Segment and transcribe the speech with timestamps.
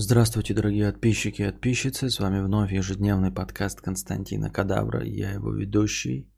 [0.00, 2.08] Здравствуйте, дорогие подписчики и подписчицы.
[2.08, 5.04] С вами вновь ежедневный подкаст Константина Кадавра.
[5.04, 6.30] Я его ведущий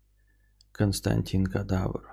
[0.72, 2.08] Константин Кадавр.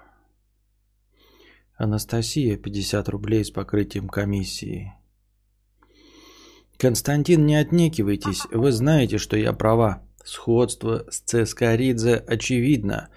[1.77, 4.91] Анастасия, 50 рублей с покрытием комиссии.
[6.77, 8.41] Константин, не отнекивайтесь.
[8.51, 10.03] Вы знаете, что я права.
[10.25, 13.07] Сходство с Цескоридзе очевидно.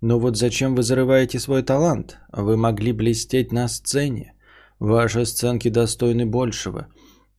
[0.00, 2.18] Но вот зачем вы зарываете свой талант?
[2.30, 4.34] Вы могли блестеть на сцене.
[4.78, 6.86] Ваши сценки достойны большего.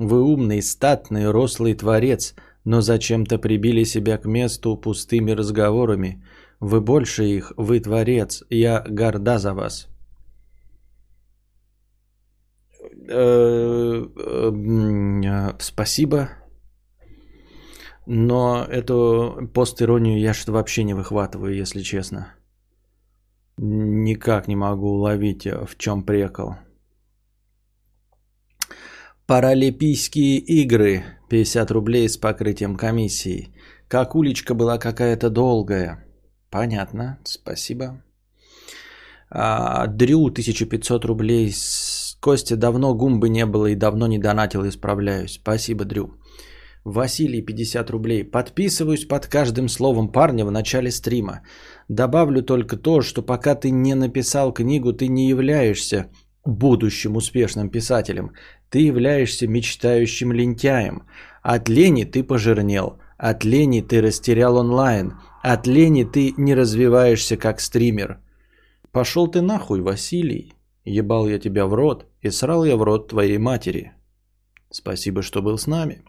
[0.02, 2.34] Вы умный, статный, рослый творец,
[2.66, 6.24] но зачем-то прибили себя к месту пустыми разговорами.
[6.60, 8.44] Вы больше их, вы творец.
[8.50, 9.90] Я горда за вас.
[13.10, 16.30] Э, э, спасибо.
[18.08, 22.34] Но эту постиронию я что-то вообще не выхватываю, если честно.
[23.58, 26.56] Никак не могу уловить, э, в чем прекол.
[29.32, 31.04] Паралимпийские игры.
[31.30, 33.54] 50 рублей с покрытием комиссии.
[33.88, 36.04] Как уличка была какая-то долгая.
[36.50, 38.04] Понятно, спасибо.
[39.30, 41.54] А, Дрю 1500 рублей.
[42.20, 45.40] Костя, давно гумбы не было и давно не донатил, исправляюсь.
[45.42, 46.10] Спасибо, Дрю.
[46.84, 48.26] Василий, 50 рублей.
[48.26, 51.40] Подписываюсь под каждым словом парня в начале стрима.
[51.88, 56.10] Добавлю только то, что пока ты не написал книгу, ты не являешься
[56.46, 58.34] будущим успешным писателем.
[58.70, 61.04] Ты являешься мечтающим лентяем.
[61.42, 63.00] От лени ты пожирнел.
[63.18, 65.14] От лени ты растерял онлайн.
[65.42, 68.20] От лени ты не развиваешься как стример.
[68.92, 70.54] Пошел ты нахуй, Василий.
[70.86, 73.94] Ебал я тебя в рот и срал я в рот твоей матери.
[74.72, 76.04] Спасибо, что был с нами.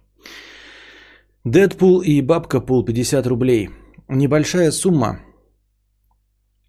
[1.45, 3.71] Дэдпул и Бабка Пул 50 рублей.
[4.09, 5.21] Небольшая сумма.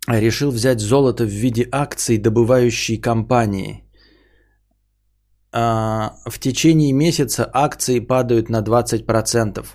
[0.07, 3.83] Решил взять золото в виде акций добывающей компании.
[5.53, 9.65] А, в течение месяца акции падают на 20%.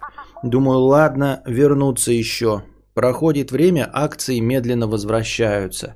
[0.43, 2.63] Думаю, ладно, вернуться еще.
[2.95, 5.95] Проходит время, акции медленно возвращаются.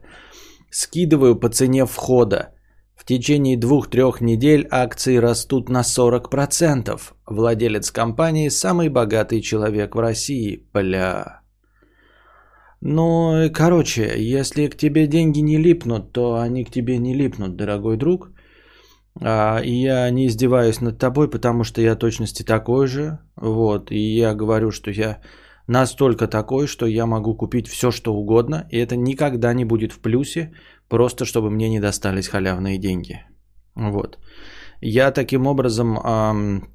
[0.71, 2.55] Скидываю по цене входа.
[2.97, 7.01] В течение двух-трех недель акции растут на 40%.
[7.27, 10.69] Владелец компании– самый богатый человек в России.
[10.73, 11.42] Бля.
[12.85, 17.97] Ну, короче, если к тебе деньги не липнут, то они к тебе не липнут, дорогой
[17.97, 18.31] друг.
[19.21, 23.19] А, и я не издеваюсь над тобой, потому что я точности такой же.
[23.37, 25.21] Вот, и я говорю, что я
[25.69, 30.01] настолько такой, что я могу купить все, что угодно, и это никогда не будет в
[30.01, 30.53] плюсе,
[30.89, 33.25] просто чтобы мне не достались халявные деньги.
[33.77, 34.19] Вот.
[34.81, 36.69] Я таким образом эм,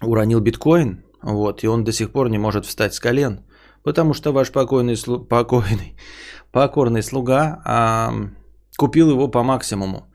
[0.00, 3.44] уронил биткоин, вот, и он до сих пор не может встать с колен,
[3.82, 4.96] потому что ваш покойный,
[5.28, 5.96] покойный
[6.52, 8.36] покорный слуга эм,
[8.76, 10.12] купил его по максимуму.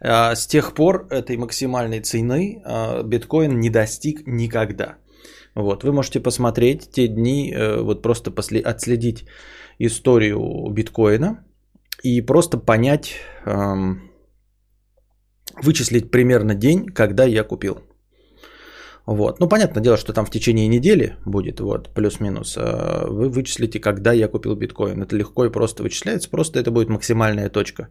[0.00, 4.96] А, с тех пор этой максимальной цены а, биткоин не достиг никогда.
[5.54, 9.24] Вот, вы можете посмотреть те дни, э, вот просто после, отследить
[9.80, 11.44] историю биткоина
[12.04, 13.16] и просто понять,
[15.60, 17.89] вычислить примерно день, когда я купил.
[19.10, 19.40] Вот.
[19.40, 22.56] Ну, понятное дело, что там в течение недели будет, вот, плюс-минус.
[22.56, 25.02] А вы вычислите, когда я купил биткоин.
[25.02, 27.88] Это легко и просто вычисляется, просто это будет максимальная точка.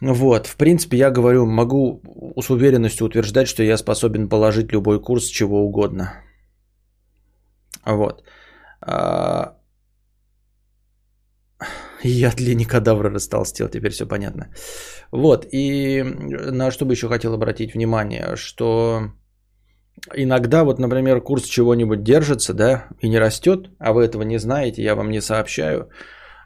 [0.00, 2.00] Вот, в принципе, я говорю, могу
[2.40, 6.12] с уверенностью утверждать, что я способен положить любой курс чего угодно.
[7.84, 8.22] Вот.
[8.80, 9.56] А,
[12.04, 14.46] я от лени кадавра растолстел, теперь все понятно.
[15.10, 16.04] Вот, и
[16.52, 19.10] на что бы еще хотел обратить внимание, что
[20.14, 24.82] иногда, вот, например, курс чего-нибудь держится, да, и не растет, а вы этого не знаете,
[24.82, 25.88] я вам не сообщаю,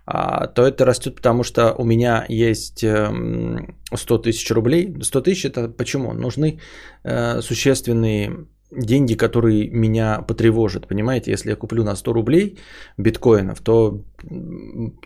[0.07, 4.95] а, то это растет, потому что у меня есть 100 эм, тысяч рублей.
[5.03, 6.13] 100 тысяч это почему?
[6.13, 6.61] Нужны
[7.03, 10.87] э, существенные деньги, которые меня потревожат.
[10.87, 12.59] Понимаете, если я куплю на 100 рублей
[12.97, 14.03] биткоинов, то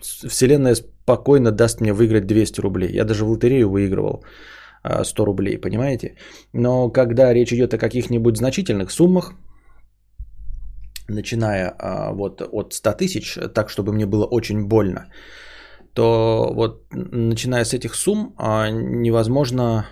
[0.01, 2.91] Вселенная спокойно даст мне выиграть 200 рублей.
[2.91, 4.23] Я даже в лотерею выигрывал
[4.83, 6.15] 100 рублей, понимаете?
[6.53, 9.33] Но когда речь идет о каких-нибудь значительных суммах,
[11.07, 15.07] начиная а, вот от 100 тысяч, так, чтобы мне было очень больно,
[15.93, 19.85] то вот начиная с этих сумм а, невозможно,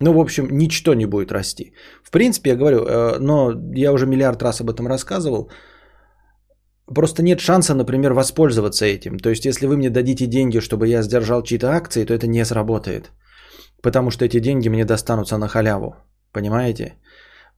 [0.00, 1.72] ну, в общем, ничто не будет расти.
[2.02, 5.50] В принципе, я говорю, э, но я уже миллиард раз об этом рассказывал,
[6.94, 9.18] Просто нет шанса, например, воспользоваться этим.
[9.18, 12.44] То есть, если вы мне дадите деньги, чтобы я сдержал чьи-то акции, то это не
[12.44, 13.10] сработает.
[13.84, 15.94] Потому что эти деньги мне достанутся на халяву.
[16.32, 16.94] Понимаете?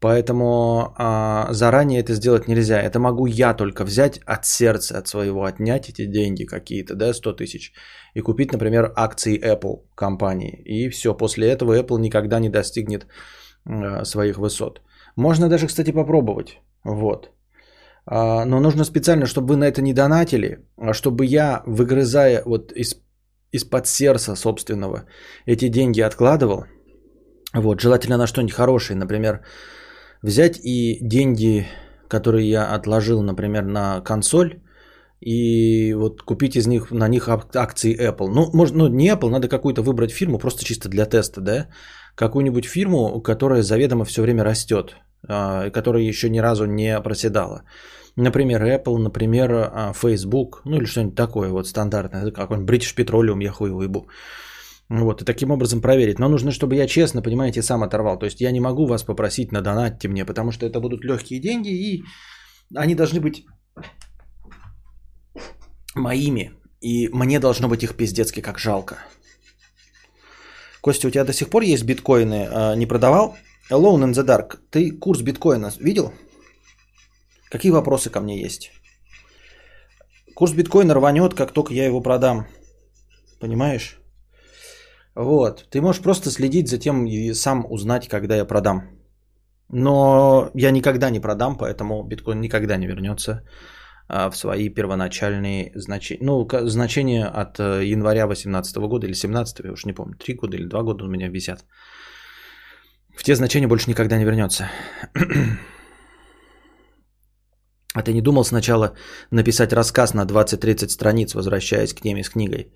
[0.01, 2.83] Поэтому а, заранее это сделать нельзя.
[2.83, 7.33] Это могу я только взять от сердца, от своего, отнять эти деньги какие-то, да, 100
[7.33, 7.73] тысяч,
[8.15, 10.63] и купить, например, акции Apple компании.
[10.65, 13.07] И все, после этого Apple никогда не достигнет
[13.65, 14.81] э, своих высот.
[15.17, 16.61] Можно даже, кстати, попробовать.
[16.85, 17.31] Вот.
[18.05, 22.73] А, но нужно специально, чтобы вы на это не донатили, а чтобы я, выгрызая вот
[22.73, 22.97] из,
[23.53, 25.05] из-под сердца собственного
[25.47, 26.65] эти деньги откладывал.
[27.55, 28.99] Вот, желательно на что-нибудь хорошее.
[28.99, 29.41] Например,
[30.23, 31.67] взять и деньги,
[32.09, 34.61] которые я отложил, например, на консоль,
[35.21, 38.29] и вот купить из них, на них акции Apple.
[38.29, 41.69] Ну, может, ну, не Apple, надо какую-то выбрать фирму, просто чисто для теста, да?
[42.15, 44.97] Какую-нибудь фирму, которая заведомо все время растет,
[45.29, 47.63] а, которая еще ни разу не проседала.
[48.17, 53.51] Например, Apple, например, а, Facebook, ну или что-нибудь такое вот стандартное, какой-нибудь British Petroleum, я
[53.53, 54.09] хуй ебу.
[54.89, 56.19] Вот, и таким образом проверить.
[56.19, 58.19] Но нужно, чтобы я честно, понимаете, сам оторвал.
[58.19, 61.41] То есть я не могу вас попросить на донатьте мне, потому что это будут легкие
[61.41, 62.05] деньги, и
[62.75, 63.45] они должны быть
[65.95, 66.53] моими.
[66.81, 68.97] И мне должно быть их пиздецки как жалко.
[70.81, 72.49] Костя, у тебя до сих пор есть биткоины?
[72.51, 73.37] А, не продавал?
[73.71, 74.59] Alone in the Dark.
[74.71, 76.13] Ты курс биткоина видел?
[77.51, 78.73] Какие вопросы ко мне есть?
[80.35, 82.47] Курс биткоина рванет, как только я его продам.
[83.41, 83.99] Понимаешь?
[85.15, 85.67] Вот.
[85.71, 88.83] Ты можешь просто следить за тем и сам узнать, когда я продам.
[89.69, 93.43] Но я никогда не продам, поэтому биткоин никогда не вернется
[94.09, 96.25] а, в свои первоначальные значения.
[96.25, 100.57] Ну, значения от э, января 2018 года или 2017, я уж не помню, 3 года
[100.57, 101.65] или 2 года у меня висят.
[103.17, 104.69] В те значения больше никогда не вернется.
[107.97, 108.93] А ты не думал сначала
[109.31, 112.71] написать рассказ на 20-30 страниц, возвращаясь к теме с книгой?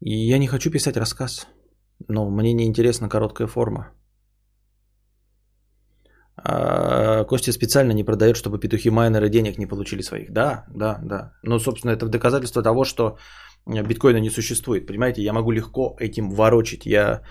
[0.00, 1.46] И я не хочу писать рассказ.
[2.08, 3.92] Но мне не интересна короткая форма.
[6.36, 10.32] А Костя специально не продает, чтобы петухи-майнеры денег не получили своих.
[10.32, 11.32] Да, да, да.
[11.42, 13.18] Но, собственно, это в доказательство того, что
[13.66, 14.86] биткоина не существует.
[14.86, 16.86] Понимаете, я могу легко этим ворочить.
[16.86, 17.22] Я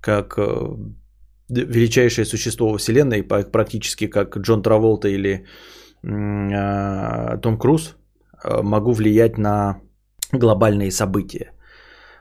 [0.00, 0.76] как э,
[1.48, 5.44] величайшее существо во Вселенной, практически как Джон Траволта или
[6.04, 7.96] Том Круз,
[8.44, 9.80] э, могу влиять на
[10.32, 11.52] глобальные события.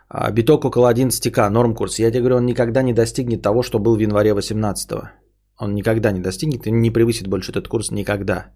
[0.10, 2.00] А биток около 11к, норм курс.
[2.00, 4.92] Я тебе говорю, он никогда не достигнет того, что был в январе 18
[5.60, 8.52] Он никогда не достигнет и не превысит больше этот курс никогда.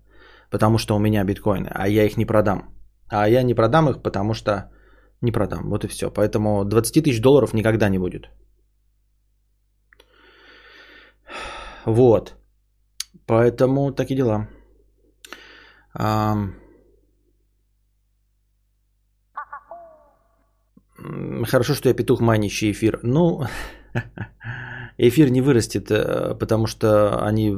[0.49, 2.69] Потому что у меня биткоины, а я их не продам.
[3.09, 4.71] А я не продам их, потому что
[5.21, 5.69] не продам.
[5.69, 6.11] Вот и все.
[6.11, 8.29] Поэтому 20 тысяч долларов никогда не будет.
[11.85, 12.35] Вот.
[13.25, 14.47] Поэтому такие дела.
[21.45, 22.99] Хорошо, что я петух манящий эфир.
[23.03, 23.43] Ну,
[24.97, 27.55] эфир не вырастет, э, потому что они,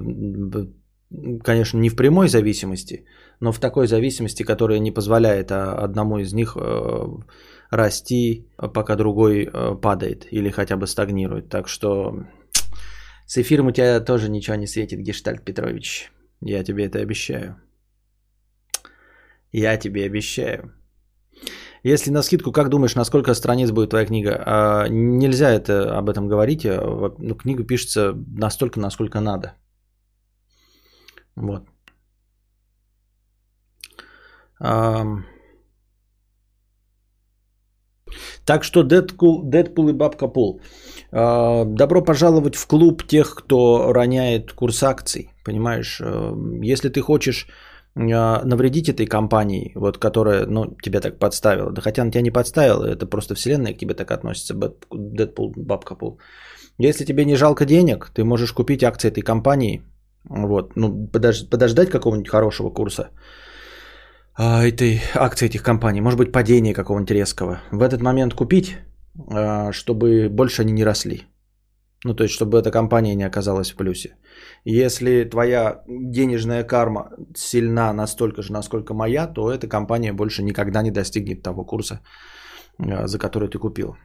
[1.43, 3.05] конечно, не в прямой зависимости,
[3.39, 7.05] но в такой зависимости, которая не позволяет а, одному из них э,
[7.71, 11.49] расти, пока другой э, падает или хотя бы стагнирует.
[11.49, 12.25] Так что
[13.25, 16.11] с эфиром у тебя тоже ничего не светит, Гештальт Петрович.
[16.41, 17.55] Я тебе это обещаю.
[19.51, 20.73] Я тебе обещаю.
[21.83, 24.43] Если на скидку, как думаешь, на сколько страниц будет твоя книга?
[24.45, 26.65] А, нельзя это об этом говорить.
[26.65, 29.53] А, ну, книга пишется настолько, насколько надо.
[31.35, 31.63] Вот.
[34.59, 35.05] А,
[38.45, 40.61] так что Дэдпул, Дэдпул и Бабка Пул.
[41.11, 45.29] А, добро пожаловать в клуб тех, кто роняет курс акций.
[45.45, 47.47] Понимаешь, а, если ты хочешь
[47.99, 51.71] навредить этой компании, вот, которая ну, тебя так подставила.
[51.71, 54.53] Да хотя она тебя не подставила, это просто вселенная к тебе так относится,
[54.91, 56.19] Дэдпул, Бабка Пул.
[56.77, 59.81] Если тебе не жалко денег, ты можешь купить акции этой компании,
[60.29, 63.09] вот, ну, подож, подождать какого-нибудь хорошего курса
[64.37, 67.59] а, этой акции этих компаний, может быть, падение какого-нибудь резкого.
[67.71, 68.77] В этот момент купить,
[69.27, 71.23] а, чтобы больше они не росли.
[72.05, 74.15] Ну, то есть, чтобы эта компания не оказалась в плюсе.
[74.63, 80.91] Если твоя денежная карма сильна настолько же, насколько моя, то эта компания больше никогда не
[80.91, 81.99] достигнет того курса,
[82.79, 83.97] э, за который ты купил.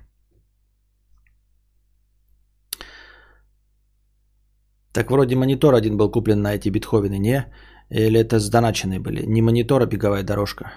[4.93, 7.47] Так вроде монитор один был куплен на эти битховены, не?
[7.91, 9.27] Или это сдоначенные были?
[9.27, 10.73] Не монитор, а беговая дорожка.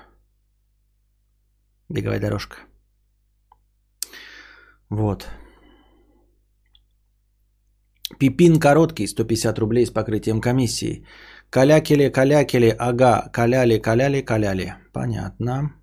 [1.90, 2.58] Беговая дорожка.
[4.90, 5.28] Вот.
[8.20, 11.06] Пипин короткий, 150 рублей с покрытием комиссии.
[11.50, 14.76] Калякили, калякили, ага, каляли, каляли, каляли.
[14.94, 15.74] Понятно.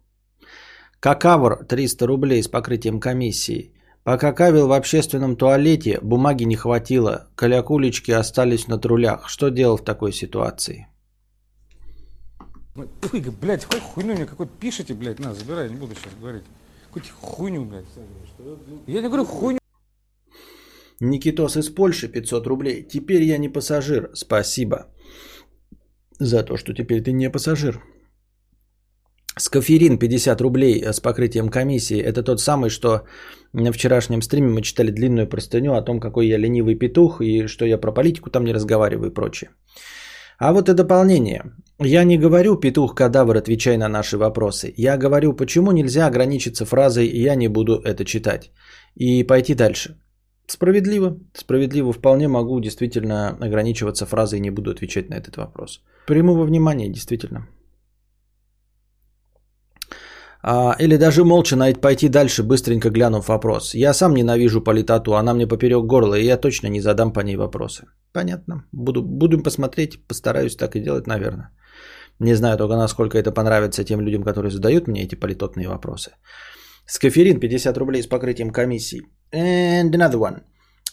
[1.00, 3.73] Какавр 300 рублей с покрытием комиссии.
[4.04, 9.28] Покакавил в общественном туалете, бумаги не хватило, калякулечки остались на трулях.
[9.28, 10.88] Что делал в такой ситуации?
[12.76, 12.87] Ой,
[13.40, 16.45] блядь, хоть хуйню мне какой-то пишите, блядь, на, забирай, не буду сейчас говорить.
[16.87, 17.85] Какую-то хуйню, блядь.
[18.87, 19.61] Я не говорю хуйню.
[21.01, 22.83] Никитос из Польши 500 рублей.
[22.83, 24.11] Теперь я не пассажир.
[24.15, 24.87] Спасибо
[26.21, 27.83] за то, что теперь ты не пассажир.
[29.37, 32.01] Скаферин 50 рублей с покрытием комиссии.
[32.01, 33.03] Это тот самый, что
[33.53, 37.65] на вчерашнем стриме мы читали длинную простыню о том, какой я ленивый петух и что
[37.67, 39.51] я про политику там не разговариваю и прочее.
[40.39, 41.43] А вот и дополнение.
[41.81, 44.73] Я не говорю, петух кадавр, отвечай на наши вопросы.
[44.77, 48.53] Я говорю, почему нельзя ограничиться фразой «я не буду это читать»
[48.95, 49.97] и пойти дальше.
[50.47, 51.17] Справедливо.
[51.35, 55.83] Справедливо вполне могу действительно ограничиваться фразой «не буду отвечать на этот вопрос».
[56.07, 57.49] Приму во внимание, действительно.
[60.47, 63.75] А, или даже молча найти пойти дальше, быстренько глянув вопрос.
[63.75, 67.37] Я сам ненавижу политату, она мне поперек горла, и я точно не задам по ней
[67.37, 67.87] вопросы.
[68.13, 68.65] Понятно.
[68.73, 71.51] Буду, будем посмотреть, постараюсь так и делать, наверное.
[72.21, 76.11] Не знаю только, насколько это понравится тем людям, которые задают мне эти политотные вопросы.
[76.87, 79.03] Скаферин 50 рублей с покрытием комиссии.
[79.33, 80.43] And another one.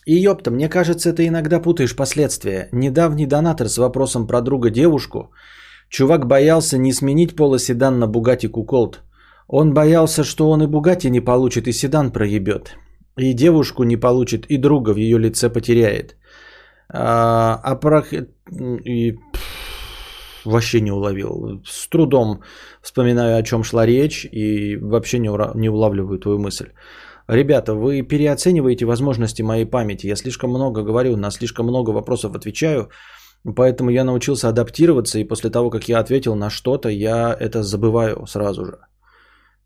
[0.05, 2.69] И ёпта, мне кажется, ты иногда путаешь последствия.
[2.71, 5.31] Недавний донатор с вопросом про друга девушку.
[5.89, 9.03] Чувак боялся не сменить полоседан на Бугати Куколт.
[9.47, 12.75] Он боялся, что он и Бугати не получит, и седан проебет.
[13.17, 16.15] И девушку не получит, и друга в ее лице потеряет.
[16.89, 18.03] А, а про...
[18.85, 19.17] И...
[20.45, 21.61] Вообще не уловил.
[21.65, 22.41] С трудом
[22.81, 25.51] вспоминаю, о чем шла речь, и вообще не, ура...
[25.55, 26.69] не улавливаю твою мысль.
[27.27, 30.07] Ребята, вы переоцениваете возможности моей памяти.
[30.07, 32.89] Я слишком много говорю, на слишком много вопросов отвечаю.
[33.55, 38.25] Поэтому я научился адаптироваться, и после того, как я ответил на что-то, я это забываю
[38.27, 38.79] сразу же.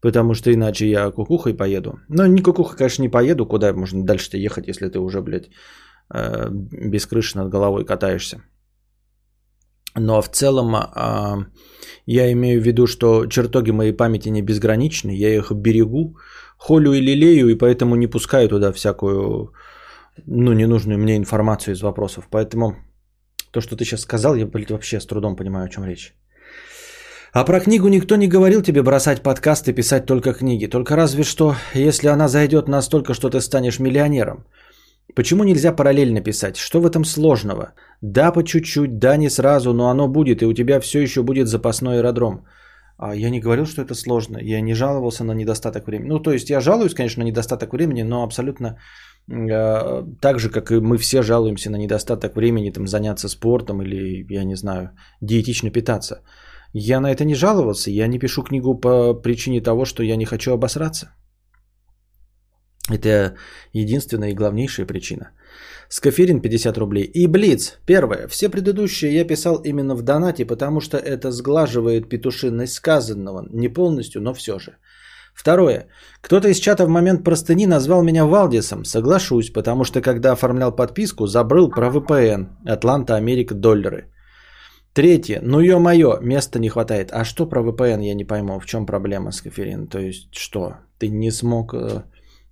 [0.02, 2.00] Потому что иначе я кукухой поеду.
[2.10, 3.46] Но не кукухой, конечно, не поеду.
[3.46, 5.50] Куда можно дальше-то ехать, если ты уже, блядь,
[6.14, 8.42] э, без крыши над головой катаешься.
[9.96, 11.46] Но в целом а,
[12.06, 15.12] я имею в виду, что чертоги моей памяти не безграничны.
[15.12, 16.18] Я их берегу,
[16.58, 19.54] холю и лелею, и поэтому не пускаю туда всякую,
[20.26, 22.28] ну, ненужную мне информацию из вопросов.
[22.30, 22.76] Поэтому
[23.52, 26.14] то, что ты сейчас сказал, я, блядь, вообще с трудом понимаю, о чем речь.
[27.32, 30.68] А про книгу никто не говорил тебе бросать подкасты, писать только книги.
[30.68, 34.46] Только разве что, если она зайдет настолько, что ты станешь миллионером.
[35.14, 36.58] Почему нельзя параллельно писать?
[36.58, 37.74] Что в этом сложного?
[38.02, 41.48] Да, по чуть-чуть, да, не сразу, но оно будет, и у тебя все еще будет
[41.48, 42.46] запасной аэродром.
[42.98, 44.40] А я не говорил, что это сложно.
[44.42, 46.10] Я не жаловался на недостаток времени.
[46.10, 48.78] Ну, то есть я жалуюсь, конечно, на недостаток времени, но абсолютно
[49.30, 54.26] э, так же, как и мы все жалуемся на недостаток времени там, заняться спортом или,
[54.30, 54.90] я не знаю,
[55.22, 56.22] диетично питаться.
[56.74, 60.26] Я на это не жаловался, я не пишу книгу по причине того, что я не
[60.26, 61.08] хочу обосраться.
[62.90, 63.36] Это
[63.74, 65.32] единственная и главнейшая причина.
[65.90, 67.04] Скаферин 50 рублей.
[67.04, 67.80] И Блиц.
[67.86, 68.28] Первое.
[68.28, 73.48] Все предыдущие я писал именно в донате, потому что это сглаживает петушинность сказанного.
[73.52, 74.78] Не полностью, но все же.
[75.34, 75.88] Второе.
[76.22, 78.86] Кто-то из чата в момент простыни назвал меня Валдисом.
[78.86, 82.48] Соглашусь, потому что когда оформлял подписку, забрал про VPN.
[82.66, 84.12] Атланта, Америка, доллары.
[84.94, 85.42] Третье.
[85.44, 87.10] Ну ё-моё, места не хватает.
[87.12, 88.60] А что про VPN, я не пойму.
[88.60, 89.88] В чем проблема с коферин?
[89.88, 90.78] То есть что?
[91.00, 92.04] Ты не смог э,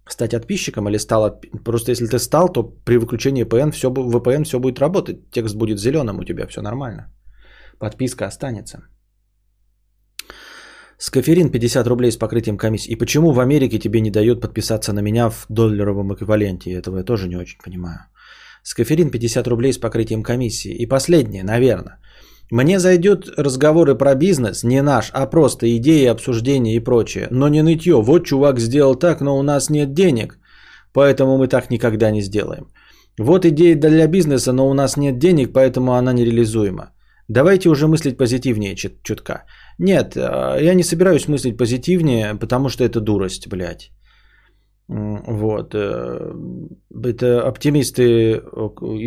[0.09, 1.23] стать подписчиком или стал...
[1.25, 1.45] От...
[1.63, 5.31] Просто если ты стал, то при выключении VPN все, VPN все будет работать.
[5.31, 7.13] Текст будет зеленым у тебя, все нормально.
[7.79, 8.83] Подписка останется.
[10.97, 12.91] Скаферин 50 рублей с покрытием комиссии.
[12.91, 16.71] И почему в Америке тебе не дают подписаться на меня в долларовом эквиваленте?
[16.71, 17.99] Этого я тоже не очень понимаю.
[18.63, 20.71] Скаферин 50 рублей с покрытием комиссии.
[20.71, 21.99] И последнее, наверное.
[22.53, 27.27] Мне зайдет разговоры про бизнес, не наш, а просто идеи, обсуждения и прочее.
[27.31, 27.95] Но не нытье.
[27.95, 30.37] Вот чувак сделал так, но у нас нет денег.
[30.93, 32.67] Поэтому мы так никогда не сделаем.
[33.17, 36.91] Вот идея для бизнеса, но у нас нет денег, поэтому она нереализуема.
[37.27, 39.45] Давайте уже мыслить позитивнее чуть чутка.
[39.79, 43.89] Нет, а, я не собираюсь мыслить позитивнее, потому что это дурость, блядь.
[44.87, 45.73] Вот.
[45.73, 46.33] Э,
[47.03, 48.39] это оптимисты э,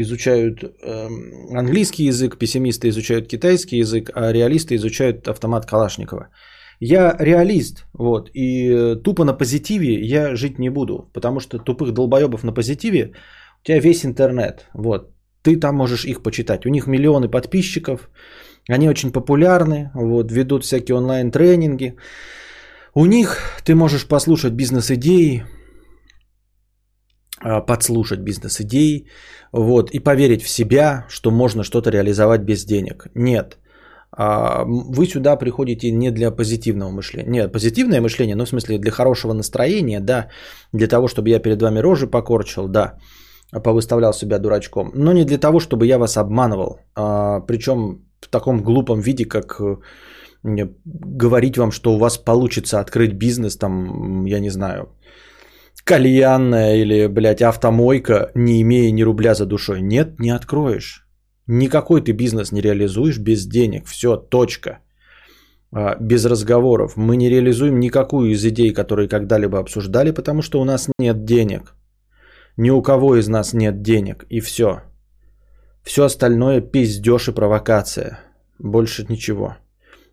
[0.01, 6.29] изучают эм, английский язык, пессимисты изучают китайский язык, а реалисты изучают автомат Калашникова.
[6.81, 12.45] Я реалист, вот, и тупо на позитиве я жить не буду, потому что тупых долбоебов
[12.45, 13.13] на позитиве
[13.63, 15.11] у тебя весь интернет, вот,
[15.43, 16.67] ты там можешь их почитать.
[16.67, 18.11] У них миллионы подписчиков,
[18.69, 21.97] они очень популярны, вот, ведут всякие онлайн-тренинги.
[22.95, 25.45] У них ты можешь послушать бизнес-идеи,
[27.43, 29.07] подслушать бизнес-идеи,
[29.53, 33.07] вот, и поверить в себя, что можно что-то реализовать без денег.
[33.15, 33.59] Нет.
[34.19, 37.31] А, вы сюда приходите не для позитивного мышления.
[37.31, 40.29] Нет, позитивное мышление, ну, в смысле, для хорошего настроения, да,
[40.73, 42.99] для того, чтобы я перед вами рожи покорчил, да,
[43.65, 48.63] повыставлял себя дурачком, но не для того, чтобы я вас обманывал, а, причем в таком
[48.63, 49.61] глупом виде, как
[50.43, 54.89] говорить вам, что у вас получится открыть бизнес, там, я не знаю,
[55.87, 59.81] кальянная или, блядь, автомойка, не имея ни рубля за душой.
[59.81, 61.07] Нет, не откроешь.
[61.47, 63.87] Никакой ты бизнес не реализуешь без денег.
[63.87, 64.81] Все, точка.
[65.73, 66.97] А, без разговоров.
[66.97, 71.75] Мы не реализуем никакую из идей, которые когда-либо обсуждали, потому что у нас нет денег.
[72.57, 74.27] Ни у кого из нас нет денег.
[74.29, 74.81] И все.
[75.85, 78.19] Все остальное пиздеж и провокация.
[78.59, 79.57] Больше ничего.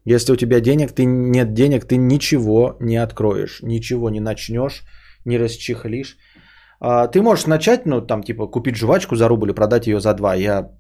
[0.05, 4.83] Если у тебя денег, ты нет денег, ты ничего не откроешь, ничего не начнешь,
[5.25, 6.17] не расчехлишь.
[6.79, 10.13] А, ты можешь начать, ну, там, типа, купить жвачку за рубль и продать ее за
[10.13, 10.35] два.
[10.35, 10.71] Я,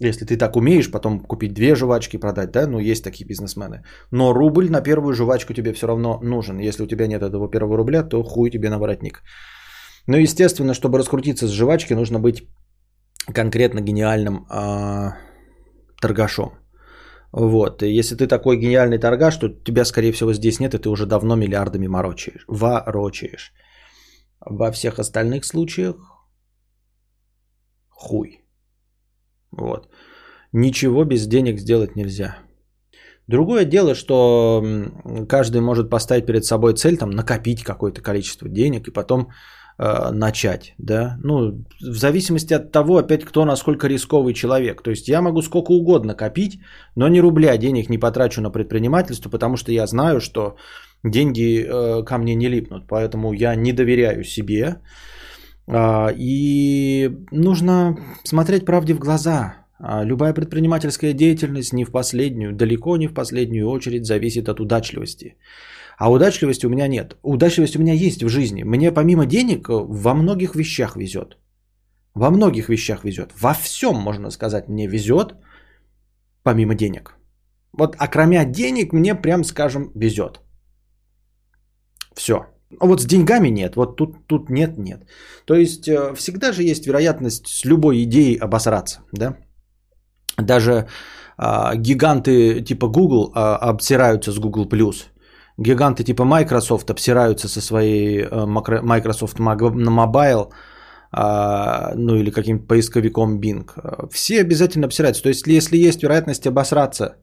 [0.00, 3.84] если ты так умеешь, потом купить две жвачки продать, да, ну, есть такие бизнесмены.
[4.10, 6.58] Но рубль на первую жвачку тебе все равно нужен.
[6.58, 9.22] Если у тебя нет этого первого рубля, то хуй тебе на воротник.
[10.06, 12.42] Ну, естественно, чтобы раскрутиться с жвачки, нужно быть
[13.34, 15.10] конкретно гениальным э,
[16.00, 16.50] торгашом.
[17.32, 17.82] Вот.
[17.82, 21.06] И если ты такой гениальный торгаш, то тебя, скорее всего, здесь нет, и ты уже
[21.06, 23.52] давно миллиардами морочаешь, ворочаешь.
[24.40, 25.96] Во всех остальных случаях
[27.88, 28.40] хуй.
[29.50, 29.88] Вот.
[30.52, 32.38] Ничего без денег сделать нельзя.
[33.26, 34.64] Другое дело, что
[35.28, 39.30] каждый может поставить перед собой цель там накопить какое-то количество денег и потом
[39.80, 41.18] э, начать, да.
[41.24, 44.82] Ну, в зависимости от того, опять кто насколько рисковый человек.
[44.82, 46.60] То есть я могу сколько угодно копить,
[46.96, 50.56] но ни рубля денег не потрачу на предпринимательство, потому что я знаю, что
[51.04, 54.76] деньги э, ко мне не липнут, поэтому я не доверяю себе.
[55.66, 59.54] Э, и нужно смотреть правде в глаза.
[59.82, 65.36] А любая предпринимательская деятельность не в последнюю, далеко не в последнюю очередь зависит от удачливости.
[66.00, 67.16] А удачливости у меня нет.
[67.22, 68.62] Удачливость у меня есть в жизни.
[68.64, 71.36] Мне помимо денег во многих вещах везет.
[72.14, 73.32] Во многих вещах везет.
[73.40, 75.34] Во всем, можно сказать, мне везет,
[76.42, 77.16] помимо денег.
[77.78, 80.40] Вот, а кроме денег, мне прям, скажем, везет.
[82.16, 82.46] Все.
[82.80, 85.00] А вот с деньгами нет, вот тут, тут нет, нет.
[85.44, 89.36] То есть э, всегда же есть вероятность с любой идеей обосраться, да?
[90.38, 90.88] Даже
[91.36, 94.66] а, гиганты типа Google а, обсираются с Google+.
[95.60, 100.48] Гиганты типа Microsoft обсираются со своей а, Microsoft Mobile,
[101.12, 103.68] а, ну или каким-то поисковиком Bing.
[104.10, 105.22] Все обязательно обсираются.
[105.22, 107.16] То есть если есть вероятность обосраться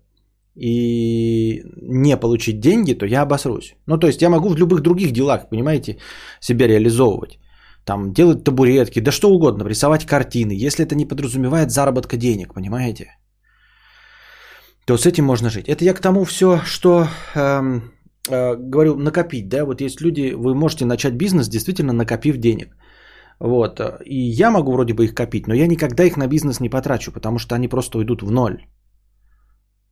[0.55, 3.75] и не получить деньги, то я обосрусь.
[3.87, 5.97] Ну, то есть я могу в любых других делах, понимаете,
[6.39, 7.39] себя реализовывать.
[7.85, 13.17] Там делать табуретки, да что угодно, рисовать картины, если это не подразумевает заработка денег, понимаете?
[14.85, 15.67] То с этим можно жить.
[15.67, 17.91] Это я к тому все, что эм,
[18.29, 22.75] э, говорю, накопить, да, вот есть люди, вы можете начать бизнес, действительно накопив денег.
[23.39, 26.69] Вот, и я могу вроде бы их копить, но я никогда их на бизнес не
[26.69, 28.65] потрачу, потому что они просто уйдут в ноль.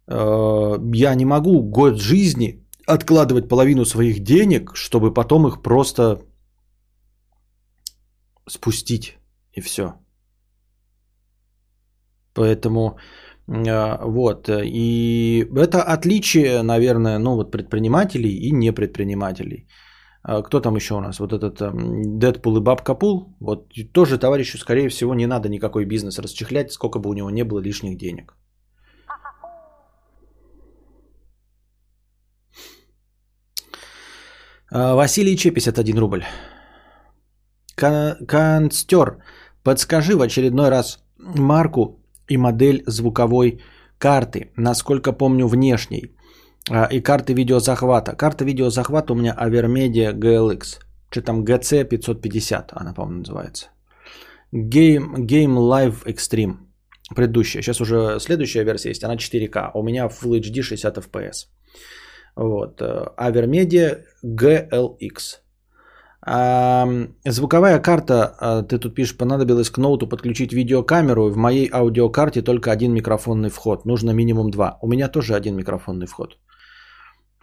[0.07, 6.21] Э, я не могу год жизни откладывать половину своих денег, чтобы потом их просто
[8.47, 9.17] спустить
[9.53, 9.93] и все.
[12.33, 14.49] Поэтому э, вот.
[14.49, 19.67] И это отличие, наверное, ну вот предпринимателей и непредпринимателей.
[20.27, 21.19] А кто там еще у нас?
[21.19, 21.61] Вот этот
[22.19, 23.35] Дэдпул и Бабка Пул.
[23.39, 27.43] Вот тоже товарищу, скорее всего, не надо никакой бизнес расчехлять, сколько бы у него не
[27.43, 28.33] было лишних денег.
[34.71, 36.23] А, Василий Че, 51 рубль.
[38.27, 39.17] Констер,
[39.63, 43.59] подскажи в очередной раз марку и модель звуковой
[43.97, 46.15] карты, насколько помню внешней,
[46.69, 48.15] а, и карты видеозахвата.
[48.15, 50.79] Карта видеозахвата у меня Avermedia GLX.
[51.11, 53.67] Что там GC 550, она, по-моему, называется.
[54.53, 56.57] Game, Game Live Extreme.
[57.15, 57.61] Предыдущая.
[57.61, 59.71] Сейчас уже следующая версия есть, она 4К.
[59.75, 61.47] У меня Full HD 60 FPS.
[62.35, 62.81] Вот.
[62.81, 65.44] Avermedia GLX.
[66.25, 71.29] Звуковая карта, а, ты тут пишешь, понадобилось к ноуту подключить видеокамеру.
[71.29, 73.85] В моей аудиокарте только один микрофонный вход.
[73.85, 74.79] Нужно минимум два.
[74.81, 76.39] У меня тоже один микрофонный вход.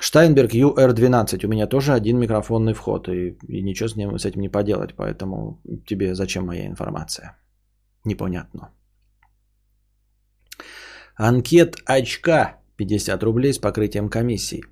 [0.01, 1.47] Штайнберг UR12.
[1.47, 3.09] У меня тоже один микрофонный вход.
[3.09, 4.95] И, и ничего с, ним, с этим не поделать.
[4.97, 7.37] Поэтому тебе зачем моя информация?
[8.05, 8.73] Непонятно.
[11.15, 14.63] Анкет очка 50 рублей с покрытием комиссии.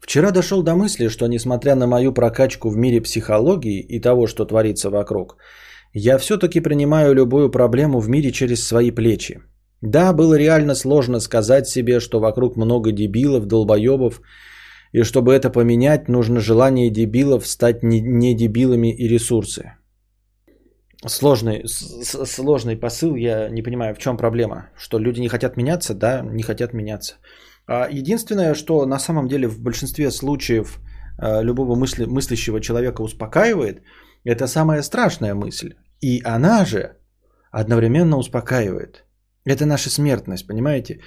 [0.00, 4.44] Вчера дошел до мысли, что несмотря на мою прокачку в мире психологии и того, что
[4.44, 5.36] творится вокруг,
[5.92, 9.40] я все-таки принимаю любую проблему в мире через свои плечи.
[9.80, 14.20] Да, было реально сложно сказать себе, что вокруг много дебилов, долбоебов,
[14.92, 19.72] и чтобы это поменять, нужно желание дебилов стать не дебилами и ресурсы.
[21.06, 24.70] Сложный, сложный посыл, я не понимаю, в чем проблема.
[24.74, 25.94] Что люди не хотят меняться?
[25.94, 27.16] Да, не хотят меняться.
[27.66, 30.80] А, единственное, что на самом деле в большинстве случаев
[31.18, 33.82] а, любого мысли, мыслящего человека успокаивает,
[34.26, 35.74] Это самая страшная мысль.
[36.00, 36.96] И она же
[37.52, 39.04] одновременно успокаивает.
[39.46, 41.00] Это наша смертность, понимаете?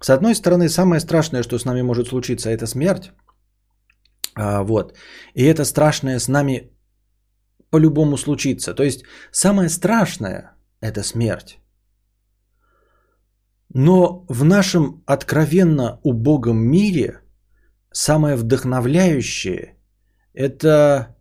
[0.00, 3.12] С одной стороны, самое страшное, что с нами может случиться, это смерть.
[4.34, 4.94] А, вот.
[5.34, 6.70] И это страшное с нами
[7.70, 8.74] по-любому случится.
[8.74, 11.61] То есть самое страшное– это смерть.
[13.74, 17.20] Но в нашем откровенно убогом мире
[17.90, 19.76] самое вдохновляющее–
[20.34, 21.16] это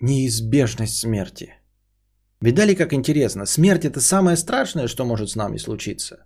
[0.00, 1.54] неизбежность смерти.
[2.40, 3.46] Видали, как интересно?
[3.46, 6.24] Смерть– это самое страшное, что может с нами случиться.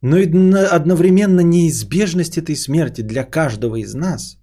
[0.00, 0.26] Но и
[0.70, 4.38] одновременно неизбежность этой смерти для каждого из нас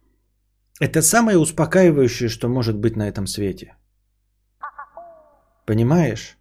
[0.80, 3.76] –это самое успокаивающее, что может быть на этом свете.
[5.66, 6.38] Понимаешь?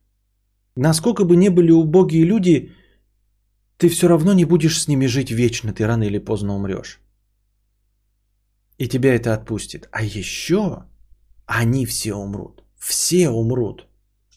[0.77, 2.71] Насколько бы ни были убогие люди,
[3.81, 6.99] ты все равно не будешь с ними жить вечно, ты рано или поздно умрешь.
[8.77, 9.87] И тебя это отпустит.
[9.91, 10.83] А еще
[11.47, 12.63] они все умрут.
[12.77, 13.87] Все умрут.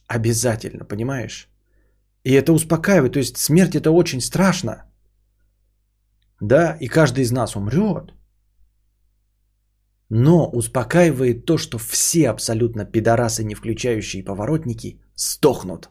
[0.07, 1.49] Обязательно, понимаешь?
[2.25, 3.13] И это успокаивает.
[3.13, 4.91] То есть смерть это очень страшно.
[6.41, 8.15] Да, и каждый из нас умрет.
[10.09, 15.91] Но успокаивает то, что все абсолютно пидорасы, не включающие поворотники, сдохнут.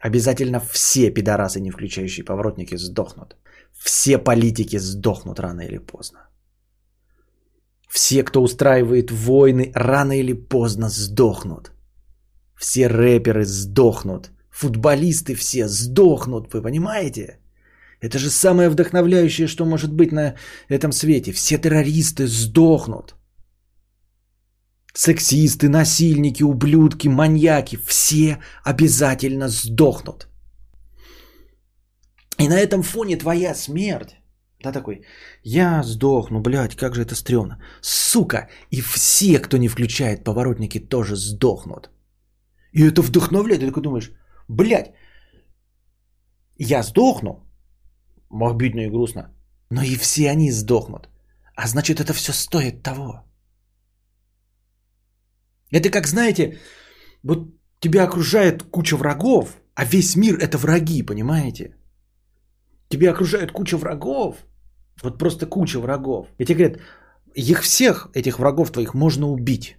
[0.00, 3.36] Обязательно все пидорасы, не включающие поворотники, сдохнут.
[3.78, 6.18] Все политики сдохнут рано или поздно.
[7.88, 11.72] Все, кто устраивает войны, рано или поздно сдохнут.
[12.56, 14.30] Все рэперы сдохнут.
[14.50, 17.38] Футболисты все сдохнут, вы понимаете?
[18.00, 20.34] Это же самое вдохновляющее, что может быть на
[20.68, 21.32] этом свете.
[21.32, 23.14] Все террористы сдохнут.
[24.94, 30.28] Сексисты, насильники, ублюдки, маньяки, все обязательно сдохнут.
[32.38, 34.16] И на этом фоне твоя смерть,
[34.62, 35.04] да такой,
[35.44, 37.62] я сдохну, блядь, как же это стрёмно.
[37.82, 41.90] Сука, и все, кто не включает поворотники, тоже сдохнут.
[42.72, 44.12] И это вдохновляет, ты такой думаешь,
[44.48, 44.92] блядь,
[46.56, 47.46] я сдохну,
[48.30, 49.34] обидно и грустно,
[49.70, 51.08] но и все они сдохнут.
[51.54, 53.24] А значит, это все стоит того.
[55.72, 56.58] Это как, знаете,
[57.22, 57.38] вот
[57.80, 61.76] тебя окружает куча врагов, а весь мир это враги, понимаете?
[62.88, 64.36] Тебя окружает куча врагов,
[65.02, 66.26] вот просто куча врагов.
[66.38, 66.80] И тебе говорят,
[67.34, 69.76] их всех, этих врагов твоих, можно убить.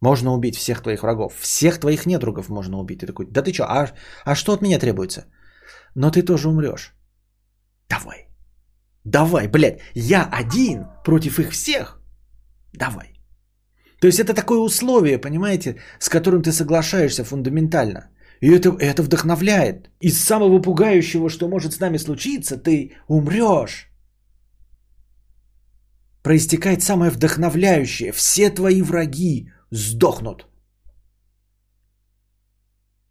[0.00, 1.32] Можно убить всех твоих врагов.
[1.40, 3.00] Всех твоих недругов можно убить.
[3.00, 3.88] Ты такой, да ты что, а,
[4.24, 5.24] а что от меня требуется?
[5.94, 6.92] Но ты тоже умрешь.
[7.88, 8.28] Давай.
[9.04, 12.00] Давай, блядь, я один против их всех.
[12.72, 13.13] Давай.
[14.04, 18.10] То есть это такое условие, понимаете, с которым ты соглашаешься фундаментально.
[18.42, 19.88] И это, это вдохновляет.
[20.02, 23.90] Из самого пугающего, что может с нами случиться, ты умрешь.
[26.22, 28.12] Проистекает самое вдохновляющее.
[28.12, 30.48] Все твои враги сдохнут.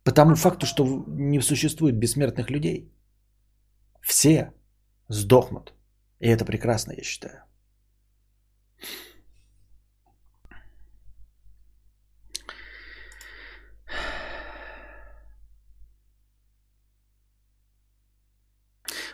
[0.04, 2.94] По тому факту, что не существует бессмертных людей.
[4.00, 4.54] Все
[5.10, 5.74] сдохнут.
[6.20, 7.44] И это прекрасно, я считаю.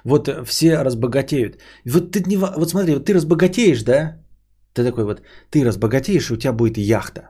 [0.04, 1.58] Вот э, все разбогатеют.
[1.86, 4.18] Вот ты не, вот смотри, вот ты разбогатеешь, да?
[4.74, 7.30] Ты такой вот, ты разбогатеешь, и у тебя будет яхта.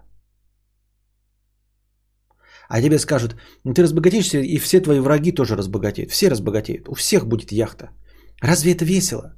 [2.70, 6.12] А тебе скажут, ну ты разбогатеешься, и все твои враги тоже разбогатеют.
[6.12, 6.88] Все разбогатеют.
[6.88, 7.90] У всех будет яхта.
[8.42, 9.34] Разве это весело?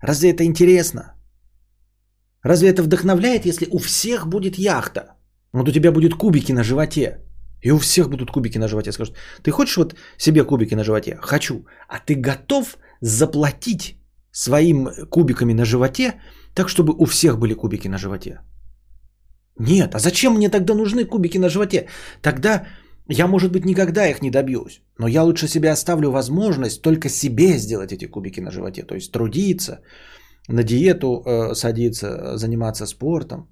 [0.00, 1.14] Разве это интересно?
[2.42, 5.00] Разве это вдохновляет, если у всех будет яхта?
[5.52, 7.24] Вот у тебя будут кубики на животе.
[7.64, 8.92] И у всех будут кубики на животе.
[8.92, 11.16] Скажут, ты хочешь вот себе кубики на животе?
[11.20, 11.66] Хочу.
[11.88, 13.96] А ты готов заплатить
[14.32, 16.14] своим кубиками на животе,
[16.54, 18.40] так чтобы у всех были кубики на животе?
[19.58, 21.86] Нет, а зачем мне тогда нужны кубики на животе?
[22.20, 22.66] Тогда
[23.08, 24.82] я, может быть, никогда их не добьюсь.
[24.98, 28.82] Но я лучше себе оставлю возможность только себе сделать эти кубики на животе.
[28.82, 29.80] То есть трудиться,
[30.48, 33.48] на диету э, садиться, заниматься спортом.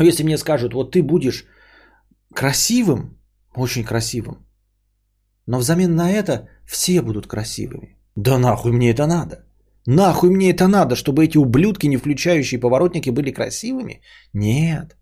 [0.00, 1.44] Если мне скажут, вот ты будешь
[2.36, 3.18] красивым,
[3.54, 4.46] очень красивым,
[5.46, 7.96] но взамен на это все будут красивыми.
[8.16, 9.36] Да нахуй мне это надо?
[9.86, 14.02] Нахуй мне это надо, чтобы эти ублюдки, не включающие поворотники, были красивыми?
[14.34, 14.96] Нет.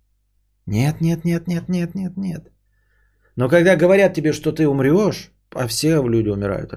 [0.66, 2.53] Нет, нет, нет, нет, нет, нет, нет.
[3.37, 6.73] Но когда говорят тебе, что ты умрешь, а все люди умирают,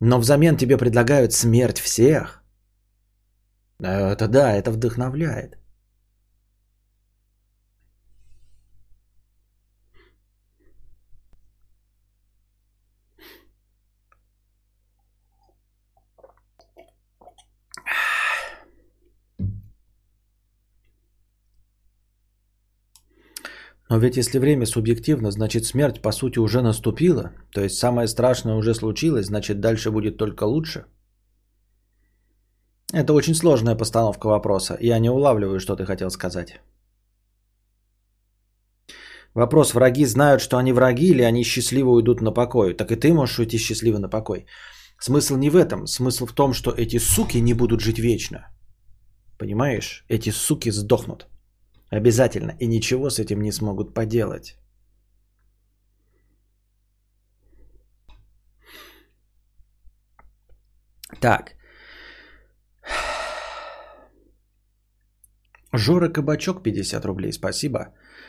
[0.00, 2.44] но взамен тебе предлагают смерть всех,
[3.80, 5.58] это да, это вдохновляет.
[23.90, 27.32] Но ведь если время субъективно, значит смерть по сути уже наступила.
[27.52, 30.84] То есть самое страшное уже случилось, значит дальше будет только лучше.
[32.92, 34.76] Это очень сложная постановка вопроса.
[34.80, 36.60] Я не улавливаю, что ты хотел сказать.
[39.34, 42.74] Вопрос, враги знают, что они враги, или они счастливо уйдут на покой?
[42.74, 44.46] Так и ты можешь уйти счастливо на покой.
[45.00, 45.86] Смысл не в этом.
[45.86, 48.46] Смысл в том, что эти суки не будут жить вечно.
[49.38, 50.04] Понимаешь?
[50.08, 51.26] Эти суки сдохнут.
[51.90, 52.52] Обязательно.
[52.60, 54.56] И ничего с этим не смогут поделать.
[61.20, 61.54] Так.
[65.72, 67.32] Жора Кабачок 50 рублей.
[67.32, 67.78] Спасибо.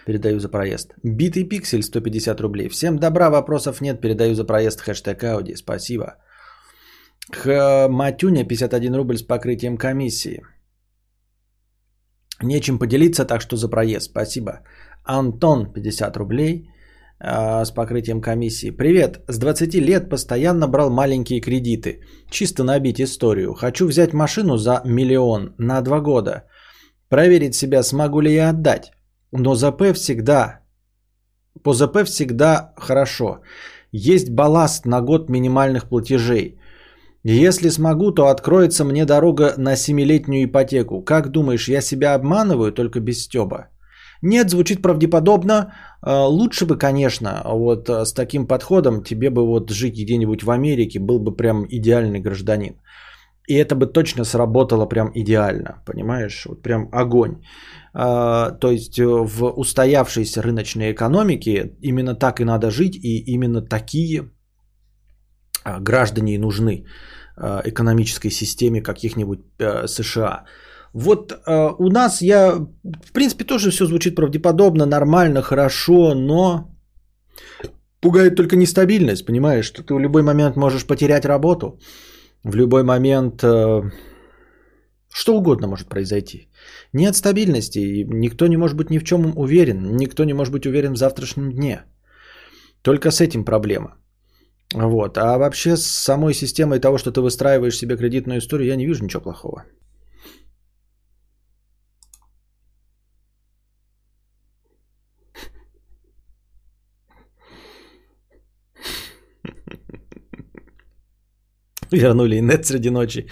[0.05, 0.93] Передаю за проезд.
[1.03, 2.69] Битый пиксель 150 рублей.
[2.69, 4.01] Всем добра, вопросов нет.
[4.01, 4.81] Передаю за проезд.
[4.81, 5.55] Хэштег Ауди.
[5.55, 6.05] Спасибо.
[7.31, 10.41] Х Матюня 51 рубль с покрытием комиссии.
[12.45, 14.12] Нечем поделиться, так что за проезд.
[14.12, 14.60] Спасибо.
[15.03, 16.69] Антон 50 рублей
[17.19, 18.71] э, с покрытием комиссии.
[18.71, 19.23] Привет.
[19.27, 22.01] С 20 лет постоянно брал маленькие кредиты.
[22.29, 23.53] Чисто набить историю.
[23.53, 26.43] Хочу взять машину за миллион на два года.
[27.10, 28.91] Проверить себя, смогу ли я отдать.
[29.31, 30.62] Но ЗП всегда,
[31.63, 33.41] по ЗП всегда хорошо.
[33.91, 36.60] Есть балласт на год минимальных платежей.
[37.27, 41.01] Если смогу, то откроется мне дорога на семилетнюю ипотеку.
[41.01, 43.69] Как думаешь, я себя обманываю, только без стеба?
[44.21, 45.73] Нет, звучит правдеподобно.
[46.01, 50.51] А, лучше бы, конечно, вот а, с таким подходом тебе бы вот жить где-нибудь в
[50.51, 52.75] Америке, был бы прям идеальный гражданин.
[53.47, 56.45] И это бы точно сработало прям идеально, понимаешь?
[56.45, 57.41] Вот прям огонь.
[57.95, 63.63] А, то есть э, в устоявшейся рыночной экономике именно так и надо жить, и именно
[63.63, 64.29] такие
[65.79, 70.45] граждане нужны а, экономической системе каких-нибудь э, США.
[70.93, 71.33] Вот
[71.77, 76.69] у нас я, в принципе, тоже все звучит правдеподобно, нормально, хорошо, но
[77.99, 81.79] пугает только нестабильность, понимаешь, что ты в любой момент можешь потерять работу,
[82.43, 83.91] в любой момент э,
[85.13, 86.49] что угодно может произойти.
[86.93, 90.93] Нет стабильности, никто не может быть ни в чем уверен, никто не может быть уверен
[90.93, 91.83] в завтрашнем дне.
[92.81, 93.95] Только с этим проблема.
[94.75, 95.17] Вот.
[95.17, 99.03] А вообще с самой системой того, что ты выстраиваешь себе кредитную историю, я не вижу
[99.03, 99.63] ничего плохого.
[111.91, 113.29] Вернули инет среди ночи,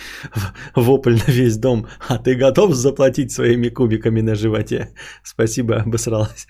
[0.75, 1.88] вопль на весь дом.
[2.08, 4.93] А ты готов заплатить своими кубиками на животе?
[5.23, 6.47] Спасибо, обосралась.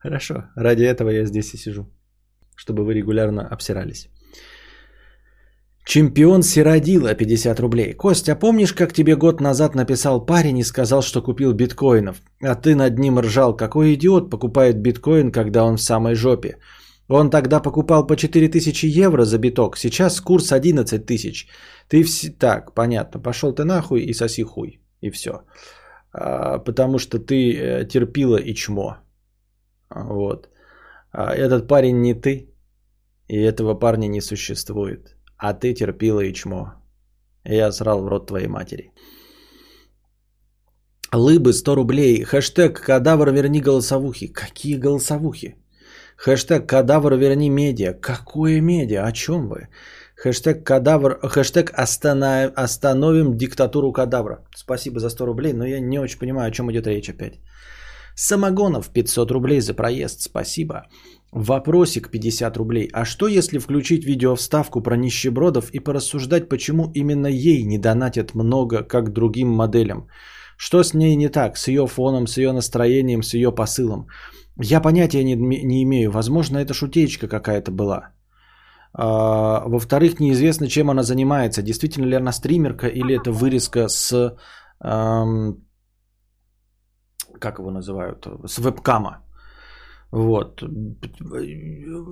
[0.00, 1.86] Хорошо, ради этого я здесь и сижу,
[2.68, 4.08] чтобы вы регулярно обсирались.
[5.86, 7.94] Чемпион Сиродила, 50 рублей.
[7.94, 12.16] Костя, помнишь, как тебе год назад написал парень и сказал, что купил биткоинов?
[12.42, 13.56] А ты над ним ржал.
[13.56, 16.58] Какой идиот покупает биткоин, когда он в самой жопе?
[17.08, 21.48] Он тогда покупал по 4000 евро за биток, сейчас курс 11 тысяч.
[21.88, 22.26] Ты вс...
[22.38, 24.80] Так, понятно, пошел ты нахуй и соси хуй.
[25.00, 25.30] И все.
[26.12, 28.98] А, потому что ты э, терпила и чмо.
[29.88, 30.48] Вот.
[31.12, 32.48] А этот парень не ты,
[33.28, 35.16] и этого парня не существует.
[35.36, 36.72] А ты терпила и чмо.
[37.44, 38.92] Я срал в рот твоей матери.
[41.12, 42.24] Лыбы 100 рублей.
[42.24, 44.26] Хэштег кадавр верни голосовухи.
[44.26, 45.56] Какие голосовухи?
[46.16, 47.94] Хэштег кадавр верни медиа.
[47.94, 49.06] Какое медиа?
[49.06, 49.68] О чем вы?
[50.16, 54.44] Хэштег кадавр, хэштег останов, остановим диктатуру кадавра.
[54.56, 57.40] Спасибо за 100 рублей, но я не очень понимаю, о чем идет речь опять.
[58.16, 60.88] Самогонов 500 рублей за проезд, спасибо.
[61.32, 62.88] Вопросик 50 рублей.
[62.92, 68.82] А что если включить видеовставку про нищебродов и порассуждать, почему именно ей не донатят много,
[68.82, 70.08] как другим моделям?
[70.56, 74.08] Что с ней не так, с ее фоном, с ее настроением, с ее посылом?
[74.60, 76.10] Я понятия не, не имею.
[76.10, 78.12] Возможно, это шутечка какая-то была.
[78.94, 81.62] А, во-вторых, неизвестно, чем она занимается.
[81.62, 84.34] Действительно ли она стримерка или это вырезка с...
[84.82, 85.64] Эм,
[87.38, 88.26] как его называют?
[88.46, 89.27] С вебкама.
[90.12, 90.62] Вот.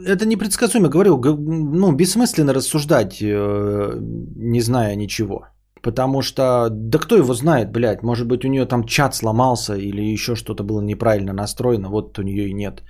[0.07, 0.89] Это непредсказуемо.
[0.89, 3.99] Говорю, ну, бессмысленно рассуждать, э,
[4.37, 5.47] не зная ничего.
[5.83, 10.03] Потому что, да кто его знает, блядь, может быть у нее там чат сломался или
[10.03, 12.83] еще что-то было неправильно настроено, вот у нее и нет.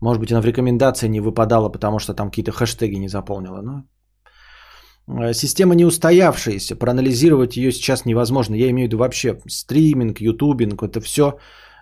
[0.00, 3.62] Может быть она в рекомендации не выпадала, потому что там какие-то хэштеги не заполнила.
[3.62, 3.84] Но
[5.22, 8.54] э, Система не устоявшаяся, проанализировать ее сейчас невозможно.
[8.54, 11.38] Я имею в виду вообще стриминг, ютубинг, это все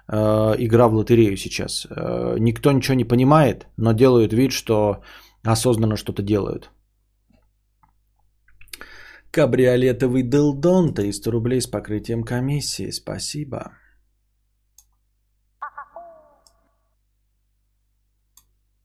[0.09, 1.87] игра в лотерею сейчас.
[1.87, 5.03] Э, никто ничего не понимает, но делают вид, что
[5.43, 6.71] осознанно что-то делают.
[9.31, 12.91] Кабриолетовый дылдон, 300 рублей с покрытием комиссии.
[12.91, 13.73] Спасибо.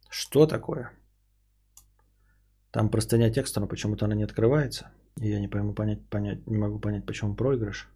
[0.10, 0.92] Что такое?
[2.72, 4.92] Там простыня текста, но почему-то она не открывается.
[5.22, 7.88] И я не пойму понять, понять, не могу понять, почему проигрыш.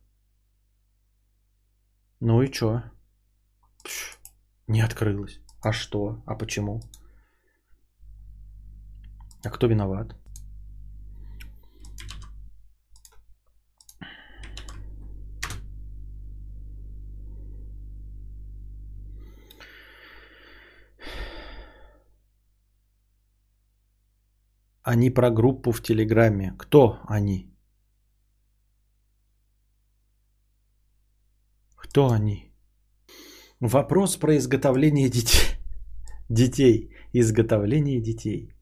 [2.19, 2.83] Ну и чё?
[4.67, 5.39] Не открылась.
[5.61, 6.23] А что?
[6.25, 6.81] А почему?
[9.43, 10.15] А кто виноват?
[24.83, 26.53] Они про группу в Телеграме.
[26.57, 27.49] Кто они?
[31.75, 32.52] Кто они?
[33.63, 35.55] Вопрос про изготовление детей.
[36.29, 36.89] Детей.
[37.13, 38.53] Изготовление детей.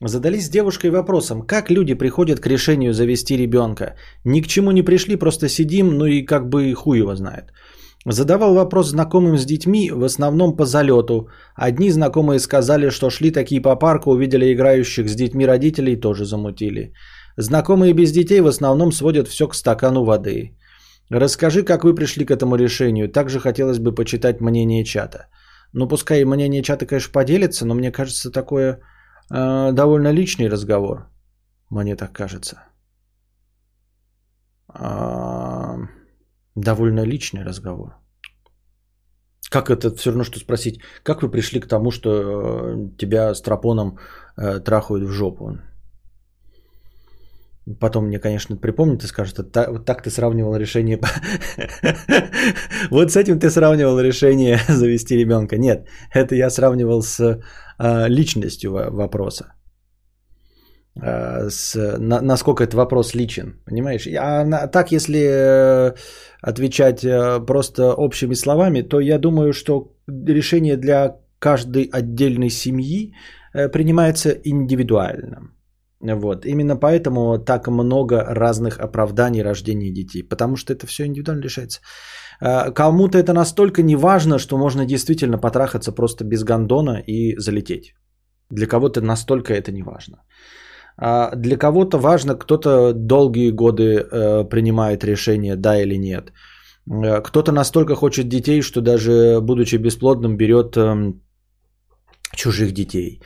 [0.00, 3.96] Задались с девушкой вопросом, как люди приходят к решению завести ребенка.
[4.24, 7.52] Ни к чему не пришли, просто сидим, ну и как бы хуй его знает.
[8.06, 11.28] Задавал вопрос знакомым с детьми, в основном по залету.
[11.56, 16.92] Одни знакомые сказали, что шли такие по парку, увидели играющих с детьми родителей, тоже замутили.
[17.36, 20.52] Знакомые без детей в основном сводят все к стакану воды.
[21.10, 23.08] Расскажи, как вы пришли к этому решению.
[23.08, 25.28] Также хотелось бы почитать мнение чата.
[25.72, 28.80] Ну, пускай мнение чата, конечно, поделится, но мне кажется, такое
[29.30, 31.08] э, довольно личный разговор.
[31.70, 32.56] Мне так кажется.
[34.68, 35.76] А,
[36.54, 37.94] довольно личный разговор.
[39.50, 43.42] Как это все равно, что спросить, как вы пришли к тому, что э, тебя с
[43.42, 43.98] тропоном
[44.36, 45.58] э, трахают в жопу?
[47.80, 51.00] Потом мне, конечно, припомнит и скажет, вот так ты сравнивал решение...
[52.90, 55.58] Вот с этим ты сравнивал решение завести ребенка.
[55.58, 59.52] Нет, это я сравнивал с э, личностью вопроса.
[61.02, 64.06] Э, с, на, насколько этот вопрос личен, понимаешь?
[64.16, 65.94] А на, так, если э,
[66.42, 73.14] отвечать э, просто общими словами, то я думаю, что решение для каждой отдельной семьи
[73.72, 75.52] принимается индивидуально.
[76.00, 76.46] Вот.
[76.46, 81.80] Именно поэтому так много разных оправданий рождения детей, потому что это все индивидуально решается.
[82.74, 87.94] Кому-то это настолько не важно, что можно действительно потрахаться просто без гондона и залететь.
[88.50, 90.22] Для кого-то настолько это не важно.
[91.00, 96.32] А для кого-то важно, кто-то долгие годы э, принимает решение, да или нет.
[96.90, 101.22] Э, кто-то настолько хочет детей, что даже будучи бесплодным, берет эм,
[102.34, 103.20] чужих детей.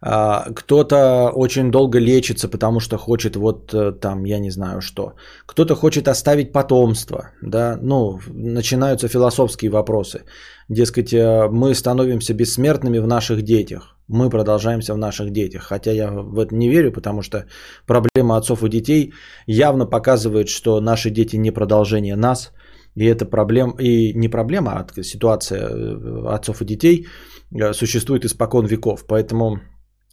[0.00, 5.14] А, кто-то очень долго лечится, потому что хочет вот э, там, я не знаю что.
[5.46, 10.24] Кто-то хочет оставить потомство, да, ну, начинаются философские вопросы.
[10.68, 11.12] Дескать,
[11.50, 15.62] мы становимся бессмертными в наших детях мы продолжаемся в наших детях.
[15.62, 17.46] Хотя я в это не верю, потому что
[17.86, 19.12] проблема отцов и детей
[19.46, 22.52] явно показывает, что наши дети не продолжение нас.
[22.94, 27.06] И это проблема, и не проблема, а ситуация э, отцов и детей
[27.52, 29.04] э, существует испокон веков.
[29.06, 29.60] Поэтому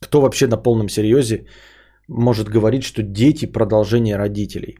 [0.04, 1.46] кто вообще на полном серьезе
[2.08, 4.78] может говорить, что дети продолжение родителей?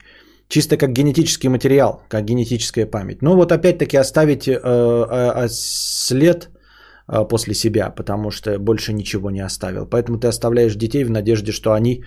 [0.48, 3.22] Чисто как генетический материал, как генетическая память.
[3.22, 6.50] Но вот опять-таки оставить э, э, след
[7.06, 9.86] а, после себя, потому что больше ничего не оставил.
[9.86, 12.04] Поэтому ты оставляешь детей в надежде, что они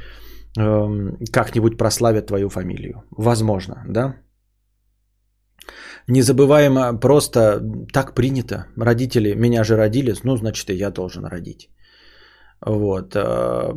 [0.58, 0.88] э,
[1.32, 3.04] как-нибудь прославят твою фамилию.
[3.12, 4.16] Возможно, да?
[6.08, 7.62] Незабываемо просто
[7.94, 8.66] так принято.
[8.78, 11.70] Родители меня же родили, ну, значит, и я должен родить.
[12.66, 13.16] Вот.
[13.16, 13.74] Э,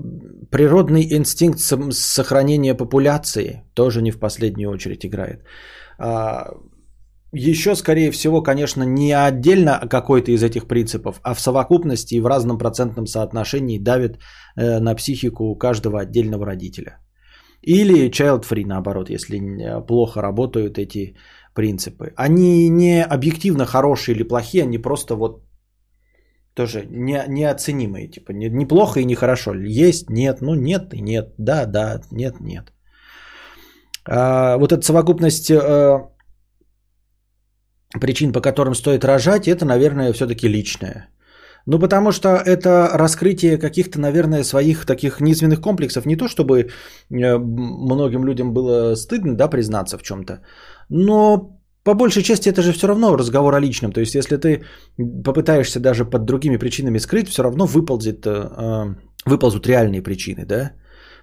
[0.50, 1.60] природный инстинкт
[1.92, 5.44] сохранения популяции тоже не в последнюю очередь играет.
[5.98, 6.48] А,
[7.32, 12.26] еще, скорее всего, конечно, не отдельно какой-то из этих принципов, а в совокупности и в
[12.26, 14.18] разном процентном соотношении давит
[14.56, 16.98] э, на психику каждого отдельного родителя.
[17.62, 19.38] Или child-free, наоборот, если
[19.86, 21.14] плохо работают эти
[21.54, 22.12] принципы.
[22.16, 25.42] Они не объективно хорошие или плохие, они просто вот
[26.60, 28.08] тоже не, неоценимые.
[28.08, 29.54] Типа не, не плохо и не хорошо.
[29.54, 31.34] Есть, нет, ну нет и нет.
[31.38, 32.72] Да, да, нет, нет.
[34.08, 35.98] А, вот эта совокупность э,
[38.00, 41.08] причин, по которым стоит рожать, это, наверное, все-таки личное.
[41.66, 46.06] Ну, потому что это раскрытие каких-то, наверное, своих таких низменных комплексов.
[46.06, 50.40] Не то, чтобы э, многим людям было стыдно, да, признаться в чем-то,
[50.90, 53.92] но по большей части это же все равно разговор о личном.
[53.92, 54.64] То есть, если ты
[55.24, 58.94] попытаешься даже под другими причинами скрыть, все равно выползет, э, э,
[59.26, 60.72] выползут реальные причины, да?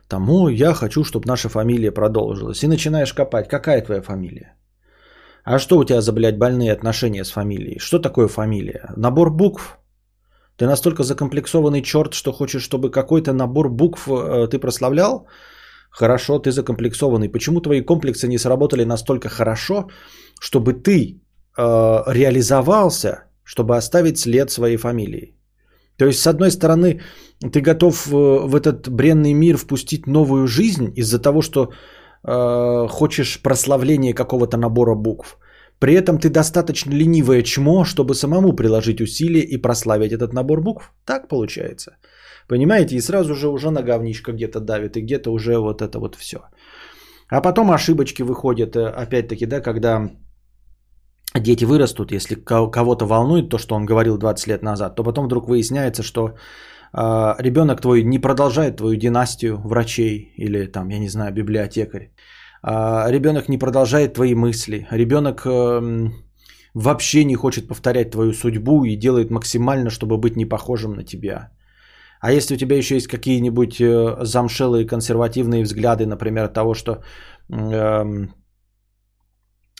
[0.07, 2.63] Там, о, я хочу, чтобы наша фамилия продолжилась.
[2.63, 4.55] И начинаешь копать, какая твоя фамилия?
[5.43, 7.79] А что у тебя за, блядь, больные отношения с фамилией?
[7.79, 8.89] Что такое фамилия?
[8.97, 9.77] Набор букв?
[10.57, 15.27] Ты настолько закомплексованный черт, что хочешь, чтобы какой-то набор букв э, ты прославлял?
[15.99, 17.29] Хорошо, ты закомплексованный.
[17.29, 19.89] Почему твои комплексы не сработали настолько хорошо,
[20.39, 20.93] чтобы ты
[21.57, 25.33] э, реализовался, чтобы оставить след своей фамилии?
[25.97, 27.01] То есть, с одной стороны,
[27.51, 33.41] ты готов э, в этот бренный мир впустить новую жизнь из-за того, что э, хочешь
[33.41, 35.39] прославления какого-то набора букв.
[35.79, 40.93] При этом ты достаточно ленивое чмо, чтобы самому приложить усилия и прославить этот набор букв.
[41.05, 41.97] Так получается.
[42.47, 42.95] Понимаете?
[42.95, 46.37] И сразу же уже на говничка где-то давит, и где-то уже вот это вот все.
[47.29, 50.09] А потом ошибочки выходят, э, опять-таки, да, когда
[51.35, 55.47] дети вырастут, если кого-то волнует то, что он говорил 20 лет назад, то потом вдруг
[55.47, 56.29] выясняется, что
[56.93, 62.11] э, ребенок твой не продолжает твою династию врачей или там, я не знаю, библиотекарь.
[62.63, 64.87] Э, ребенок не продолжает твои мысли.
[64.91, 66.09] Ребенок э,
[66.73, 71.51] вообще не хочет повторять твою судьбу и делает максимально, чтобы быть не похожим на тебя.
[72.19, 77.03] А если у тебя еще есть какие-нибудь э, замшелые консервативные взгляды, например, того, что
[77.49, 78.27] э,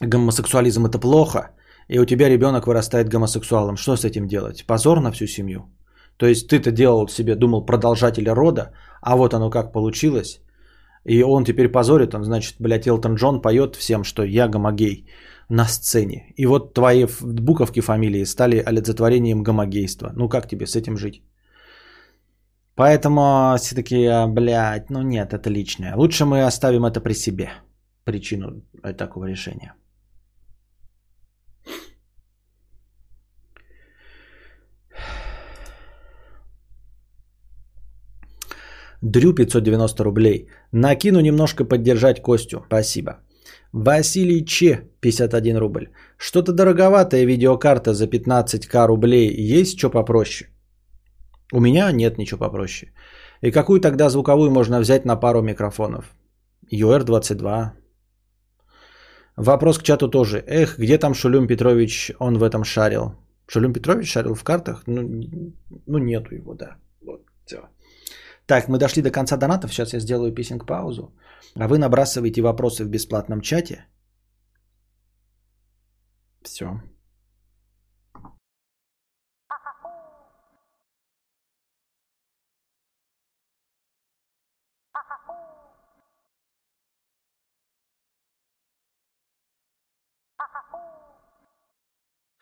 [0.02, 1.52] гомосексуализм это плохо,
[1.90, 4.66] и у тебя ребенок вырастает гомосексуалом, что с этим делать?
[4.68, 5.62] Позор на всю семью.
[6.18, 8.72] То есть ты-то делал себе, думал, продолжателя рода,
[9.02, 10.42] а вот оно как получилось.
[11.06, 15.06] И он теперь позорит, он, значит, блядь, Элтон Джон поет всем, что я гомогей
[15.50, 16.34] на сцене.
[16.36, 20.12] И вот твои буковки фамилии стали олицетворением гомогейства.
[20.16, 21.22] Ну как тебе с этим жить?
[22.78, 25.96] Поэтому все-таки, а, блядь, ну нет, это личное.
[25.96, 27.50] Лучше мы оставим это при себе.
[28.04, 28.62] Причину
[28.98, 29.74] такого решения.
[39.02, 40.48] Дрю 590 рублей.
[40.72, 42.64] Накину немножко поддержать Костю.
[42.68, 43.12] Спасибо.
[43.74, 45.90] Василий Че 51 рубль.
[46.18, 49.34] Что-то дороговатая видеокарта за 15к рублей.
[49.60, 50.52] Есть что попроще?
[51.54, 52.92] У меня нет ничего попроще.
[53.42, 56.14] И какую тогда звуковую можно взять на пару микрофонов?
[56.74, 57.72] UR22.
[59.38, 60.44] Вопрос к чату тоже.
[60.48, 63.16] Эх, где там Шулюм Петрович, он в этом шарил?
[63.48, 64.84] Шулюм Петрович шарил в картах?
[64.88, 65.02] Ну,
[65.86, 66.78] ну нету его, да.
[67.02, 67.58] Вот, все.
[68.46, 69.74] Так, мы дошли до конца донатов.
[69.74, 71.14] Сейчас я сделаю писинг-паузу.
[71.56, 73.86] А вы набрасываете вопросы в бесплатном чате.
[76.42, 76.82] Все.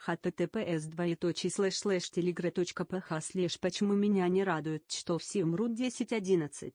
[0.07, 6.73] Https двоеточие слэш слэш telegra.ph слэш почему меня не радует что все умрут 10.11.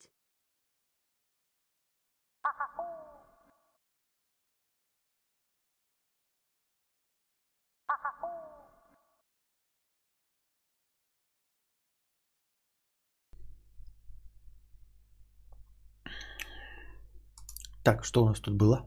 [17.83, 18.87] Так, что у нас тут было?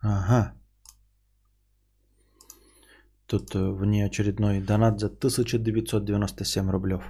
[0.00, 0.54] Ага.
[3.34, 7.02] Тут э, внеочередной донат за 1997 рублев.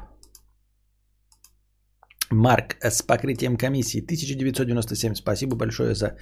[2.31, 5.15] Марк с покрытием комиссии 1997.
[5.15, 6.17] Спасибо большое за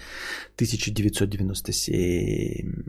[0.56, 2.84] 1997.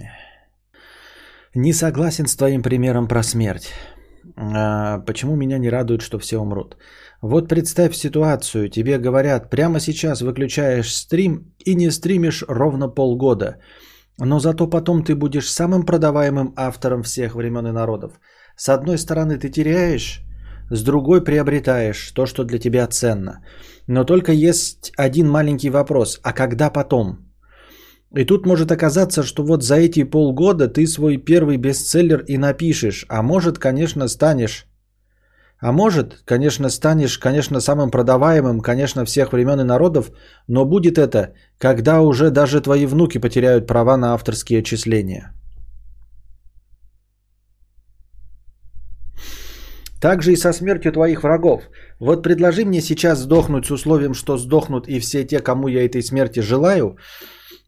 [1.56, 3.74] Не согласен с твоим примером про смерть.
[4.36, 6.78] А, почему меня не радует, что все умрут?
[7.22, 13.60] Вот представь ситуацию, тебе говорят, прямо сейчас выключаешь стрим и не стримишь ровно полгода.
[14.20, 18.20] Но зато потом ты будешь самым продаваемым автором всех времен и народов.
[18.56, 20.22] С одной стороны ты теряешь,
[20.70, 23.44] с другой приобретаешь то, что для тебя ценно.
[23.88, 26.20] Но только есть один маленький вопрос.
[26.24, 27.18] А когда потом?
[28.16, 33.06] И тут может оказаться, что вот за эти полгода ты свой первый бестселлер и напишешь.
[33.10, 34.68] А может, конечно, станешь
[35.64, 40.12] а может, конечно, станешь, конечно, самым продаваемым, конечно, всех времен и народов,
[40.48, 45.32] но будет это, когда уже даже твои внуки потеряют права на авторские отчисления.
[50.02, 51.62] Также и со смертью твоих врагов.
[52.00, 56.04] Вот предложи мне сейчас сдохнуть с условием, что сдохнут и все те, кому я этой
[56.04, 56.98] смерти желаю.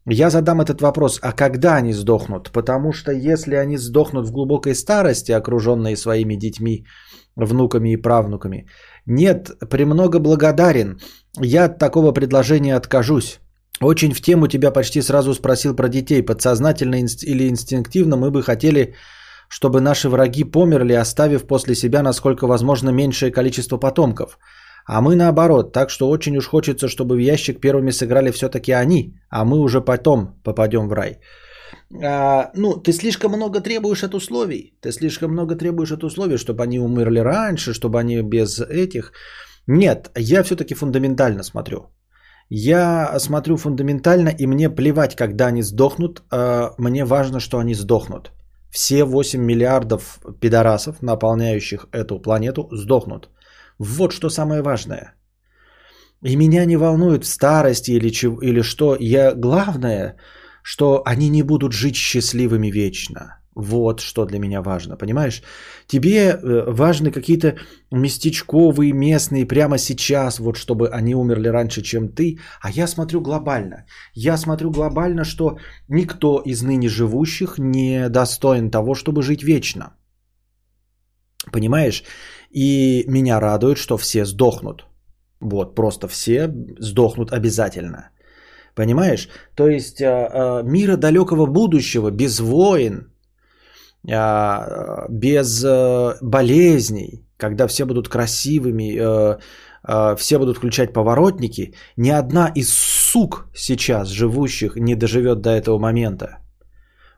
[0.04, 2.50] Я задам этот вопрос, а когда они сдохнут?
[2.52, 6.84] Потому что если они сдохнут в глубокой старости, окруженные своими детьми,
[7.36, 8.66] внуками и правнуками.
[9.06, 10.98] Нет, премного благодарен.
[11.40, 13.40] Я от такого предложения откажусь.
[13.80, 16.22] Очень в тему тебя почти сразу спросил про детей.
[16.22, 18.94] Подсознательно или инстинктивно мы бы хотели,
[19.48, 24.38] чтобы наши враги померли, оставив после себя насколько возможно меньшее количество потомков.
[24.86, 29.14] А мы наоборот, так что очень уж хочется, чтобы в ящик первыми сыграли все-таки они,
[29.30, 31.18] а мы уже потом попадем в рай.
[32.04, 34.74] А, ну, ты слишком много требуешь от условий.
[34.80, 39.12] Ты слишком много требуешь от условий, чтобы они умерли раньше, чтобы они без этих.
[39.66, 41.90] Нет, я все-таки фундаментально смотрю.
[42.48, 46.22] Я смотрю фундаментально, и мне плевать, когда они сдохнут.
[46.30, 48.32] А, мне важно, что они сдохнут.
[48.70, 53.30] все 8 миллиардов пидорасов, наполняющих эту планету, сдохнут.
[53.78, 55.14] Вот что самое важное.
[56.24, 58.96] И меня не волнует в старости или, чего, или что.
[58.98, 60.16] Я, главное,
[60.66, 63.20] что они не будут жить счастливыми вечно.
[63.54, 65.42] Вот что для меня важно, понимаешь?
[65.86, 67.54] Тебе э, важны какие-то
[67.92, 72.38] местечковые, местные, прямо сейчас, вот чтобы они умерли раньше, чем ты.
[72.60, 73.84] А я смотрю глобально.
[74.14, 75.56] Я смотрю глобально, что
[75.88, 79.94] никто из ныне живущих не достоин того, чтобы жить вечно.
[81.52, 82.02] Понимаешь?
[82.50, 84.84] И меня радует, что все сдохнут.
[85.40, 88.10] Вот, просто все сдохнут обязательно.
[88.76, 89.28] Понимаешь?
[89.54, 93.10] То есть а, а, мира далекого будущего без войн,
[94.12, 95.64] а, без
[96.20, 99.00] болезней, когда все будут красивыми,
[100.16, 106.38] все будут включать поворотники, ни одна из сук сейчас живущих не доживет до этого момента.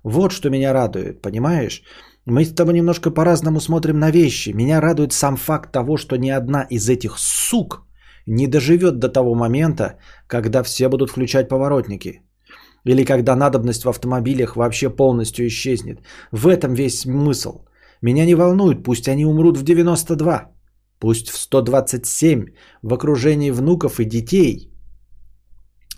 [0.05, 1.83] Вот что меня радует, понимаешь?
[2.27, 4.51] Мы с тобой немножко по-разному смотрим на вещи.
[4.55, 7.88] Меня радует сам факт того, что ни одна из этих сук
[8.29, 12.23] не доживет до того момента, когда все будут включать поворотники.
[12.85, 16.01] Или когда надобность в автомобилях вообще полностью исчезнет.
[16.33, 17.65] В этом весь смысл.
[18.03, 20.53] Меня не волнует, пусть они умрут в 92,
[21.01, 22.47] пусть в 127,
[22.83, 24.73] в окружении внуков и детей.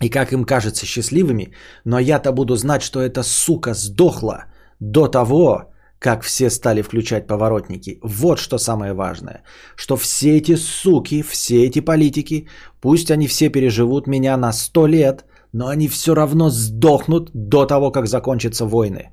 [0.01, 1.53] И как им кажется счастливыми,
[1.85, 4.45] но я-то буду знать, что эта сука сдохла
[4.79, 5.70] до того,
[6.01, 7.99] как все стали включать поворотники.
[8.03, 9.43] Вот что самое важное.
[9.75, 12.47] Что все эти суки, все эти политики,
[12.81, 17.91] пусть они все переживут меня на сто лет, но они все равно сдохнут до того,
[17.91, 19.11] как закончатся войны.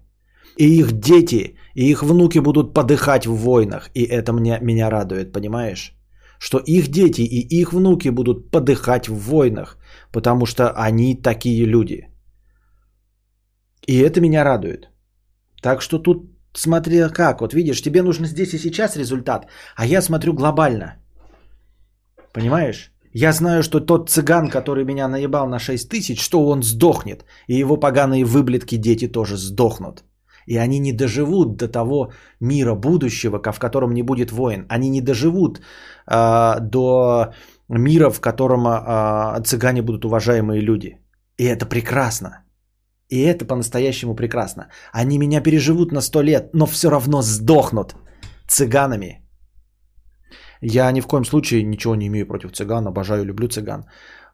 [0.57, 3.91] И их дети, и их внуки будут подыхать в войнах.
[3.95, 5.93] И это мне, меня радует, понимаешь?
[6.39, 9.77] Что их дети и их внуки будут подыхать в войнах,
[10.11, 12.09] потому что они такие люди.
[13.87, 14.89] И это меня радует.
[15.63, 17.41] Так что тут смотри как.
[17.41, 19.47] Вот видишь, тебе нужно здесь и сейчас результат,
[19.77, 20.97] а я смотрю глобально.
[22.33, 22.93] Понимаешь?
[23.13, 27.25] Я знаю, что тот цыган, который меня наебал на 6 тысяч, что он сдохнет.
[27.49, 30.05] И его поганые выблетки дети тоже сдохнут.
[30.47, 34.67] И они не доживут до того мира будущего, в котором не будет войн.
[34.69, 35.61] Они не доживут
[36.11, 37.33] э, до
[37.69, 40.99] мира, в котором э, цыгане будут уважаемые люди.
[41.39, 42.45] И это прекрасно.
[43.09, 44.69] И это по-настоящему прекрасно.
[44.93, 47.97] Они меня переживут на сто лет, но все равно сдохнут
[48.47, 49.25] цыганами.
[50.61, 53.85] Я ни в коем случае ничего не имею против цыган, обожаю, люблю цыган.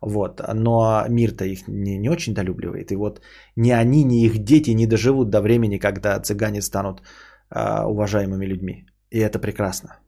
[0.01, 0.41] Вот.
[0.55, 2.91] Но мир-то их не, не очень долюбливает.
[2.93, 3.20] И вот
[3.57, 7.03] ни они, ни их дети не доживут до времени, когда цыгане станут
[7.51, 8.87] э, уважаемыми людьми.
[9.11, 9.99] И это прекрасно.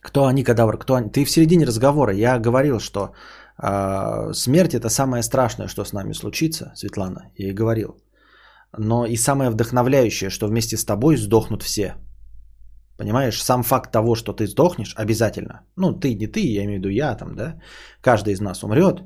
[0.00, 0.78] Кто они, кадавр?
[0.78, 1.10] Кто они?
[1.10, 2.12] Ты в середине разговора.
[2.12, 3.12] Я говорил, что
[3.64, 8.02] а, смерть это самое страшное, что с нами случится, Светлана, я и говорил.
[8.78, 11.94] Но и самое вдохновляющее, что вместе с тобой сдохнут все.
[12.96, 15.60] Понимаешь, сам факт того, что ты сдохнешь, обязательно.
[15.76, 17.60] Ну, ты не ты, я имею в виду я там, да.
[18.00, 19.02] Каждый из нас умрет.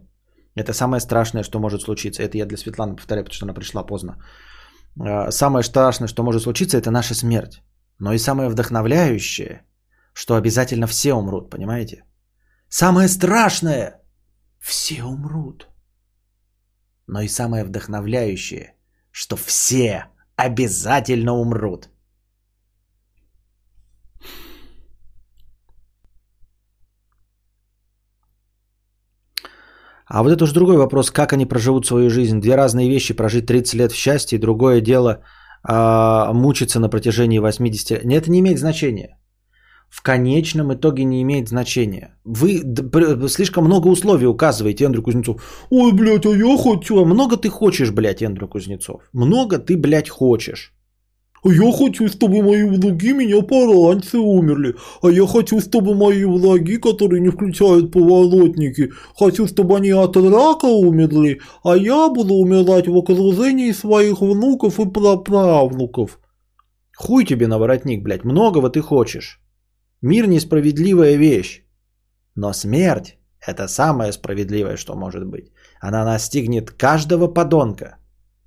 [0.54, 2.22] Это самое страшное, что может случиться.
[2.22, 4.16] Это я для Светланы повторяю, потому что она пришла поздно.
[4.98, 7.62] А, самое страшное, что может случиться, это наша смерть.
[7.98, 9.62] Но и самое вдохновляющее,
[10.14, 12.04] что обязательно все умрут, понимаете?
[12.68, 14.00] Самое страшное,
[14.66, 15.68] все умрут.
[17.06, 18.74] Но и самое вдохновляющее,
[19.12, 20.06] что все
[20.36, 21.88] обязательно умрут.
[30.08, 32.40] А вот это уже другой вопрос, как они проживут свою жизнь.
[32.40, 35.22] Две разные вещи, прожить 30 лет в счастье, другое дело
[35.62, 38.04] а, мучиться на протяжении 80 лет.
[38.04, 39.16] Это не имеет значения
[39.88, 42.16] в конечном итоге не имеет значения.
[42.24, 42.62] Вы
[43.28, 45.42] слишком много условий указываете, Эндрю Кузнецов.
[45.70, 47.04] Ой, блядь, а я хочу.
[47.04, 49.02] Много ты хочешь, блядь, Эндрю Кузнецов.
[49.12, 50.72] Много ты, блядь, хочешь.
[51.44, 54.74] А я хочу, чтобы мои враги меня пораньше умерли.
[55.00, 60.66] А я хочу, чтобы мои враги, которые не включают поворотники, хочу, чтобы они от рака
[60.66, 66.18] умерли, а я буду умирать в окружении своих внуков и праправнуков.
[66.96, 69.40] Хуй тебе на воротник, блядь, многого ты хочешь.
[70.06, 71.64] Мир несправедливая вещь.
[72.36, 75.50] Но смерть– это самое справедливое, что может быть.
[75.80, 77.96] Она настигнет каждого подонка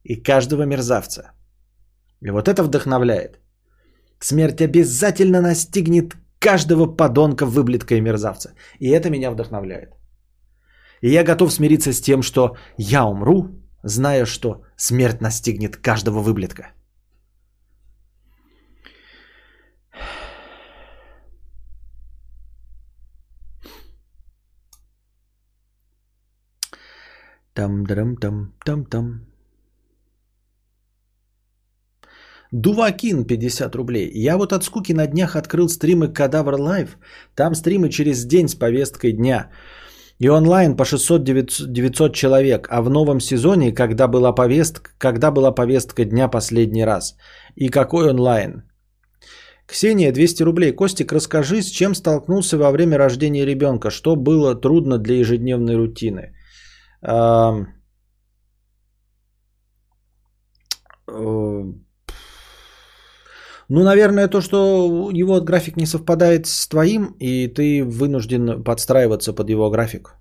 [0.04, 1.22] и каждого мерзавца.
[2.22, 3.40] И вот это вдохновляет.
[4.20, 8.54] Смерть обязательно настигнет каждого подонка, выблетка и мерзавца.
[8.80, 9.90] И это меня вдохновляет.
[11.02, 13.50] И я готов смириться с тем, что я умру,
[13.84, 16.64] зная, что смерть настигнет каждого выблетка.
[27.60, 29.20] Там драм там там там.
[32.54, 34.12] Дувакин 50 рублей.
[34.14, 36.98] Я вот от скуки на днях открыл стримы Кадавр Лайв.
[37.36, 39.50] Там стримы через день с повесткой дня.
[40.20, 42.68] И онлайн по 600-900 человек.
[42.70, 47.18] А в новом сезоне, когда была, повестка, когда была повестка дня последний раз?
[47.56, 48.64] И какой онлайн?
[49.68, 50.72] Ксения, 200 рублей.
[50.72, 53.90] Костик, расскажи, с чем столкнулся во время рождения ребенка?
[53.92, 56.34] Что было трудно для ежедневной рутины?
[57.02, 57.66] Э,
[63.70, 69.50] ну, наверное, то, что его график не совпадает с твоим, и ты вынужден подстраиваться под
[69.50, 70.16] его график.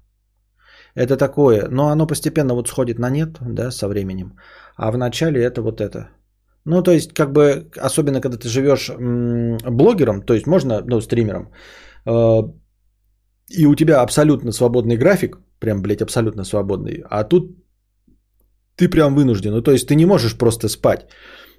[0.95, 4.33] Это такое, но оно постепенно вот сходит на нет, да, со временем.
[4.77, 6.11] А в начале это вот это.
[6.65, 11.53] Ну, то есть, как бы, особенно когда ты живешь блогером, то есть можно, ну, стримером,
[12.07, 12.43] э-
[13.51, 17.57] и у тебя абсолютно свободный график, прям, блядь, абсолютно свободный, а тут
[18.77, 19.53] ты прям вынужден.
[19.53, 21.07] Ну, то есть, ты не можешь просто спать.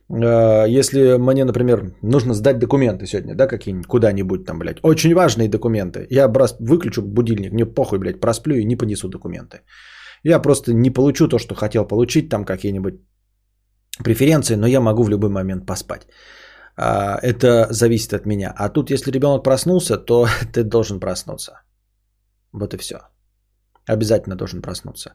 [0.10, 5.50] Э, если мне, например, нужно сдать документы сегодня, да, какие-нибудь, куда-нибудь там, блядь, очень важные
[5.50, 9.62] документы, я брос, выключу будильник, мне похуй, блядь, просплю и не понесу документы.
[10.24, 12.94] Я просто не получу то, что хотел получить, там какие-нибудь
[14.04, 16.08] преференции, но я могу в любой момент поспать.
[16.78, 18.54] А, это зависит от меня.
[18.58, 21.52] А тут, если ребенок проснулся, то ты должен проснуться.
[22.54, 22.96] Вот и все.
[23.88, 25.14] Обязательно должен проснуться.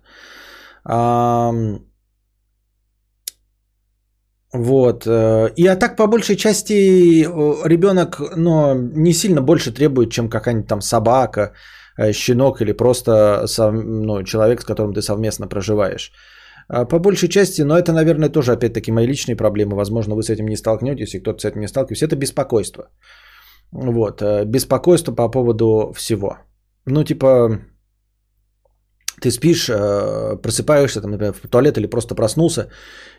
[4.54, 5.06] Вот.
[5.06, 10.28] Э, и а так, по большей части, э, ребенок но не сильно больше требует, чем
[10.28, 11.52] какая-нибудь там собака,
[11.98, 16.12] э, щенок или просто ну, человек, с которым ты совместно проживаешь.
[16.68, 19.76] А по большей части, но это, наверное, тоже, опять-таки, мои личные проблемы.
[19.76, 22.06] Возможно, вы с этим не столкнетесь, и кто-то с этим не сталкивается.
[22.06, 22.84] Это беспокойство.
[23.72, 24.22] Вот.
[24.46, 26.38] Беспокойство по поводу всего.
[26.86, 27.60] Ну, типа,
[29.20, 32.68] ты спишь, э, просыпаешься, там, например, в туалет или просто проснулся,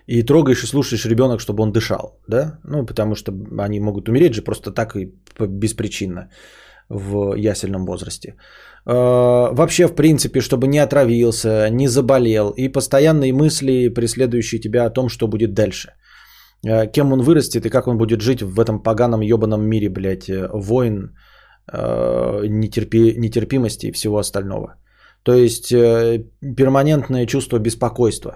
[0.08, 2.60] и трогаешь и слушаешь ребенок, чтобы он дышал, да?
[2.64, 3.32] Ну, потому что
[3.66, 6.30] они могут умереть же просто так и беспричинно
[6.90, 8.36] в ясельном возрасте.
[8.86, 14.94] Э, вообще, в принципе, чтобы не отравился, не заболел, и постоянные мысли, преследующие тебя о
[14.94, 15.94] том, что будет дальше.
[16.68, 20.30] Э, кем он вырастет и как он будет жить в этом поганом ебаном мире, блядь,
[20.54, 21.16] войн,
[21.72, 24.76] нетерпи, нетерпимости и всего остального.
[25.24, 28.32] То есть э, перманентное чувство беспокойства.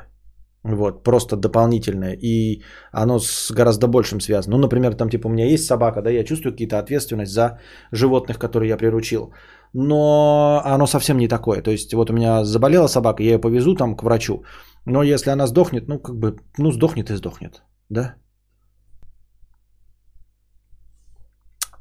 [0.64, 2.18] Вот, просто дополнительное.
[2.22, 4.58] И оно с гораздо большим связано.
[4.58, 7.60] Ну, например, там типа у меня есть собака, да, я чувствую какие-то ответственность за
[7.92, 9.34] животных, которые я приручил.
[9.74, 11.62] Но оно совсем не такое.
[11.62, 14.44] То есть вот у меня заболела собака, я ее повезу там к врачу.
[14.86, 17.62] Но если она сдохнет, ну, как бы, ну, сдохнет и сдохнет.
[17.90, 18.16] Да?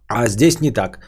[0.08, 0.98] А здесь не так.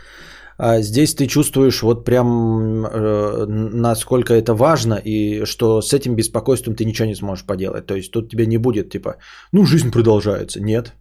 [0.59, 6.75] А здесь ты чувствуешь вот прям э, насколько это важно и что с этим беспокойством
[6.75, 7.87] ты ничего не сможешь поделать.
[7.87, 9.17] То есть тут тебе не будет типа,
[9.53, 10.61] ну жизнь продолжается.
[10.61, 10.93] Нет.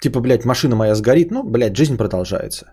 [0.00, 2.66] Типа, блядь, машина моя сгорит, ну, блядь, жизнь продолжается.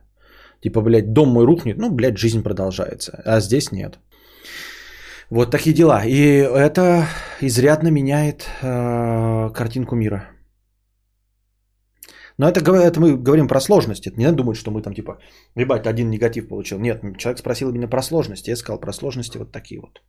[0.61, 3.21] Типа, блядь, дом мой рухнет, ну, блядь, жизнь продолжается.
[3.25, 3.99] А здесь нет.
[5.29, 6.03] Вот такие дела.
[6.05, 7.07] И это
[7.41, 10.23] изрядно меняет э, картинку мира.
[12.41, 14.09] Но это, это мы говорим про сложности.
[14.09, 15.19] Это не надо думать, что мы там типа,
[15.55, 16.79] ебать, один негатив получил.
[16.79, 18.49] Нет, человек спросил именно про сложности.
[18.49, 20.01] Я сказал про сложности вот такие вот.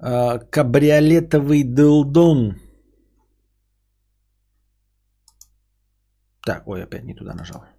[0.00, 2.56] А, кабриолетовый дылдон.
[6.44, 7.75] Так, ой, опять не туда нажал.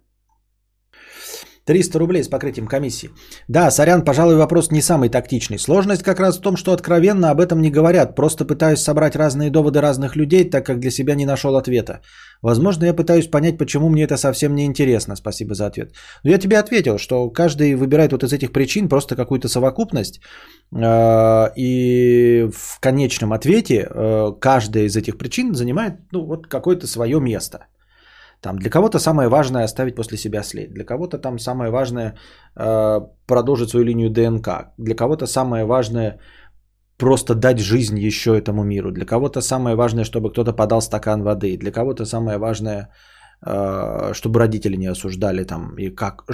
[1.68, 3.10] 300 рублей с покрытием комиссии.
[3.48, 5.58] Да, сорян, пожалуй, вопрос не самый тактичный.
[5.58, 8.16] Сложность как раз в том, что откровенно об этом не говорят.
[8.16, 12.00] Просто пытаюсь собрать разные доводы разных людей, так как для себя не нашел ответа.
[12.42, 15.16] Возможно, я пытаюсь понять, почему мне это совсем не интересно.
[15.16, 15.92] Спасибо за ответ.
[16.24, 20.20] Но я тебе ответил, что каждый выбирает вот из этих причин просто какую-то совокупность.
[20.74, 27.20] Э, и в конечном ответе э, каждая из этих причин занимает ну, вот какое-то свое
[27.20, 27.58] место.
[28.40, 32.14] Там для кого-то самое важное оставить после себя след, для кого-то там самое важное
[32.56, 36.18] э, продолжить свою линию ДНК, для кого-то самое важное
[36.96, 41.56] просто дать жизнь еще этому миру, для кого-то самое важное, чтобы кто-то подал стакан воды,
[41.56, 42.90] для кого-то самое важное,
[43.46, 46.24] э, чтобы родители не осуждали там и как,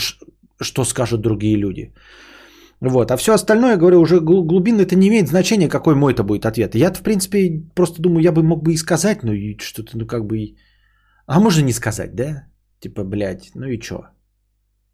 [0.61, 1.95] что скажут другие люди.
[2.81, 3.11] Вот.
[3.11, 6.75] А все остальное, говорю, уже глубинно это не имеет значения, какой мой это будет ответ.
[6.75, 10.07] Я, в принципе, просто думаю, я бы мог бы и сказать, но и что-то, ну,
[10.07, 10.55] как бы,
[11.27, 12.45] а можно не сказать, да?
[12.81, 14.09] Типа, блядь, ну и чё?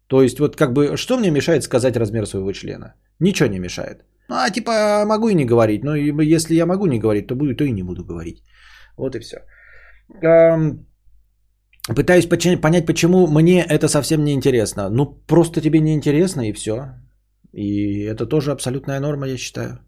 [0.07, 2.93] То есть, вот как бы, что мне мешает сказать размер своего члена?
[3.19, 4.03] Ничего не мешает.
[4.29, 5.83] Ну, а типа, могу и не говорить.
[5.83, 8.43] Но если я могу не говорить, то буду, то и не буду говорить.
[8.97, 9.37] Вот и все.
[11.95, 14.89] Пытаюсь поч- понять, почему мне это совсем не интересно.
[14.89, 16.95] Ну, просто тебе не интересно и все.
[17.53, 19.79] И это тоже абсолютная норма, я считаю.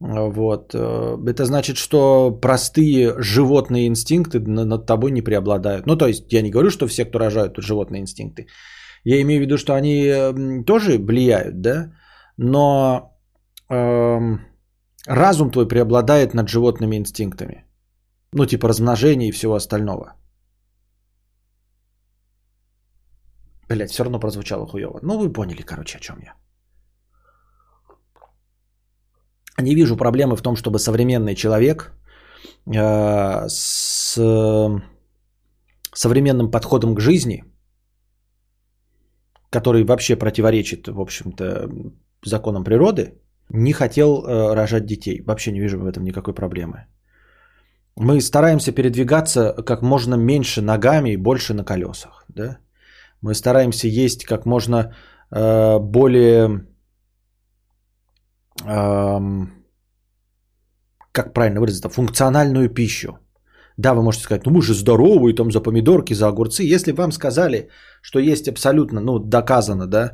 [0.00, 0.74] Вот.
[0.74, 5.86] э, Это значит, что простые животные инстинкты на- над тобой не преобладают.
[5.86, 8.46] Ну, то есть, я не говорю, что все, кто рожают, животные инстинкты.
[9.04, 11.92] Я имею в виду, что они тоже влияют, да?
[12.36, 13.10] Но
[13.70, 14.40] эм,
[15.06, 17.64] разум твой преобладает над животными инстинктами.
[18.32, 20.14] Ну, типа размножения и всего остального.
[23.68, 25.00] Блять, все равно прозвучало хуево.
[25.02, 26.34] Ну, вы поняли, короче, о чем я.
[29.58, 31.92] Не вижу проблемы в том, чтобы современный человек
[32.66, 34.80] э, с э,
[35.92, 37.44] современным подходом к жизни,
[39.50, 41.68] который вообще противоречит, в общем-то,
[42.24, 43.14] законам природы,
[43.50, 45.22] не хотел э, рожать детей.
[45.26, 46.86] Вообще не вижу в этом никакой проблемы.
[47.96, 52.24] Мы стараемся передвигаться как можно меньше ногами и больше на колесах.
[52.28, 52.58] Да?
[53.20, 54.94] Мы стараемся есть как можно
[55.30, 56.66] э, более
[61.12, 63.18] как правильно выразиться, функциональную пищу.
[63.76, 66.74] Да, вы можете сказать, ну мы же здоровые, там за помидорки, за огурцы.
[66.74, 67.68] Если вам сказали,
[68.02, 70.12] что есть абсолютно, ну доказано, да,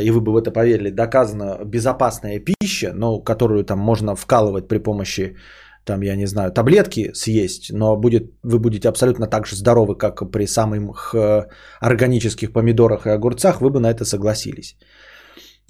[0.00, 4.78] и вы бы в это поверили, доказано безопасная пища, но которую там можно вкалывать при
[4.78, 5.36] помощи,
[5.84, 10.30] там, я не знаю, таблетки съесть, но будет, вы будете абсолютно так же здоровы, как
[10.30, 11.46] при самых э,
[11.80, 14.76] органических помидорах и огурцах, вы бы на это согласились.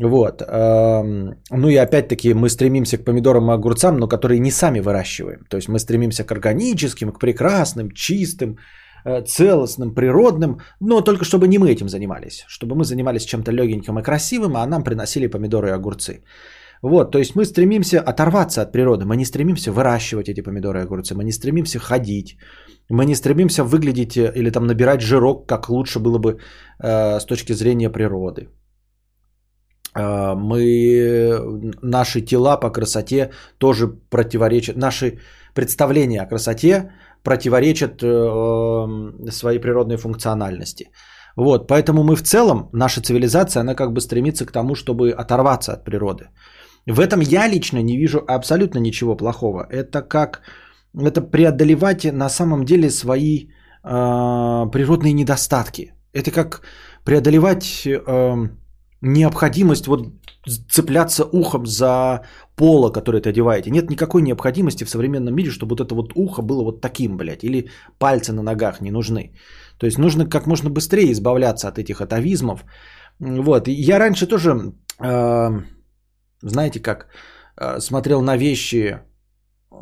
[0.00, 0.42] Вот.
[0.48, 5.40] Ну и опять-таки мы стремимся к помидорам и огурцам, но которые не сами выращиваем.
[5.48, 8.58] То есть мы стремимся к органическим, к прекрасным, чистым,
[9.04, 12.44] э, целостным, природным, но только чтобы не мы этим занимались.
[12.48, 16.22] Чтобы мы занимались чем-то легеньким и красивым, а нам приносили помидоры и огурцы.
[16.82, 20.82] Вот, то есть мы стремимся оторваться от природы, мы не стремимся выращивать эти помидоры и
[20.82, 22.36] огурцы, мы не стремимся ходить,
[22.88, 26.38] мы не стремимся выглядеть э, или там набирать жирок, как лучше было бы
[26.78, 28.48] э, с точки зрения природы.
[29.98, 31.40] Э, мы,
[31.82, 35.18] наши тела по красоте тоже противоречат, наши
[35.54, 36.90] представления о красоте
[37.22, 40.90] противоречат э, своей природной функциональности.
[41.36, 45.72] Вот, поэтому мы в целом, наша цивилизация, она как бы стремится к тому, чтобы оторваться
[45.72, 46.24] от природы.
[46.86, 49.66] В этом я лично не вижу абсолютно ничего плохого.
[49.70, 50.42] Это как,
[50.94, 53.46] это преодолевать на самом деле свои
[53.84, 55.92] э, природные недостатки.
[56.12, 56.62] Это как
[57.04, 58.48] преодолевать э,
[59.00, 60.06] необходимость вот
[60.70, 62.22] цепляться ухом за
[62.56, 63.70] поло, которое ты одеваете.
[63.70, 67.44] Нет никакой необходимости в современном мире, чтобы вот это вот ухо было вот таким, блядь,
[67.44, 69.32] или пальцы на ногах не нужны.
[69.78, 72.64] То есть нужно как можно быстрее избавляться от этих атовизмов.
[73.20, 73.68] Вот.
[73.68, 75.62] Я раньше тоже, э,
[76.42, 77.06] знаете как,
[77.56, 79.00] э, смотрел на вещи,
[79.70, 79.76] э,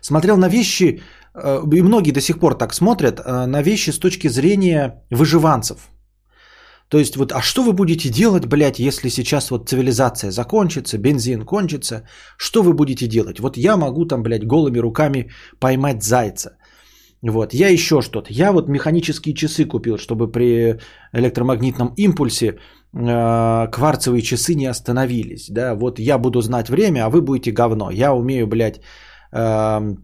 [0.00, 1.02] смотрел на вещи,
[1.34, 5.93] э, и многие до сих пор так смотрят, э, на вещи с точки зрения выживанцев.
[6.88, 11.44] То есть вот, а что вы будете делать, блядь, если сейчас вот цивилизация закончится, бензин
[11.44, 12.02] кончится,
[12.36, 13.40] что вы будете делать?
[13.40, 16.56] Вот я могу там, блядь, голыми руками поймать зайца.
[17.22, 18.28] Вот, я еще что-то.
[18.30, 20.78] Я вот механические часы купил, чтобы при
[21.14, 25.48] электромагнитном импульсе э, кварцевые часы не остановились.
[25.48, 27.90] Да, вот я буду знать время, а вы будете говно.
[27.90, 28.80] Я умею, блядь,
[29.32, 29.96] э,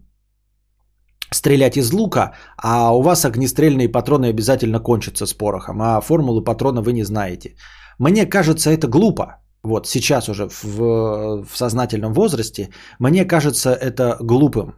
[1.33, 6.81] стрелять из лука, а у вас огнестрельные патроны обязательно кончатся с порохом, а формулу патрона
[6.81, 7.55] вы не знаете.
[7.99, 9.25] Мне кажется, это глупо.
[9.63, 12.69] Вот сейчас уже в, в сознательном возрасте,
[12.99, 14.75] мне кажется это глупым.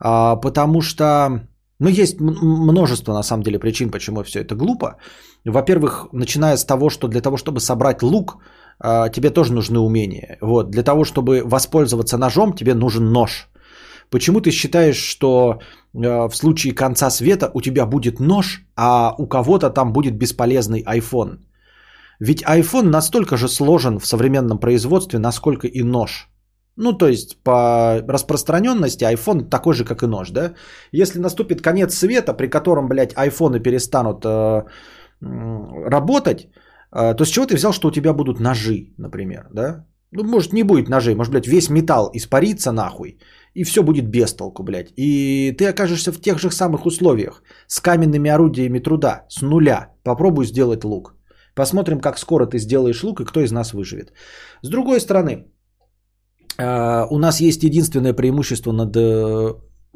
[0.00, 1.40] А, потому что,
[1.78, 4.96] ну, есть множество, на самом деле, причин, почему все это глупо.
[5.44, 8.38] Во-первых, начиная с того, что для того, чтобы собрать лук,
[8.80, 10.38] а, тебе тоже нужны умения.
[10.42, 13.48] Вот, для того, чтобы воспользоваться ножом, тебе нужен нож.
[14.10, 15.58] Почему ты считаешь, что
[15.94, 20.82] э, в случае конца света у тебя будет нож, а у кого-то там будет бесполезный
[20.82, 21.38] iPhone?
[22.20, 26.30] Ведь iPhone настолько же сложен в современном производстве, насколько и нож.
[26.76, 30.54] Ну, то есть по распространенности iPhone такой же, как и нож, да?
[30.92, 34.64] Если наступит конец света, при котором, блядь, айфоны перестанут э,
[35.20, 36.48] работать,
[36.92, 39.86] э, то с чего ты взял, что у тебя будут ножи, например, да?
[40.12, 43.18] Ну, может, не будет ножей, может, блядь, весь металл испарится нахуй,
[43.56, 44.92] и все будет без толку, блядь.
[44.96, 49.88] И ты окажешься в тех же самых условиях, с каменными орудиями труда, с нуля.
[50.04, 51.14] Попробуй сделать лук.
[51.54, 54.12] Посмотрим, как скоро ты сделаешь лук и кто из нас выживет.
[54.62, 55.46] С другой стороны,
[56.58, 58.96] у нас есть единственное преимущество над...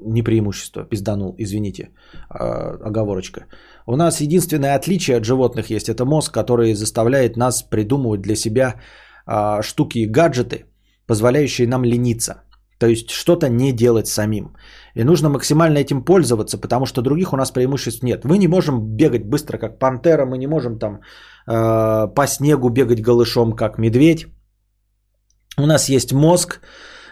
[0.02, 1.90] Не преимущество, пизданул, извините,
[2.30, 3.44] оговорочка.
[3.86, 5.90] У нас единственное отличие от животных есть.
[5.90, 8.80] Это мозг, который заставляет нас придумывать для себя
[9.60, 10.64] штуки и гаджеты,
[11.06, 12.44] позволяющие нам лениться.
[12.80, 14.56] То есть что-то не делать самим.
[14.96, 18.24] И нужно максимально этим пользоваться, потому что других у нас преимуществ нет.
[18.24, 21.00] Мы не можем бегать быстро, как пантера, мы не можем там
[21.46, 24.26] э, по снегу бегать голышом, как медведь.
[25.58, 26.60] У нас есть мозг,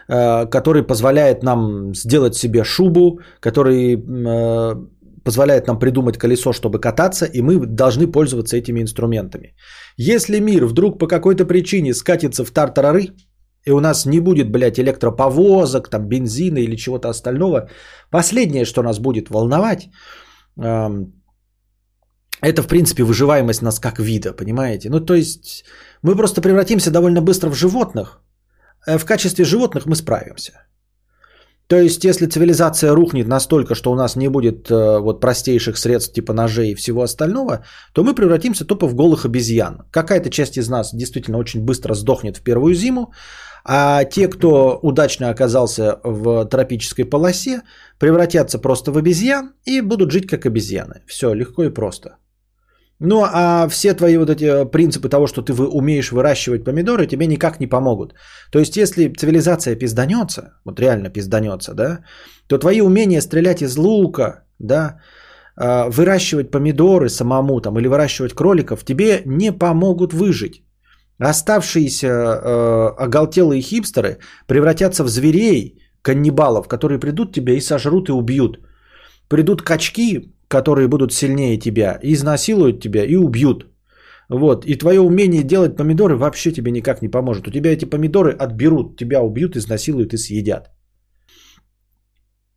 [0.09, 4.75] э, который позволяет нам сделать себе шубу, который э,
[5.25, 9.55] позволяет нам придумать колесо, чтобы кататься, и мы должны пользоваться этими инструментами.
[9.99, 13.09] Если мир вдруг по какой-то причине скатится в тартарары,
[13.69, 17.69] и у нас не будет, блядь, электроповозок, там, бензина или чего-то остального,
[18.11, 19.89] последнее, что нас будет волновать,
[20.63, 21.13] эм,
[22.43, 24.89] это, в принципе, выживаемость нас как вида, понимаете?
[24.91, 25.65] Ну, то есть,
[26.03, 28.21] мы просто превратимся довольно быстро в животных.
[28.87, 30.53] Э, В качестве животных мы справимся.
[31.67, 36.15] То есть, если цивилизация рухнет настолько, что у нас не будет э, вот простейших средств
[36.15, 39.83] типа ножей и всего остального, то мы превратимся тупо в голых обезьян.
[39.91, 43.13] Какая-то часть из нас действительно очень быстро сдохнет в первую зиму,
[43.71, 47.61] а те, кто удачно оказался в тропической полосе,
[47.99, 51.03] превратятся просто в обезьян и будут жить как обезьяны.
[51.07, 52.17] Все, легко и просто.
[53.01, 57.27] Ну а все твои вот эти принципы того, что ты вы- умеешь выращивать помидоры, тебе
[57.27, 58.15] никак не помогут.
[58.51, 61.99] То есть, если цивилизация пизданется, вот реально пизданется, да,
[62.49, 65.01] то твои умения стрелять из лука, да,
[65.57, 70.65] а, выращивать помидоры самому там или выращивать кроликов тебе не помогут выжить.
[71.19, 78.59] Оставшиеся э, оголтелые хипстеры превратятся в зверей, каннибалов, которые придут тебя и сожрут и убьют.
[79.29, 83.67] Придут качки, которые будут сильнее тебя, изнасилуют тебя и убьют.
[84.31, 84.65] Вот.
[84.67, 87.49] И твое умение делать помидоры вообще тебе никак не поможет.
[87.49, 90.71] У тебя эти помидоры отберут, тебя убьют, изнасилуют и съедят.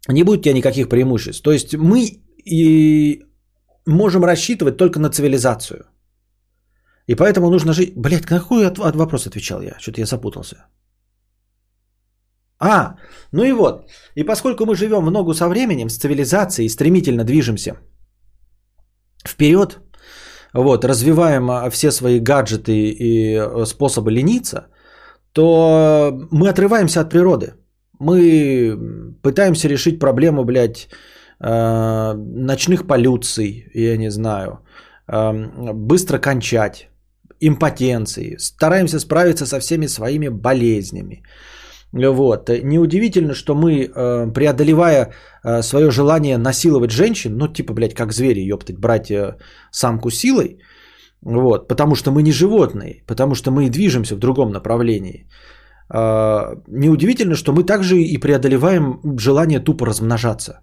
[0.08, 1.44] Не будет у тебя никаких преимуществ.
[1.44, 3.24] То есть мы и
[3.86, 5.91] можем рассчитывать только на цивилизацию.
[7.12, 7.94] И поэтому нужно жить...
[7.96, 9.76] Блядь, на какой от, от вопрос отвечал я?
[9.80, 10.56] Что-то я запутался.
[12.60, 12.96] А,
[13.34, 13.90] ну и вот.
[14.16, 17.76] И поскольку мы живем в ногу со временем, с цивилизацией, стремительно движемся
[19.28, 19.80] вперед,
[20.54, 24.68] вот, развиваем а, все свои гаджеты и э, способы лениться,
[25.34, 27.56] то мы отрываемся от природы.
[28.00, 28.78] Мы
[29.22, 30.88] пытаемся решить проблему, блядь,
[31.42, 34.60] э, ночных полюций, я не знаю,
[35.08, 36.91] э, быстро кончать,
[37.42, 41.24] импотенции, стараемся справиться со всеми своими болезнями.
[41.94, 42.50] Вот.
[42.50, 45.12] Неудивительно, что мы, э, преодолевая
[45.62, 49.38] свое желание насиловать женщин, ну, типа, блядь, как звери, ёптать, брать э,
[49.72, 50.58] самку силой,
[51.24, 55.28] вот, потому что мы не животные, потому что мы движемся в другом направлении.
[55.94, 60.62] Э, Неудивительно, что мы также и преодолеваем желание тупо размножаться.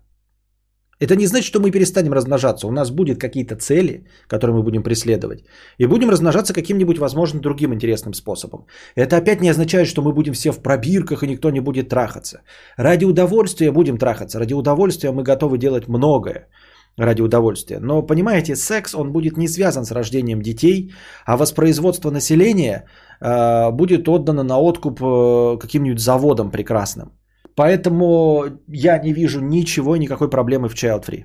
[1.00, 2.66] Это не значит, что мы перестанем размножаться.
[2.66, 5.44] У нас будут какие-то цели, которые мы будем преследовать.
[5.78, 8.66] И будем размножаться каким-нибудь, возможно, другим интересным способом.
[8.96, 12.40] Это опять не означает, что мы будем все в пробирках и никто не будет трахаться.
[12.76, 14.38] Ради удовольствия будем трахаться.
[14.38, 16.48] Ради удовольствия мы готовы делать многое.
[16.96, 17.78] Ради удовольствия.
[17.80, 20.90] Но, понимаете, секс, он будет не связан с рождением детей,
[21.26, 22.86] а воспроизводство населения
[23.20, 27.17] э, будет отдано на откуп э, каким-нибудь заводам прекрасным.
[27.58, 31.24] Поэтому я не вижу ничего, никакой проблемы в Child Free.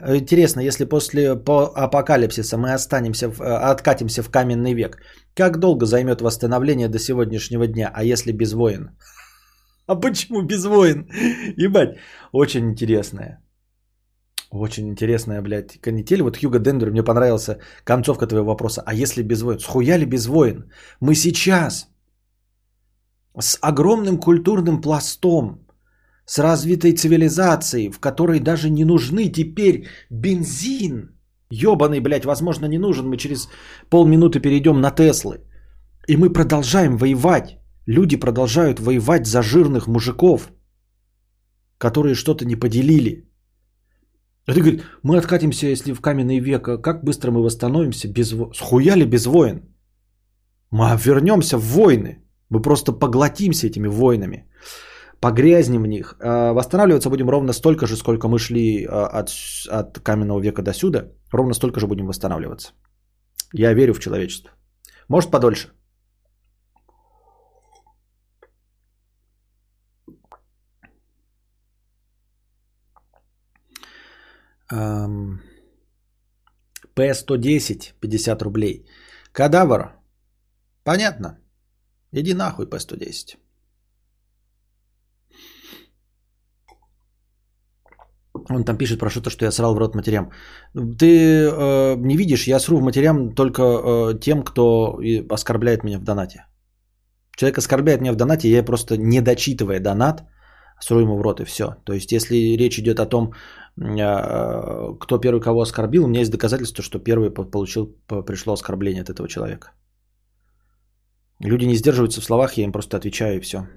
[0.00, 4.98] Интересно, если после по апокалипсиса мы останемся, в, э, откатимся в каменный век,
[5.36, 8.90] как долго займет восстановление до сегодняшнего дня, а если без войн?
[9.88, 11.06] А почему без войн?
[11.56, 11.96] Ебать,
[12.32, 13.38] очень интересная.
[14.50, 16.22] Очень интересная, блядь, канитель.
[16.22, 18.82] Вот Хьюго Денвер, мне понравился концовка твоего вопроса.
[18.86, 19.58] А если без войн?
[19.58, 20.70] Схуя ли без войн?
[21.00, 21.88] Мы сейчас
[23.40, 25.66] с огромным культурным пластом,
[26.26, 31.14] с развитой цивилизацией, в которой даже не нужны теперь бензин.
[31.50, 33.08] Ёбаный, блядь, возможно, не нужен.
[33.08, 33.48] Мы через
[33.88, 35.38] полминуты перейдем на Теслы.
[36.08, 37.58] И мы продолжаем воевать.
[37.88, 40.52] Люди продолжают воевать за жирных мужиков,
[41.78, 43.24] которые что-то не поделили.
[44.46, 48.34] А ты говоришь, мы откатимся, если в каменный век, а как быстро мы восстановимся без?
[48.54, 49.60] Схуяли без войн?
[50.70, 52.18] Мы вернемся в войны.
[52.50, 54.44] Мы просто поглотимся этими войнами.
[55.20, 56.16] Погрязнем в них.
[56.20, 59.30] А Восстанавливаться будем ровно столько же, сколько мы шли а, от,
[59.70, 61.08] от каменного века до сюда.
[61.32, 62.72] Ровно столько же будем восстанавливаться.
[63.54, 64.50] Я верю в человечество.
[65.08, 65.68] Может подольше.
[74.72, 75.40] Ам,
[76.96, 78.86] П110, 50 рублей.
[79.32, 79.92] Кадавр.
[80.84, 81.38] Понятно.
[82.12, 83.36] Иди нахуй, П110.
[88.50, 90.30] Он там пишет про что-то, что я срал в рот матерям.
[90.98, 94.98] Ты э, не видишь, я сру в матерям только э, тем, кто
[95.30, 96.46] оскорбляет меня в донате.
[97.36, 100.24] Человек оскорбляет меня в донате, я просто не дочитывая донат,
[100.80, 101.76] сру ему в рот и все.
[101.84, 103.32] То есть, если речь идет о том,
[103.80, 109.02] кто первый кого оскорбил, у меня есть доказательство, что первый по- получил, по- пришло оскорбление
[109.02, 109.68] от этого человека.
[111.40, 113.68] Люди не сдерживаются в словах, я им просто отвечаю и все.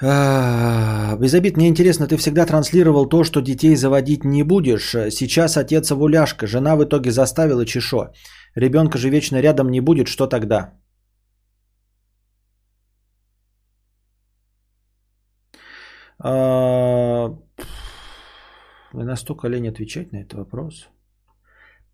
[0.00, 4.90] Без обид, мне интересно, ты всегда транслировал то, что детей заводить не будешь.
[5.10, 8.10] Сейчас отец овуляшка, жена в итоге заставила чешо.
[8.56, 10.72] Ребенка же вечно рядом не будет, что тогда?
[16.18, 17.28] А,
[18.94, 20.88] Мне настолько лень отвечать на этот вопрос.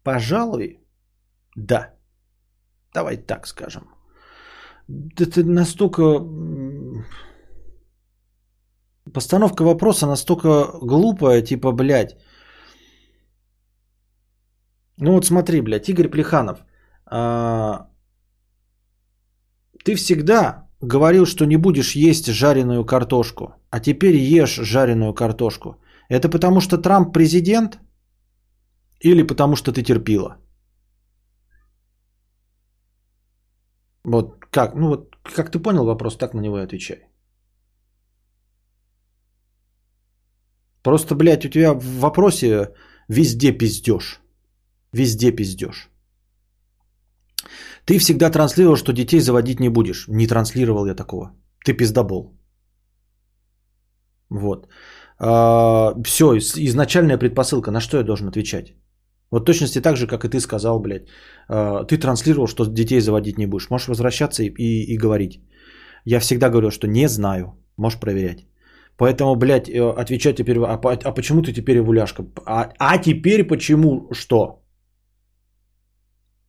[0.03, 0.81] Пожалуй,
[1.57, 1.95] да.
[2.95, 3.83] Давай так скажем.
[5.19, 6.21] Это настолько...
[9.15, 12.17] Постановка вопроса настолько глупая, типа, блядь.
[14.99, 16.59] Ну вот смотри, блядь, Игорь Плеханов.
[17.07, 17.89] а,
[19.85, 25.77] ты всегда говорил, что не будешь есть жареную картошку, а теперь ешь жареную картошку.
[26.11, 27.79] Это потому что Трамп президент
[29.01, 30.37] или потому что ты терпила?
[34.05, 37.07] Вот как, ну вот как ты понял вопрос, так на него и отвечай.
[40.83, 42.75] Просто, блядь, у тебя в вопросе
[43.09, 44.21] везде пиздеж.
[44.93, 45.91] Везде пиздеж.
[47.85, 50.09] Ты всегда транслировал, что детей заводить не будешь.
[50.09, 51.33] Не транслировал я такого.
[51.65, 52.35] Ты пиздобол.
[54.31, 54.69] Вот.
[55.21, 57.71] Все, изначальная предпосылка.
[57.71, 58.75] На что я должен отвечать?
[59.31, 61.09] Вот точности так же, как и ты сказал, блядь.
[61.49, 63.71] А, ты транслировал, что детей заводить не будешь.
[63.71, 65.41] Можешь возвращаться и, и, и говорить.
[66.05, 67.55] Я всегда говорю, что не знаю.
[67.77, 68.47] Можешь проверять.
[68.97, 72.25] Поэтому, блядь, э, отвечать теперь, а, а почему ты теперь овуляшка?
[72.47, 74.63] А, а теперь почему что?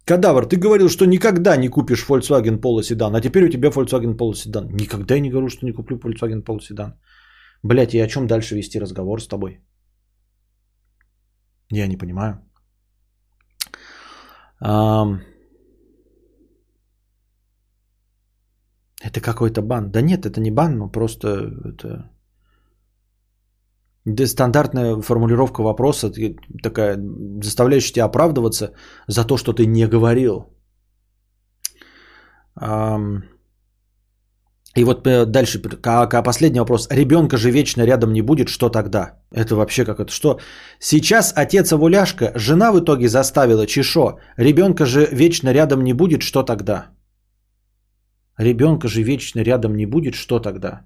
[0.05, 4.17] Кадавр, ты говорил, что никогда не купишь Volkswagen Polo седан, а теперь у тебя Volkswagen
[4.17, 4.67] Polo седан.
[4.71, 6.95] Никогда я не говорю, что не куплю Volkswagen Polo седан.
[7.63, 9.59] Блядь, и о чем дальше вести разговор с тобой?
[11.71, 12.41] Я не понимаю.
[19.03, 19.91] Это какой-то бан.
[19.91, 21.27] Да нет, это не бан, но просто
[21.65, 22.11] это...
[24.05, 26.11] Да, стандартная формулировка вопроса,
[26.63, 26.97] такая,
[27.43, 28.73] заставляющая тебя оправдываться
[29.07, 30.47] за то, что ты не говорил.
[34.77, 35.59] И вот э, дальше,
[36.23, 36.87] последний вопрос.
[36.89, 39.19] Ребенка же вечно рядом не будет, что тогда?
[39.35, 40.11] Это вообще как это?
[40.11, 40.39] Что?
[40.79, 44.19] Сейчас отец овуляшка, жена в итоге заставила чешо.
[44.37, 46.87] Ребенка же вечно рядом не будет, что тогда?
[48.37, 50.81] Ребенка же вечно рядом не будет, что тогда?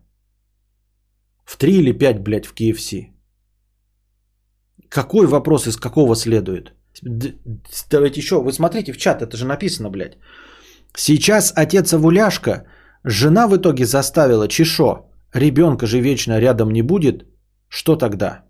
[1.45, 3.11] В 3 или 5, блядь, в KFC.
[4.89, 6.73] Какой вопрос из какого следует?
[7.91, 10.17] Давайте еще, вы смотрите в чат, это же написано, блядь.
[10.95, 12.65] Сейчас отец овуляшка,
[13.05, 15.09] жена в итоге заставила чешо.
[15.33, 17.25] Ребенка же вечно рядом не будет.
[17.69, 18.45] Что тогда?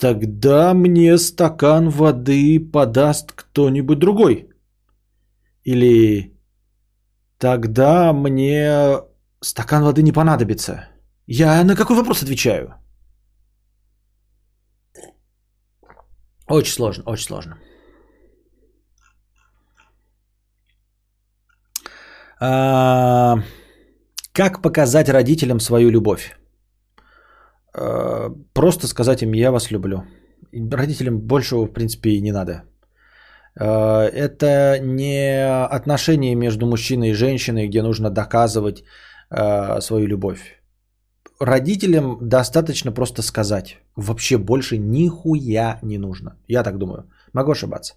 [0.00, 4.48] Тогда мне стакан воды подаст кто-нибудь другой.
[5.62, 6.32] Или
[7.38, 9.02] тогда мне
[9.40, 10.88] стакан воды не понадобится.
[11.26, 12.74] Я на какой вопрос отвечаю?
[16.48, 17.58] Очень сложно, очень сложно.
[22.40, 23.42] Как
[24.62, 26.36] показать родителям свою любовь?
[27.74, 30.04] А, Просто сказать им, я вас люблю.
[30.52, 32.62] Родителям большего, в принципе, и не надо.
[33.58, 38.84] А, Это не отношения между мужчиной и женщиной, где нужно доказывать
[39.30, 40.62] а, свою любовь.
[41.40, 43.78] Родителям достаточно просто сказать.
[43.96, 46.36] Вообще больше нихуя не нужно.
[46.48, 47.04] Я так думаю.
[47.32, 47.94] Могу ошибаться.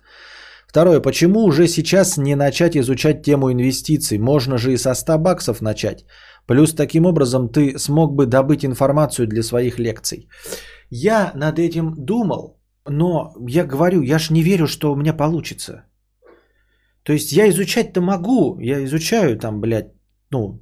[0.73, 1.01] Второе.
[1.01, 4.17] Почему уже сейчас не начать изучать тему инвестиций?
[4.17, 6.03] Можно же и со 100 баксов начать.
[6.47, 10.27] Плюс таким образом ты смог бы добыть информацию для своих лекций.
[10.89, 12.59] Я над этим думал,
[12.89, 15.85] но я говорю, я ж не верю, что у меня получится.
[17.03, 19.93] То есть я изучать-то могу, я изучаю там, блядь,
[20.31, 20.59] ну,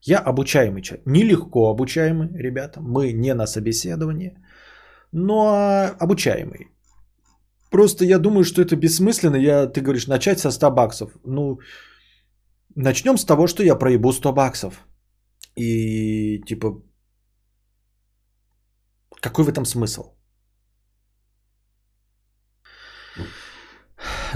[0.00, 1.06] я обучаемый человек.
[1.06, 4.38] Нелегко обучаемый, ребята, мы не на собеседовании,
[5.12, 6.73] но обучаемый.
[7.74, 9.36] Просто я думаю, что это бессмысленно.
[9.36, 11.10] Я, ты говоришь, начать со 100 баксов.
[11.24, 11.58] Ну,
[12.76, 14.86] начнем с того, что я проебу 100 баксов.
[15.56, 16.80] И типа,
[19.20, 20.02] какой в этом смысл?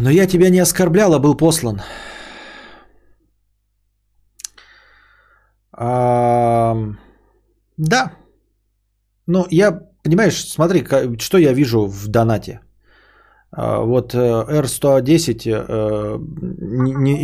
[0.01, 1.81] Но я тебя не оскорблял, а был послан.
[5.73, 6.99] Ам,
[7.77, 8.13] Да.
[9.27, 9.71] Ну, я,
[10.03, 10.85] понимаешь, смотри,
[11.19, 12.63] что я вижу в донате.
[13.51, 16.19] А, Вот э, R110, э,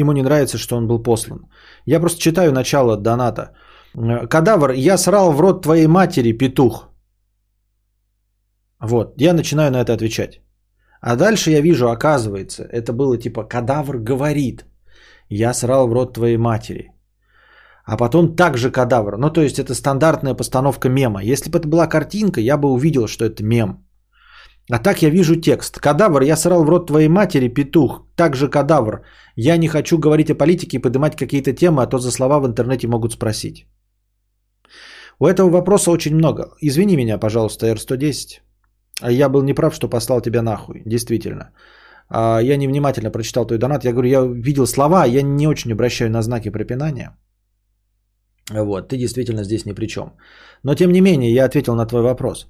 [0.01, 1.49] ему не нравится, что он был послан.
[1.87, 3.51] Я просто читаю начало доната.
[3.95, 6.89] Э, Кадавр, я срал в рот твоей матери, петух.
[8.81, 10.41] Вот, я начинаю на это отвечать.
[11.01, 14.65] А дальше я вижу, оказывается, это было типа «Кадавр говорит,
[15.29, 16.91] я срал в рот твоей матери».
[17.87, 19.19] А потом также кадавр.
[19.19, 21.23] Ну, то есть это стандартная постановка мема.
[21.23, 23.84] Если бы это была картинка, я бы увидел, что это мем.
[24.71, 25.79] А так я вижу текст.
[25.79, 28.07] Кадавр, я срал в рот твоей матери, петух.
[28.17, 29.03] Также кадавр.
[29.37, 32.47] Я не хочу говорить о политике и поднимать какие-то темы, а то за слова в
[32.47, 33.67] интернете могут спросить.
[35.21, 36.55] У этого вопроса очень много.
[36.61, 38.41] Извини меня, пожалуйста, R110.
[39.03, 40.83] А Я был неправ, что послал тебя нахуй.
[40.87, 41.51] Действительно.
[42.09, 43.85] А, Я невнимательно прочитал твой донат.
[43.85, 47.11] Я говорю, я видел слова, я не очень обращаю на знаки препинания.
[48.51, 50.13] Вот, ты действительно здесь ни при чем.
[50.63, 52.49] Но тем не менее, я ответил на твой вопрос.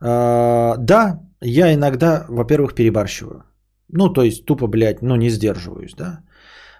[0.00, 3.44] А, да, я иногда, во-первых, перебарщиваю.
[3.88, 6.20] Ну, то есть тупо, блядь, ну не сдерживаюсь, да.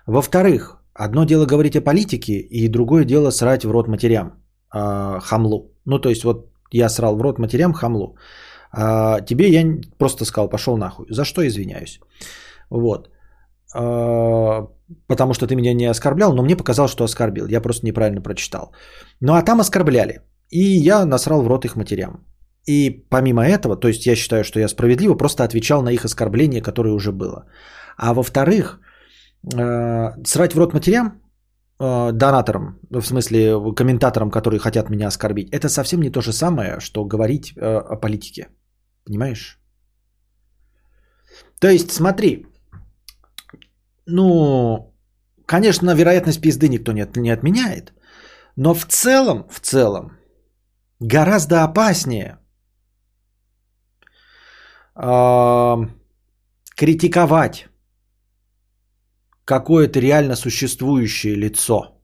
[0.06, 4.32] Во-вторых, одно дело говорить о политике, и другое дело срать в рот матерям,
[4.70, 5.72] а, хамлу.
[5.84, 8.16] Ну, то есть вот я срал в рот матерям хамлу.
[8.72, 11.06] А, тебе я просто сказал, пошел нахуй.
[11.10, 12.00] За что извиняюсь.
[12.70, 13.10] Вот.
[13.74, 14.68] А,
[15.06, 17.46] потому что ты меня не оскорблял, но мне показалось, что оскорбил.
[17.46, 18.72] Я просто неправильно прочитал.
[19.20, 20.20] Ну а там оскорбляли.
[20.50, 22.24] И я насрал в рот их матерям.
[22.68, 26.60] И помимо этого, то есть я считаю, что я справедливо просто отвечал на их оскорбление,
[26.62, 27.46] которое уже было.
[27.96, 28.80] А во-вторых,
[29.54, 31.06] э, срать в рот матерям,
[31.80, 36.80] э, донаторам, в смысле комментаторам, которые хотят меня оскорбить, это совсем не то же самое,
[36.80, 38.48] что говорить э, о политике.
[39.06, 39.58] Понимаешь?
[41.60, 42.46] То есть, смотри,
[44.06, 44.94] ну,
[45.46, 47.92] конечно, вероятность пизды никто не, от- не отменяет,
[48.56, 50.18] но в целом, в целом,
[51.00, 52.37] гораздо опаснее
[56.76, 57.68] критиковать
[59.44, 61.98] какое-то реально существующее лицо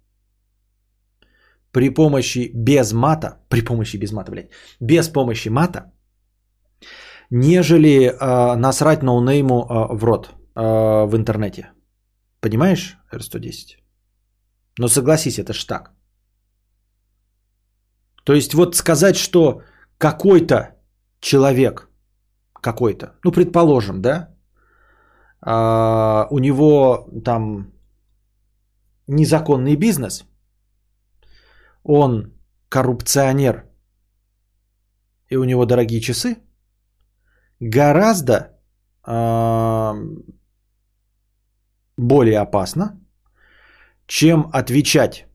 [1.73, 5.93] при помощи без мата, при помощи без мата, блядь, без помощи мата,
[7.31, 11.73] нежели а, насрать ноунейму а, в рот а, в интернете.
[12.41, 13.79] Понимаешь, R110?
[14.79, 15.91] Но согласись, это ж так.
[18.25, 19.63] То есть вот сказать, что
[19.99, 20.77] какой-то
[21.21, 21.89] человек,
[22.65, 24.29] какой-то, ну предположим, да,
[25.41, 27.73] а, у него там
[29.07, 30.25] незаконный бизнес,
[31.83, 32.33] он
[32.69, 33.65] коррупционер,
[35.33, 36.37] и у него дорогие часы,
[37.61, 38.37] гораздо
[39.03, 39.95] а,
[41.97, 43.01] более опасно,
[44.07, 45.27] чем отвечать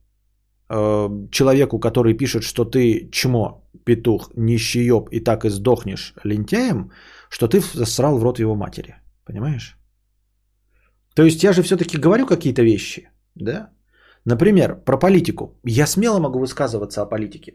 [0.70, 6.92] э, человеку, который пишет, что ты чмо, петух, нищеёб и так и сдохнешь лентяем,
[7.30, 8.96] что ты засрал в рот его матери.
[9.26, 9.78] Понимаешь?
[11.16, 13.70] То есть я же все-таки говорю какие-то вещи, да?
[14.26, 15.60] Например, про политику.
[15.64, 17.54] Я смело могу высказываться о политике.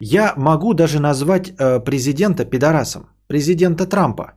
[0.00, 3.02] Я могу даже назвать э, президента пидорасом.
[3.28, 4.32] Президента Трампа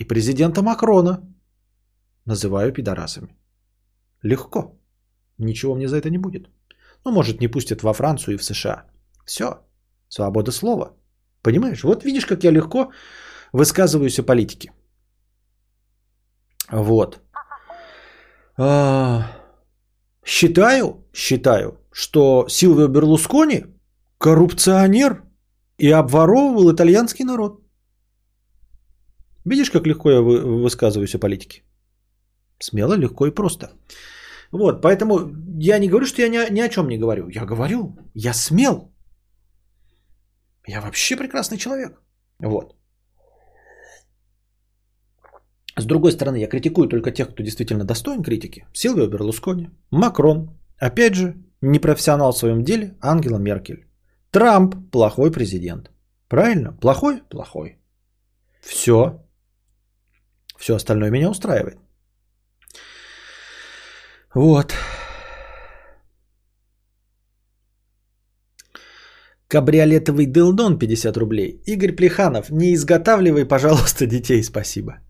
[0.00, 1.20] и президента Макрона
[2.26, 3.28] называю пидорасами.
[4.22, 4.78] Легко.
[5.38, 6.48] Ничего мне за это не будет.
[7.04, 8.84] Ну, может, не пустят во Францию и в США.
[9.24, 9.46] Все.
[10.08, 10.96] Свобода слова.
[11.42, 11.82] Понимаешь?
[11.82, 12.90] Вот видишь, как я легко
[13.54, 14.72] высказываюсь о политике.
[16.72, 17.20] Вот.
[18.56, 19.22] А,
[20.26, 23.64] Считаю, считаю, что Силвио Берлускони
[24.18, 25.22] коррупционер
[25.78, 27.60] и обворовывал итальянский народ.
[29.44, 31.62] Видишь, как легко я вы- высказываюсь о политике?
[32.58, 33.66] Смело, легко и просто.
[34.52, 35.28] Вот, поэтому
[35.60, 37.28] я не говорю, что я ни, ни о чем не говорю.
[37.28, 38.90] Я говорю, я смел.
[40.66, 42.00] Я вообще прекрасный человек.
[42.40, 42.74] Вот.
[45.76, 48.66] С другой стороны, я критикую только тех, кто действительно достоин критики.
[48.72, 53.86] Силвио Берлускони, Макрон, опять же, непрофессионал в своем деле, Ангела Меркель.
[54.30, 55.90] Трамп– плохой президент.
[56.28, 56.72] Правильно?
[56.80, 57.22] Плохой?
[57.30, 57.78] Плохой.
[58.60, 59.20] Все.
[60.58, 61.78] Все остальное меня устраивает.
[64.34, 64.74] Вот.
[69.48, 71.60] Кабриолетовый дылдон 50 рублей.
[71.66, 75.00] Игорь Плеханов, не изготавливай, пожалуйста, детей, спасибо.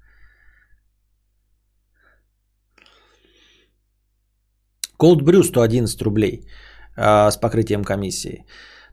[4.99, 6.47] Cold Brew 111 рублей
[6.97, 8.45] а, с покрытием комиссии.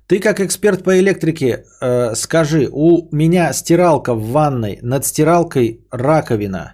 [0.08, 6.74] Ты как эксперт по электрике э, скажи, у меня стиралка в ванной, над стиралкой раковина.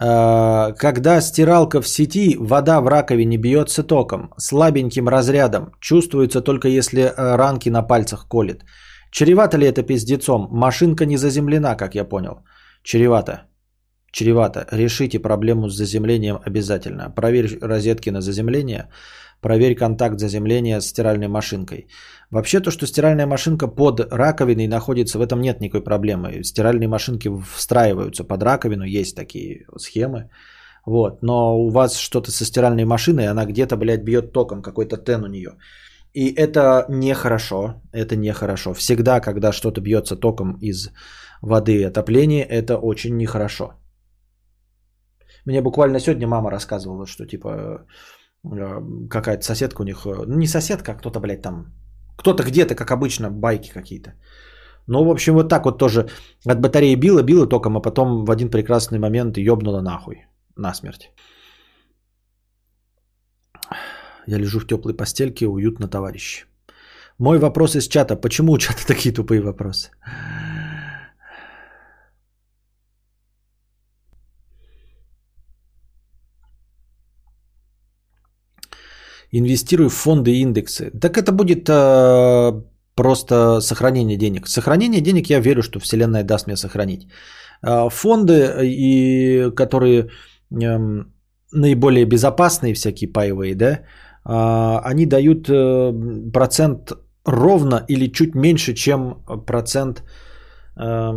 [0.00, 7.02] Э, когда стиралка в сети, вода в раковине бьется током, слабеньким разрядом, чувствуется только если
[7.02, 8.64] э, ранки на пальцах колет.
[9.10, 10.46] Чревато ли это пиздецом?
[10.52, 12.44] Машинка не заземлена, как я понял.
[12.84, 13.42] Чревато.
[14.12, 14.66] Чревато.
[14.70, 17.10] Решите проблему с заземлением обязательно.
[17.10, 18.88] Проверь розетки на заземление.
[19.40, 21.88] Проверь контакт заземления с стиральной машинкой.
[22.30, 26.44] Вообще то, что стиральная машинка под раковиной находится, в этом нет никакой проблемы.
[26.44, 30.30] Стиральные машинки встраиваются под раковину, есть такие схемы.
[30.86, 31.22] Вот.
[31.22, 35.28] Но у вас что-то со стиральной машиной, она где-то, блядь, бьет током, какой-то тен у
[35.28, 35.56] нее.
[36.12, 38.74] И это нехорошо, это нехорошо.
[38.74, 40.90] Всегда, когда что-то бьется током из
[41.40, 43.72] воды и отопления, это очень нехорошо.
[45.44, 47.86] Мне буквально сегодня мама рассказывала, что типа
[48.44, 51.66] э, какая-то соседка у них, э, ну не соседка, а кто-то, блядь, там,
[52.16, 54.14] кто-то где-то, как обычно, байки какие-то.
[54.86, 56.08] Ну, в общем, вот так вот тоже
[56.46, 61.12] от батареи било, било током, а потом в один прекрасный момент ёбнуло нахуй, насмерть.
[64.26, 66.46] Я лежу в теплой постельке, уютно, товарищ.
[67.18, 68.16] Мой вопрос из чата.
[68.16, 69.90] Почему у чата такие тупые вопросы?
[79.32, 80.90] Инвестирую в фонды и индексы.
[81.00, 82.62] Так это будет э,
[82.94, 84.46] просто сохранение денег.
[84.46, 87.08] Сохранение денег я верю, что Вселенная даст мне сохранить.
[87.62, 90.10] Э, фонды, и, которые
[90.50, 91.04] э,
[91.52, 93.80] наиболее безопасные, всякие паевые, да,
[94.24, 96.92] э, они дают э, процент
[97.24, 100.02] ровно или чуть меньше, чем процент
[100.76, 101.12] э,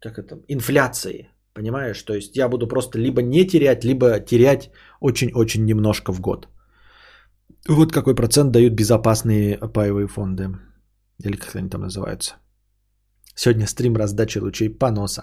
[0.00, 1.28] как это, инфляции.
[1.54, 2.02] Понимаешь?
[2.02, 4.70] То есть я буду просто либо не терять, либо терять
[5.00, 6.48] очень-очень немножко в год.
[7.66, 10.48] Вот какой процент дают безопасные паевые фонды.
[11.24, 12.34] Или как они там называются.
[13.34, 15.22] Сегодня стрим раздачи лучей поноса.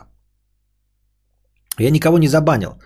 [1.79, 2.79] Я никого не забанил.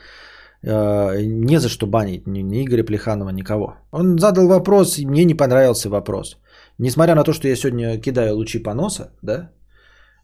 [0.63, 3.77] Э, не за что банить ни, ни Игоря Плеханова, никого.
[3.91, 6.38] Он задал вопрос, и мне не понравился вопрос.
[6.77, 9.51] Несмотря на то, что я сегодня кидаю лучи поноса, да,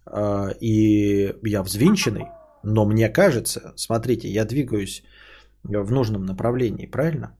[0.06, 2.26] э, и я взвинченный,
[2.64, 5.04] но мне кажется, смотрите, я двигаюсь
[5.64, 7.38] в нужном направлении, правильно?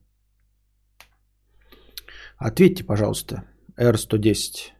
[2.38, 3.44] Ответьте, пожалуйста,
[3.78, 4.72] R110.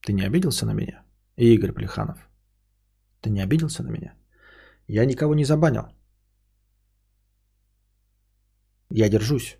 [0.00, 1.02] Ты не обиделся на меня?
[1.36, 2.18] Игорь Плеханов.
[3.20, 4.14] Ты не обиделся на меня?
[4.86, 5.82] Я никого не забанил.
[8.90, 9.58] Я держусь.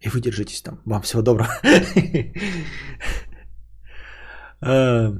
[0.00, 0.80] И вы держитесь там.
[0.84, 1.50] Вам всего доброго.
[4.62, 5.12] Э,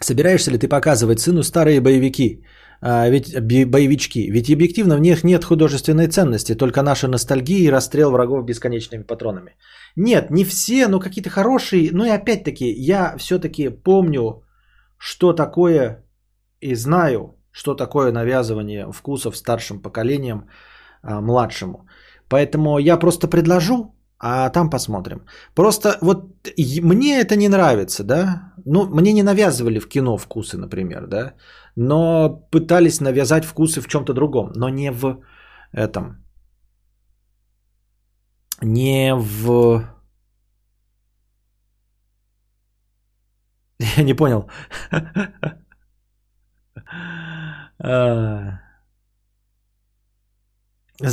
[0.00, 2.42] собираешься ли ты показывать сыну старые боевики?
[2.80, 3.34] А, ведь
[3.70, 4.30] боевички.
[4.30, 9.56] Ведь объективно в них нет художественной ценности, только наша ностальгия и расстрел врагов бесконечными патронами.
[9.96, 11.90] Нет, не все, но какие-то хорошие.
[11.92, 14.42] Ну и опять-таки, я все-таки помню,
[14.98, 16.04] что такое
[16.60, 20.48] и знаю, что такое навязывание вкусов старшим поколением
[21.02, 21.86] а, младшему.
[22.28, 25.20] Поэтому я просто предложу, а там посмотрим.
[25.54, 26.24] Просто вот
[26.82, 28.52] мне это не нравится, да?
[28.64, 31.34] Ну, мне не навязывали в кино вкусы, например, да?
[31.76, 35.22] Но пытались навязать вкусы в чем-то другом, но не в
[35.72, 36.24] этом.
[38.62, 39.84] Не в...
[43.96, 44.50] Я не понял.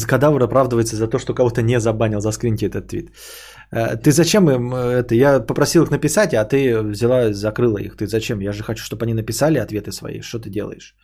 [0.07, 2.21] Кадавр оправдывается за то, что кого-то не забанил.
[2.21, 3.11] Заскриньте этот твит.
[3.75, 5.15] Э, ты зачем им э, это?
[5.15, 7.97] Я попросил их написать, а ты взяла, закрыла их.
[7.97, 8.41] Ты зачем?
[8.41, 10.21] Я же хочу, чтобы они написали ответы свои.
[10.21, 10.95] Что ты делаешь?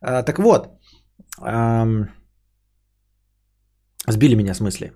[0.00, 0.68] А, так вот.
[4.08, 4.92] Сбили меня с мысли.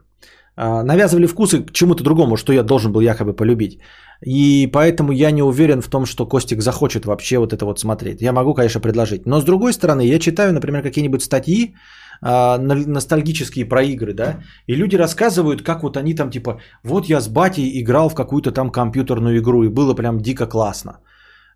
[0.57, 3.79] А, навязывали вкусы к чему-то другому, что я должен был якобы полюбить.
[4.25, 8.23] И поэтому я не уверен в том, что Костик захочет вообще вот это вот смотреть.
[8.23, 9.27] Я могу, конечно, предложить.
[9.27, 11.75] Но с другой стороны, я читаю, например, какие-нибудь статьи,
[12.23, 17.29] ностальгические про игры, да, и люди рассказывают, как вот они там типа, вот я с
[17.29, 21.01] батей играл в какую-то там компьютерную игру, и было прям дико классно.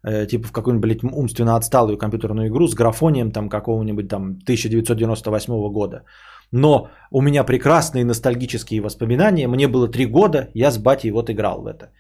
[0.03, 5.73] Э, типа в какую-нибудь, блядь, умственно отсталую компьютерную игру с графонием там какого-нибудь там 1998
[5.73, 6.05] года.
[6.53, 11.63] Но у меня прекрасные ностальгические воспоминания, мне было три года, я с батей вот играл
[11.63, 11.91] в это.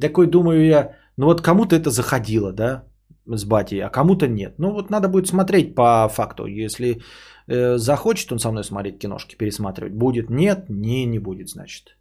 [0.00, 2.84] Такой думаю я, ну вот кому-то это заходило, да,
[3.26, 4.58] с батей, а кому-то нет.
[4.58, 6.46] Ну вот надо будет смотреть по факту.
[6.46, 7.02] Если
[7.48, 10.30] э, захочет он со мной смотреть киношки, пересматривать, будет.
[10.30, 11.96] Нет, не, не будет, значит.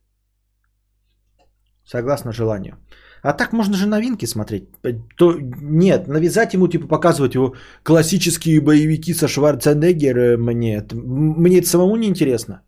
[1.85, 2.77] Согласно желанию.
[3.23, 4.69] А так можно же новинки смотреть.
[5.18, 11.95] То, нет, навязать ему, типа, показывать его классические боевики со Шварценеггером, мне, мне это самому
[11.95, 12.61] не интересно.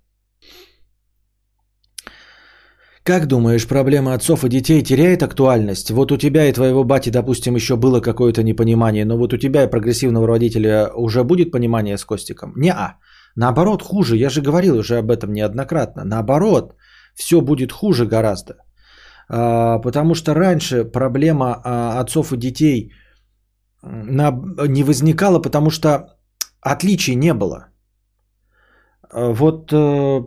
[3.08, 5.92] Как думаешь, проблема отцов и детей теряет актуальность?
[5.92, 9.64] Вот у тебя и твоего бати, допустим, еще было какое-то непонимание, но вот у тебя
[9.64, 12.52] и прогрессивного родителя уже будет понимание с Костиком?
[12.58, 12.98] Не-а.
[13.38, 14.18] Наоборот, хуже.
[14.18, 16.04] Я же говорил уже об этом неоднократно.
[16.04, 16.76] Наоборот,
[17.16, 18.54] все будет хуже гораздо.
[19.30, 22.92] А, потому что раньше проблема а, отцов и детей
[23.84, 26.18] не возникала, потому что
[26.60, 27.68] отличий не было.
[29.10, 30.26] А, вот э,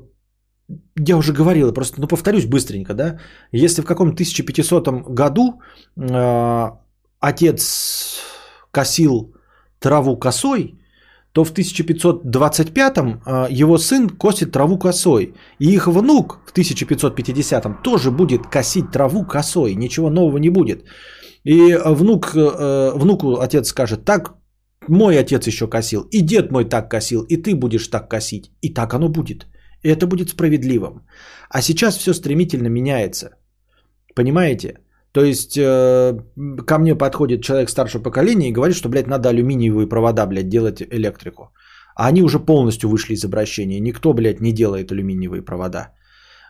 [0.96, 3.18] я уже говорил, просто ну, повторюсь быстренько, да,
[3.52, 5.60] если в каком-то 1500 году
[7.20, 8.20] отец
[8.70, 9.34] косил
[9.78, 10.80] траву косой,
[11.32, 15.34] то в 1525-м а, его сын косит траву косой.
[15.60, 19.74] И их внук в 1550-м тоже будет косить траву косой.
[19.74, 20.84] Ничего нового не будет.
[21.44, 24.34] И внук, э, внуку отец скажет, так
[24.88, 28.50] мой отец еще косил, и дед мой так косил, и ты будешь так косить.
[28.60, 29.46] И так оно будет.
[29.82, 31.06] И это будет справедливым.
[31.48, 33.30] А сейчас все стремительно меняется.
[34.14, 34.80] Понимаете?
[35.12, 36.14] То есть э,
[36.66, 40.82] ко мне подходит человек старшего поколения и говорит, что, блядь, надо алюминиевые провода, блядь, делать
[40.82, 41.52] электрику.
[41.96, 43.80] А они уже полностью вышли из обращения.
[43.80, 45.94] Никто, блядь, не делает алюминиевые провода.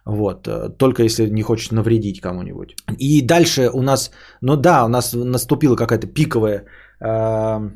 [0.05, 2.77] Вот, э, только если не хочет навредить кому-нибудь.
[2.99, 4.11] И дальше у нас,
[4.43, 6.65] ну да, у нас наступила какая-то пиковая
[7.01, 7.71] э,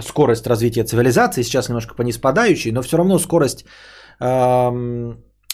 [0.00, 2.02] скорость развития цивилизации, сейчас немножко по
[2.72, 3.64] но все равно скорость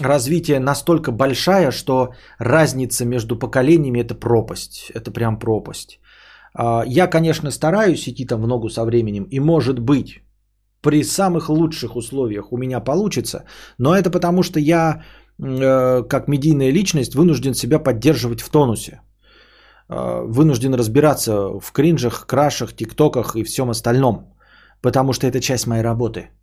[0.01, 4.91] развитие настолько большая, что разница между поколениями это пропасть.
[4.95, 6.01] Это прям пропасть.
[6.55, 10.23] А, я, конечно, стараюсь идти там в ногу со временем, и может быть,
[10.81, 13.45] при самых лучших условиях у меня получится,
[13.79, 15.03] но это потому, что я,
[15.39, 19.01] э, как медийная личность, вынужден себя поддерживать в тонусе.
[19.89, 24.35] А, вынужден разбираться в кринжах, крашах, тиктоках и всем остальном,
[24.81, 26.31] потому что это часть моей работы–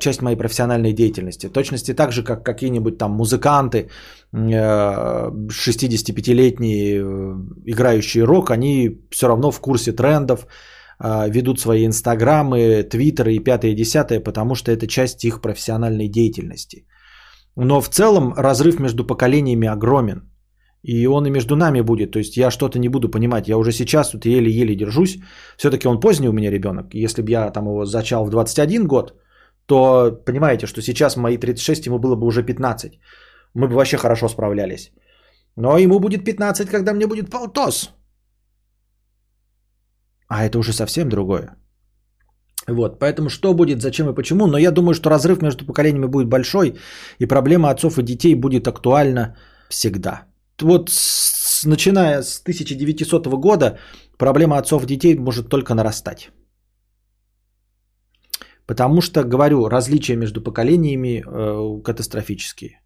[0.00, 1.48] часть моей профессиональной деятельности.
[1.48, 3.88] точности так же, как какие-нибудь там музыканты,
[4.32, 7.34] 65-летние, э,
[7.66, 10.46] играющие рок, они все равно в курсе трендов,
[11.00, 16.86] ведут свои инстаграмы, твиттеры и пятое и десятое, потому что это часть их профессиональной деятельности.
[17.56, 20.28] Но в целом разрыв между поколениями огромен.
[20.82, 22.12] И он и между нами будет.
[22.12, 23.48] То есть я что-то не буду понимать.
[23.48, 25.18] Я уже сейчас вот еле-еле держусь.
[25.56, 26.94] Все-таки он поздний у меня ребенок.
[26.94, 29.14] Если бы я там его зачал в 21 год,
[29.68, 33.00] то понимаете, что сейчас мои 36, ему было бы уже 15.
[33.54, 34.92] Мы бы вообще хорошо справлялись.
[35.56, 37.90] Но ему будет 15, когда мне будет полтос.
[40.28, 41.56] А это уже совсем другое.
[42.68, 46.28] Вот, поэтому что будет, зачем и почему, но я думаю, что разрыв между поколениями будет
[46.28, 46.78] большой,
[47.18, 49.36] и проблема отцов и детей будет актуальна
[49.68, 50.22] всегда.
[50.60, 53.78] Вот с, начиная с 1900 года
[54.18, 56.30] проблема отцов и детей может только нарастать.
[58.68, 62.82] Потому что, говорю, различия между поколениями э, катастрофические.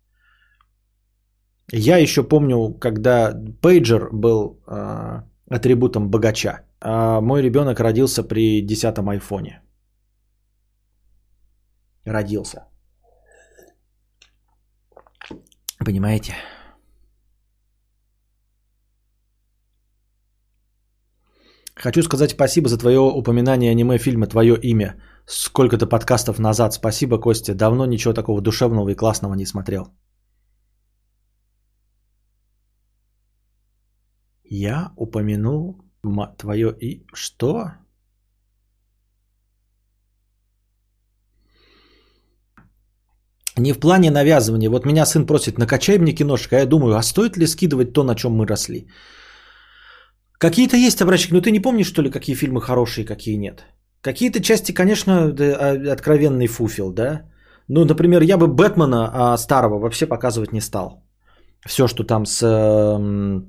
[1.72, 6.60] Я еще помню, когда пейджер был э, атрибутом богача.
[6.80, 9.62] А мой ребенок родился при 10 айфоне.
[12.04, 12.68] Родился.
[15.84, 16.34] Понимаете?
[21.74, 24.94] Хочу сказать спасибо за твое упоминание аниме-фильма «Твое имя»
[25.26, 26.74] сколько-то подкастов назад.
[26.74, 27.54] Спасибо, Костя.
[27.54, 29.86] Давно ничего такого душевного и классного не смотрел.
[34.44, 35.78] Я упомянул
[36.38, 37.06] твое и...
[37.14, 37.70] Что?
[43.58, 44.70] Не в плане навязывания.
[44.70, 48.04] Вот меня сын просит, накачай мне киношек, а я думаю, а стоит ли скидывать то,
[48.04, 48.88] на чем мы росли?
[50.42, 53.64] Какие-то есть обращения, но ты не помнишь, что ли, какие фильмы хорошие, какие нет?
[54.00, 57.22] Какие-то части, конечно, а, откровенный фуфел, да?
[57.68, 61.04] Ну, например, я бы Бэтмена а, старого вообще показывать не стал.
[61.64, 63.40] Все, что там с э,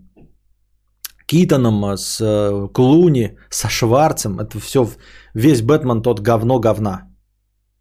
[1.25, 4.87] Китоном, с э, Клуни, со Шварцем, это все,
[5.33, 7.07] весь Бэтмен тот говно говна.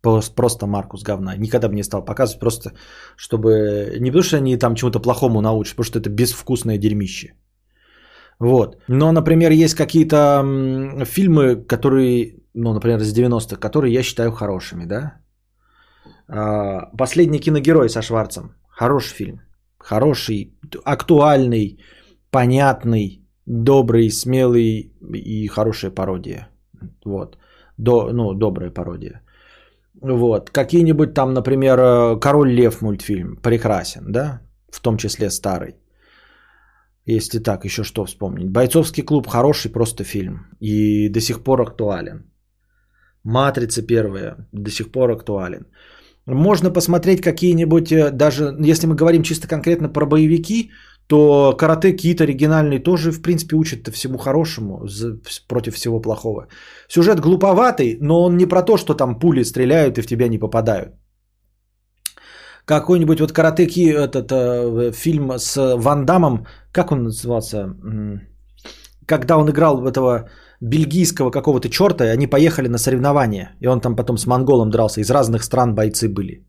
[0.01, 1.37] Просто Маркус говна.
[1.37, 2.73] Никогда бы не стал показывать, просто
[3.17, 3.99] чтобы...
[4.01, 7.35] Не потому, что они там чему-то плохому научат, потому что это безвкусное дерьмище.
[8.43, 8.77] Вот.
[8.89, 10.43] Но, например, есть какие-то
[11.05, 15.13] фильмы, которые, ну, например, из 90-х, которые я считаю хорошими, да?
[16.29, 18.55] А, Последний киногерой со Шварцем.
[18.69, 19.41] Хороший фильм.
[19.79, 21.79] Хороший, актуальный,
[22.31, 26.49] понятный, добрый, смелый и хорошая пародия.
[27.05, 27.39] Вот.
[27.79, 29.23] До, ну, добрая пародия.
[30.01, 30.51] Вот.
[30.51, 33.37] Какие-нибудь там, например, Король Лев мультфильм.
[33.37, 34.41] Прекрасен, да?
[34.73, 35.77] В том числе старый.
[37.07, 38.51] Если так, еще что вспомнить.
[38.51, 40.47] Бойцовский клуб хороший просто фильм.
[40.61, 42.31] И до сих пор актуален.
[43.25, 45.67] Матрица первая до сих пор актуален.
[46.27, 50.71] Можно посмотреть какие-нибудь, э, даже если мы говорим чисто конкретно про боевики,
[51.09, 55.19] то карате кит оригинальный тоже, в принципе, учит всему хорошему за-
[55.49, 56.47] против всего плохого.
[56.89, 60.39] Сюжет глуповатый, но он не про то, что там пули стреляют и в тебя не
[60.39, 60.95] попадают.
[62.65, 67.75] Какой-нибудь вот карате ки, этот э, фильм с Ван Дамом, как он назывался?
[69.07, 70.29] Когда он играл в этого
[70.61, 75.01] бельгийского какого-то черта, и они поехали на соревнования, и он там потом с монголом дрался,
[75.01, 76.47] из разных стран бойцы были.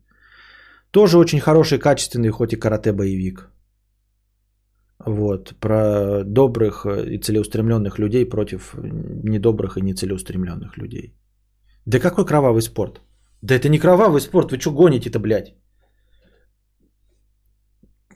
[0.90, 3.50] Тоже очень хороший, качественный, хоть и карате-боевик.
[5.04, 8.74] Вот, про добрых и целеустремленных людей против
[9.24, 11.14] недобрых и нецелеустремленных людей.
[11.86, 13.00] Да какой кровавый спорт?
[13.42, 15.54] Да это не кровавый спорт, вы что гоните-то, блядь?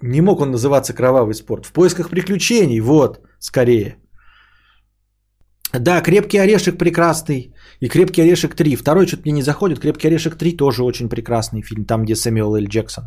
[0.02, 1.66] Не мог он называться кровавый спорт.
[1.66, 3.96] В поисках приключений, вот, скорее.
[5.72, 7.54] Да, крепкий орешек прекрасный.
[7.80, 8.76] И крепкий орешек 3.
[8.76, 9.80] Второй что-то мне не заходит.
[9.80, 11.84] Крепкий орешек 3 тоже очень прекрасный фильм.
[11.84, 12.68] Там, где Сэмюэл Л.
[12.68, 13.04] Джексон.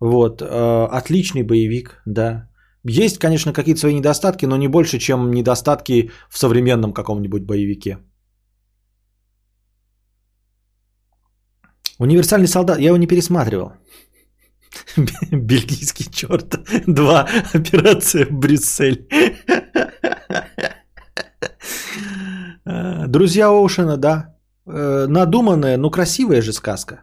[0.00, 0.42] Вот.
[0.42, 2.48] э, Отличный боевик, да.
[2.84, 7.98] Есть, конечно, какие-то свои недостатки, но не больше, чем недостатки в современном каком-нибудь боевике.
[11.98, 12.78] Универсальный солдат.
[12.78, 13.72] Я его не пересматривал.
[15.32, 16.56] Бельгийский черт.
[16.86, 17.28] Два.
[17.54, 19.06] Операция Брюссель.
[23.08, 24.36] Друзья Оушена, да.
[24.66, 27.02] Э, Надуманная, но красивая же сказка.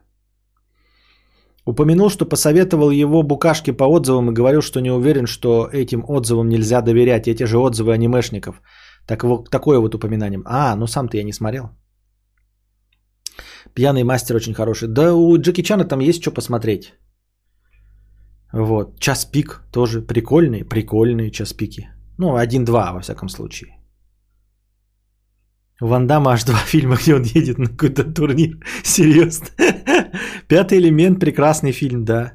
[1.66, 6.50] Упомянул, что посоветовал его букашке по отзывам и говорил, что не уверен, что этим отзывам
[6.50, 7.28] нельзя доверять.
[7.28, 8.62] Эти же отзывы анимешников.
[9.06, 10.42] Так, вот, такое вот упоминание.
[10.46, 11.70] А, ну сам-то я не смотрел.
[13.74, 14.88] Пьяный мастер очень хороший.
[14.88, 16.94] Да у Джеки Чана там есть что посмотреть.
[18.54, 19.00] Вот.
[19.00, 21.90] Час пик тоже прикольные, прикольные час пики.
[22.18, 23.80] Ну, один-два, во всяком случае.
[25.82, 28.58] У Ван Дамма аж два фильма, где он едет на какой-то турнир.
[28.84, 29.48] Серьезно.
[30.48, 32.34] Пятый элемент прекрасный фильм, да.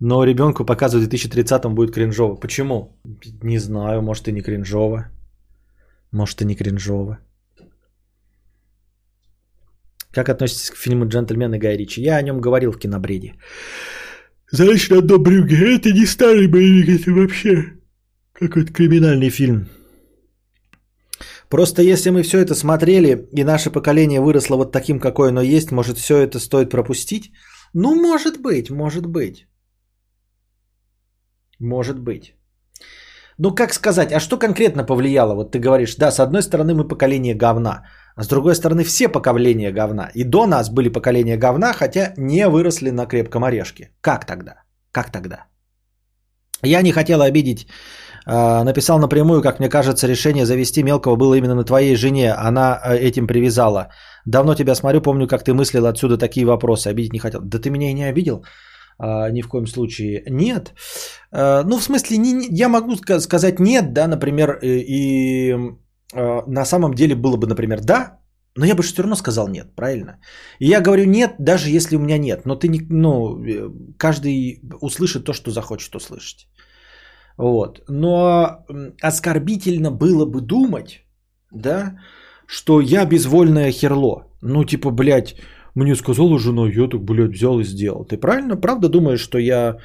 [0.00, 2.34] Но ребенку показывают в 2030 будет кринжово.
[2.34, 3.00] Почему?
[3.42, 5.06] Не знаю, может и не кринжово.
[6.12, 7.18] Может и не кринжово.
[10.12, 12.02] Как относитесь к фильму «Джентльмены Гай Ричи»?
[12.02, 13.34] Я о нем говорил в кинобреде.
[14.54, 17.72] Знаешь, на одном брюге, это не старый боевик, это вообще
[18.32, 19.66] какой-то криминальный фильм.
[21.48, 25.72] Просто если мы все это смотрели, и наше поколение выросло вот таким, какое оно есть,
[25.72, 27.32] может, все это стоит пропустить?
[27.72, 29.48] Ну, может быть, может быть.
[31.58, 32.34] Может быть.
[33.38, 35.34] Ну, как сказать, а что конкретно повлияло?
[35.34, 37.82] Вот ты говоришь, да, с одной стороны мы поколение говна,
[38.16, 40.10] а с другой стороны все поколения говна.
[40.14, 43.90] И до нас были поколения говна, хотя не выросли на крепком орешке.
[44.00, 44.54] Как тогда?
[44.92, 45.46] Как тогда?
[46.62, 47.66] Я не хотел обидеть.
[48.26, 52.32] э, Написал напрямую, как мне кажется, решение завести мелкого было именно на твоей жене.
[52.32, 53.88] Она э, этим привязала.
[54.26, 56.88] Давно тебя смотрю, помню, как ты мыслил отсюда такие вопросы.
[56.88, 57.40] Обидеть не хотел.
[57.42, 58.44] Да ты меня и не обидел.
[58.98, 60.72] А, ни в коем случае нет.
[61.32, 65.58] А, ну, в смысле, не, я могу ска- сказать нет, да, например, и, а,
[66.12, 68.18] на самом деле было бы, например, да,
[68.56, 70.18] но я бы все равно сказал нет, правильно?
[70.60, 74.60] И я говорю нет, даже если у меня нет, но ты не, ну, э, каждый
[74.80, 76.48] услышит то, что захочет услышать.
[77.36, 77.82] Вот.
[77.88, 78.64] Но
[79.02, 81.04] оскорбительно было бы думать,
[81.50, 81.98] да,
[82.46, 84.26] что я безвольное херло.
[84.40, 85.34] Ну, типа, блядь,
[85.74, 88.04] мне сказала жена, я так, блядь, взял и сделал.
[88.04, 89.78] Ты правильно, правда думаешь, что я...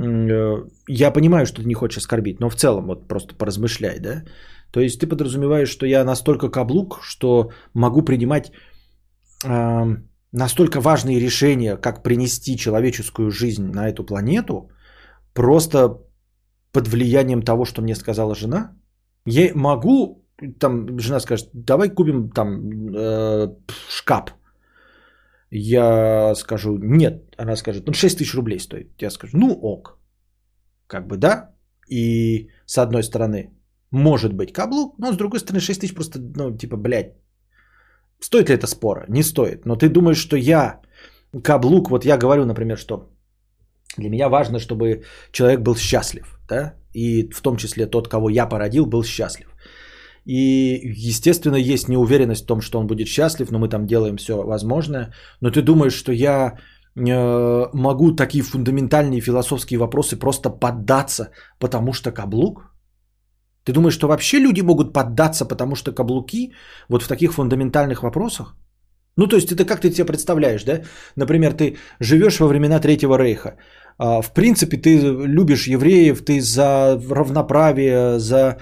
[0.00, 4.24] э, Я понимаю, что ты не хочешь оскорбить, но в целом вот просто поразмышляй, да?
[4.70, 8.52] То есть ты подразумеваешь, что я настолько каблук, что могу принимать
[9.44, 14.70] ам, настолько важные решения, как принести человеческую жизнь на эту планету,
[15.32, 16.00] просто
[16.72, 18.76] под влиянием того, что мне сказала жена?
[19.24, 20.24] Я могу,
[20.58, 22.48] там жена скажет, давай купим там
[22.94, 23.48] э,
[23.88, 24.34] шкаф.
[25.50, 27.34] Я скажу, нет.
[27.38, 29.02] Она скажет, ну 6 тысяч рублей стоит.
[29.02, 29.98] Я скажу, ну ок.
[30.86, 31.54] Как бы да.
[31.88, 33.55] И с одной стороны,
[33.96, 37.14] может быть каблук, но с другой стороны 6 тысяч просто, ну типа, блядь,
[38.20, 39.04] стоит ли это спора?
[39.08, 39.66] Не стоит.
[39.66, 40.80] Но ты думаешь, что я
[41.42, 43.10] каблук, вот я говорю, например, что
[43.96, 45.02] для меня важно, чтобы
[45.32, 49.46] человек был счастлив, да, и в том числе тот, кого я породил, был счастлив.
[50.26, 54.42] И, естественно, есть неуверенность в том, что он будет счастлив, но мы там делаем все
[54.42, 55.14] возможное.
[55.40, 56.58] Но ты думаешь, что я
[56.96, 62.75] э, могу такие фундаментальные философские вопросы просто поддаться, потому что каблук?
[63.66, 66.52] Ты думаешь, что вообще люди могут поддаться, потому что каблуки
[66.88, 68.54] вот в таких фундаментальных вопросах?
[69.16, 70.82] Ну, то есть это как ты себе представляешь, да?
[71.16, 73.56] Например, ты живешь во времена Третьего Рейха.
[73.98, 78.58] А, В принципе, ты любишь евреев, ты за равноправие, за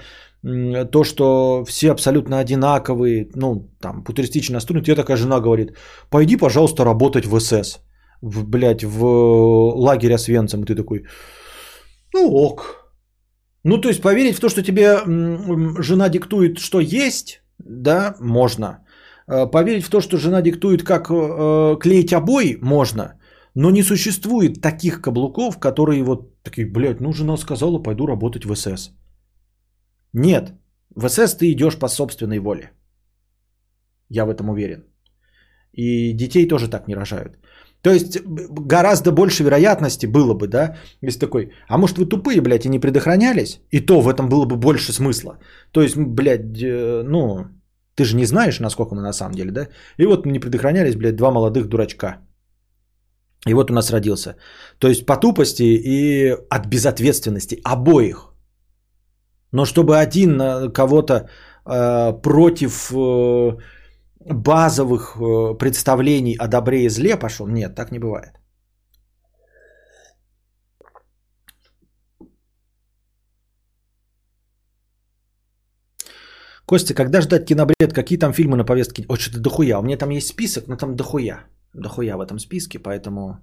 [0.91, 5.75] то, что все абсолютно одинаковые, ну, там, футуристично настроены, тебе такая жена говорит,
[6.09, 7.79] пойди, пожалуйста, работать в СС,
[8.21, 9.03] в, блядь, в
[9.75, 11.05] лагерь Освенцим, и ты такой,
[12.13, 12.84] ну ок.
[13.67, 14.99] Ну, то есть поверить в то, что тебе
[15.81, 18.85] жена диктует, что есть, да, можно.
[19.27, 23.19] Э, Поверить в то, что жена диктует, как э, клеить обои, можно.
[23.55, 28.55] Но не существует таких каблуков, которые вот такие, блядь, ну жена сказала, пойду работать в
[28.55, 28.91] СС.
[30.13, 30.53] Нет,
[30.95, 32.71] в СС ты идешь по собственной воле.
[34.09, 34.83] Я в этом уверен.
[35.73, 37.39] И детей тоже так не рожают.
[37.85, 42.41] То есть б- гораздо больше вероятности было бы, да, если такой, а может вы тупые,
[42.41, 43.59] блядь, и не предохранялись?
[43.71, 45.37] И то в этом было бы больше смысла.
[45.71, 47.45] То есть, блядь, э, ну,
[47.95, 49.67] ты же не знаешь, насколько мы на самом деле, да?
[49.99, 52.17] И вот не предохранялись, блядь, два молодых дурачка.
[53.47, 54.35] И вот у нас родился.
[54.79, 58.33] То есть по тупости и от безответственности обоих.
[59.51, 63.57] Но чтобы один э, кого-то э, против э,
[64.25, 68.39] базовых э, представлений о добре и зле пошел, нет, так не бывает.
[76.65, 77.93] Костя, когда ждать кинобред?
[77.93, 79.05] Какие там фильмы на повестке?
[79.07, 79.77] Ой, что-то дохуя.
[79.79, 81.45] У меня там есть список, но там дохуя.
[81.73, 83.39] Дохуя в этом списке, поэтому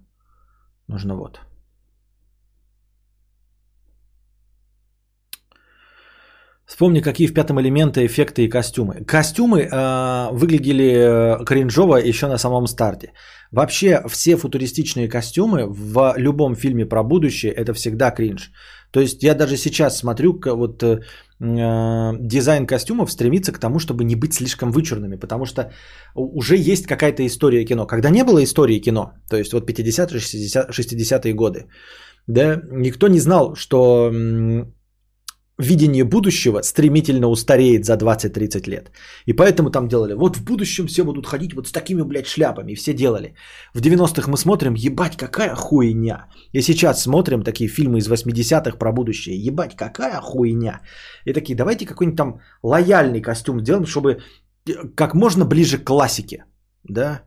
[0.88, 1.40] нужно вот.
[6.66, 9.04] Вспомни, какие в пятом элементе эффекты и костюмы.
[9.04, 13.12] Костюмы э, выглядели э, кринжово еще на самом старте.
[13.50, 18.52] Вообще все футуристичные костюмы в любом фильме про будущее это всегда кринж.
[18.92, 21.00] То есть я даже сейчас смотрю, вот э,
[21.40, 25.72] э, дизайн костюмов стремится к тому, чтобы не быть слишком вычурными, потому что
[26.14, 27.86] уже есть какая-то история кино.
[27.86, 31.66] Когда не было истории кино, то есть вот 50-е, 60 60-е годы,
[32.28, 34.12] да, никто не знал, что
[35.58, 38.90] видение будущего стремительно устареет за 20-30 лет.
[39.26, 42.72] И поэтому там делали, вот в будущем все будут ходить вот с такими, блядь, шляпами.
[42.72, 43.34] И все делали.
[43.74, 46.26] В 90-х мы смотрим, ебать, какая хуйня.
[46.52, 49.36] И сейчас смотрим такие фильмы из 80-х про будущее.
[49.36, 50.80] Ебать, какая хуйня.
[51.26, 54.20] И такие, давайте какой-нибудь там лояльный костюм сделаем, чтобы
[54.66, 56.44] э, как можно ближе к классике.
[56.84, 57.22] Да?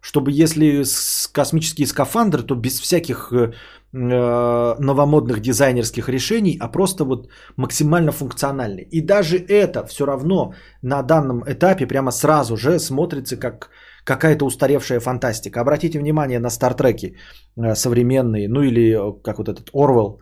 [0.00, 3.52] Чтобы если с космический скафандр, то без всяких э,
[3.92, 8.82] э, новомодных дизайнерских решений, а просто вот максимально функциональный.
[8.90, 13.70] И даже это все равно на данном этапе прямо сразу же смотрится как
[14.04, 15.60] какая-то устаревшая фантастика.
[15.60, 17.16] Обратите внимание на Стартреки
[17.56, 20.20] э, современные, ну или как вот этот Орвел,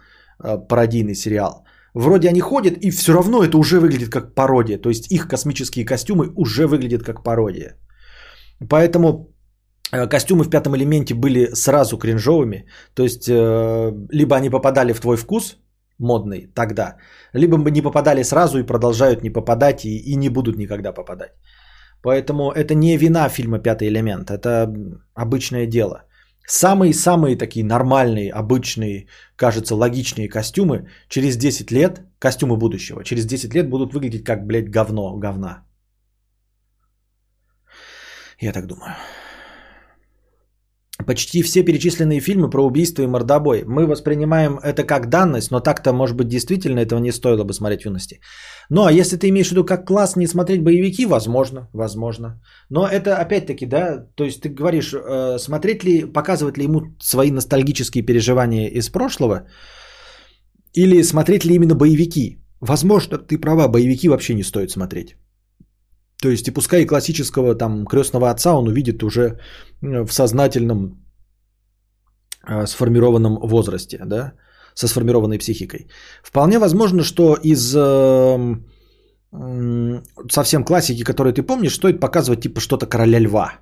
[0.68, 1.64] пародийный сериал.
[1.94, 4.78] Вроде они ходят, и все равно это уже выглядит как пародия.
[4.78, 7.76] То есть их космические костюмы уже выглядят как пародия.
[8.68, 9.35] Поэтому
[9.90, 12.66] костюмы в пятом элементе были сразу кринжовыми.
[12.94, 15.56] То есть э, либо они попадали в твой вкус
[15.98, 16.96] модный тогда,
[17.32, 21.32] либо бы не попадали сразу и продолжают не попадать и, и не будут никогда попадать.
[22.02, 24.72] Поэтому это не вина фильма «Пятый элемент», это
[25.14, 26.04] обычное дело.
[26.46, 33.68] Самые-самые такие нормальные, обычные, кажется, логичные костюмы через 10 лет, костюмы будущего, через 10 лет
[33.68, 35.64] будут выглядеть как, блядь, говно, говна.
[38.38, 38.94] Я так думаю.
[41.06, 43.64] Почти все перечисленные фильмы про убийство и мордобой.
[43.64, 47.82] Мы воспринимаем это как данность, но так-то, может быть, действительно этого не стоило бы смотреть
[47.82, 48.20] в юности.
[48.70, 52.40] Ну, а если ты имеешь в виду как класс не смотреть боевики, возможно, возможно.
[52.70, 57.30] Но это опять-таки, да, то есть ты говоришь, э, смотреть ли, показывать ли ему свои
[57.30, 59.46] ностальгические переживания из прошлого,
[60.74, 62.38] или смотреть ли именно боевики.
[62.60, 65.16] Возможно, ты права, боевики вообще не стоит смотреть.
[66.22, 69.22] То есть и пускай и классического там крестного отца он увидит уже
[69.82, 71.04] э, в сознательном
[72.48, 74.32] э, сформированном возрасте, да,
[74.74, 75.88] со сформированной психикой.
[76.22, 78.56] Вполне возможно, что из э,
[79.32, 83.52] м, совсем классики, которые ты помнишь, стоит показывать типа что-то короля льва,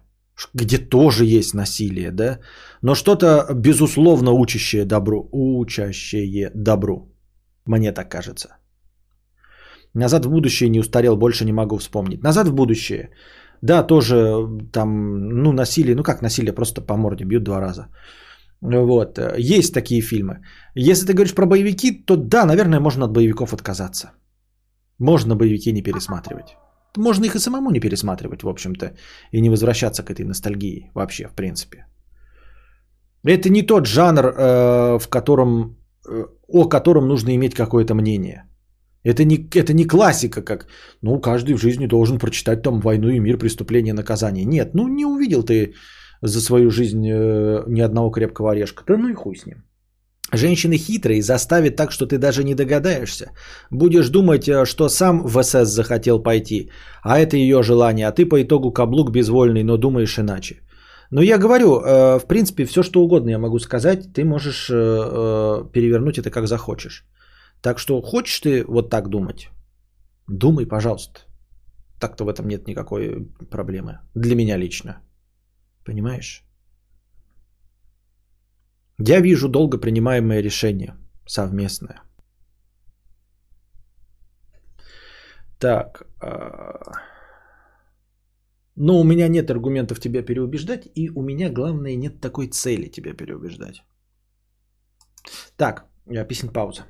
[0.54, 2.38] где тоже есть насилие, да,
[2.82, 7.12] но что-то безусловно учащее добру, учащее добру,
[7.66, 8.48] мне так кажется.
[9.94, 12.22] Назад в будущее не устарел, больше не могу вспомнить.
[12.22, 13.10] Назад в будущее.
[13.62, 17.86] Да, тоже там, ну, насилие, ну как насилие, просто по морде бьют два раза.
[18.60, 20.40] Вот, э, есть такие фильмы.
[20.74, 24.12] Если ты говоришь про боевики, то да, наверное, можно от боевиков отказаться.
[24.98, 26.56] Можно боевики не пересматривать.
[26.96, 28.86] Можно их и самому не пересматривать, в общем-то,
[29.32, 31.86] и не возвращаться к этой ностальгии вообще, в принципе.
[33.26, 35.76] Это не тот жанр, э, в котором,
[36.08, 38.44] э, о котором нужно иметь какое-то мнение.
[39.04, 40.66] Это не, это не классика, как,
[41.02, 44.44] ну, каждый в жизни должен прочитать там «Войну и мир, преступление, наказание».
[44.44, 45.74] Нет, ну, не увидел ты
[46.22, 48.84] за свою жизнь э, ни одного крепкого орешка.
[48.86, 49.56] Да ну и хуй с ним.
[50.32, 53.26] Женщины хитрые, заставят так, что ты даже не догадаешься.
[53.70, 56.70] Будешь думать, э, что сам в СС захотел пойти,
[57.02, 60.60] а это ее желание, а ты по итогу каблук безвольный, но думаешь иначе.
[61.10, 65.70] Но я говорю, э, в принципе, все что угодно я могу сказать, ты можешь э,
[65.72, 67.04] перевернуть это как захочешь.
[67.64, 69.48] Так что хочешь ты вот так думать,
[70.28, 71.20] думай, пожалуйста.
[71.98, 74.00] Так-то в этом нет никакой проблемы.
[74.14, 75.00] Для меня лично.
[75.84, 76.44] Понимаешь?
[78.98, 80.94] Я вижу долго принимаемое решение
[81.26, 82.02] совместное.
[85.58, 86.06] Так.
[86.20, 86.92] А,
[88.76, 93.14] но у меня нет аргументов тебя переубеждать, и у меня, главное, нет такой цели тебя
[93.14, 93.82] переубеждать.
[95.56, 95.86] Так,
[96.28, 96.84] песен пауза.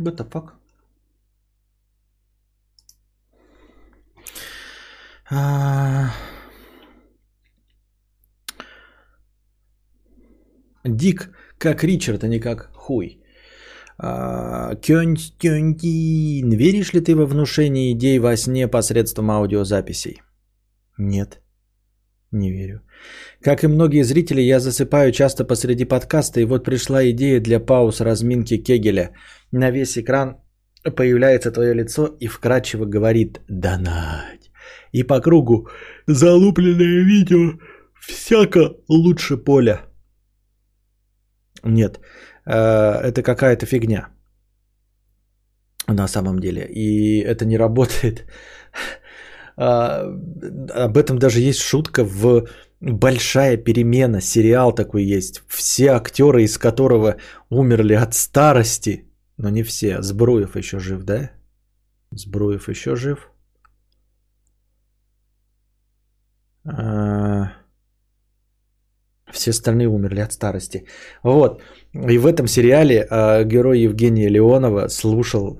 [0.00, 0.52] What the fuck?
[5.30, 6.10] А...
[10.84, 13.22] Дик как Ричард, а не как хуй.
[13.98, 15.76] А, Кёнтин,
[16.50, 20.22] веришь ли ты во внушение идей во сне посредством аудиозаписей?
[20.96, 21.42] Нет,
[22.32, 22.80] не верю.
[23.42, 28.00] Как и многие зрители, я засыпаю часто посреди подкаста, и вот пришла идея для пауз
[28.00, 29.10] разминки Кегеля.
[29.52, 30.36] На весь экран
[30.96, 34.50] появляется твое лицо и вкрадчиво говорит «Донать».
[34.92, 35.68] И по кругу
[36.06, 37.58] залупленное видео
[38.00, 39.80] всяко лучше поля.
[41.64, 42.00] Нет,
[42.46, 44.08] э, это какая-то фигня
[45.94, 46.66] на самом деле.
[46.70, 48.24] И это не работает.
[49.60, 50.06] А,
[50.86, 52.48] об этом даже есть шутка в
[52.80, 55.42] большая перемена, сериал такой есть.
[55.48, 57.16] Все актеры, из которого
[57.50, 59.04] умерли от старости,
[59.36, 60.00] но не все.
[60.00, 61.30] Збруев еще жив, да?
[62.10, 63.30] Збруев еще жив.
[66.64, 67.52] А...
[69.30, 70.86] Все остальные умерли от старости.
[71.22, 71.60] Вот.
[71.92, 75.56] И в этом сериале э, герой Евгения Леонова слушал,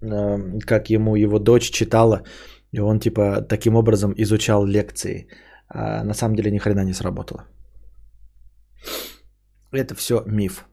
[0.00, 2.22] э, как ему его дочь читала,
[2.72, 5.28] и он типа таким образом изучал лекции
[5.74, 7.44] а на самом деле ни хрена не сработало.
[9.72, 10.66] Это все миф.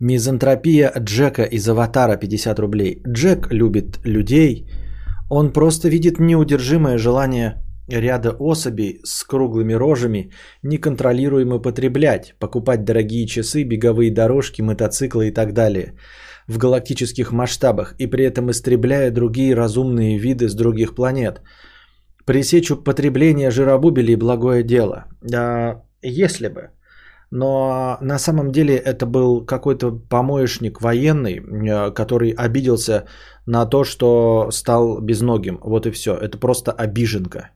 [0.00, 3.02] Мизантропия Джека из Аватара 50 рублей.
[3.06, 4.68] Джек любит людей.
[5.30, 10.32] Он просто видит неудержимое желание ряда особей с круглыми рожами
[10.62, 15.94] неконтролируемо потреблять, покупать дорогие часы, беговые дорожки, мотоциклы и так далее
[16.48, 21.40] в галактических масштабах и при этом истребляя другие разумные виды с других планет–
[22.24, 25.04] Пресечь употребление жиробубелей– благое дело.
[26.02, 26.70] Если бы.
[27.30, 33.04] Но на самом деле это был какой-то помоечник военный, э, который обиделся
[33.46, 35.58] на то, что стал безногим.
[35.62, 36.14] Вот и все.
[36.14, 37.50] Это просто обиженка.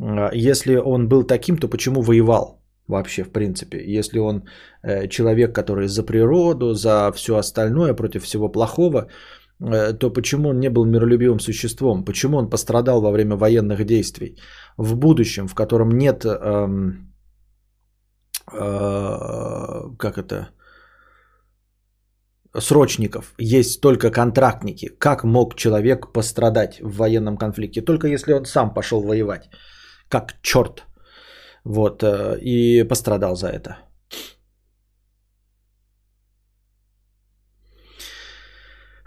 [0.00, 2.57] Э, если он был таким, то почему воевал
[2.88, 3.78] вообще в принципе?
[3.98, 4.42] Если он
[4.82, 9.06] э, человек, который за природу, за все остальное, против всего плохого–
[9.60, 12.04] Э, то почему он не был миролюбивым существом?
[12.04, 14.36] Почему он пострадал во время военных действий?
[14.76, 17.12] В будущем, в котором нет, эм,
[18.52, 20.48] э, как это,
[22.58, 24.88] срочников, есть только контрактники.
[24.98, 27.82] Как мог человек пострадать в военном конфликте?
[27.82, 29.50] Только если он сам пошел воевать,
[30.08, 30.84] как черт.
[31.68, 33.76] Вот, э, и пострадал за это.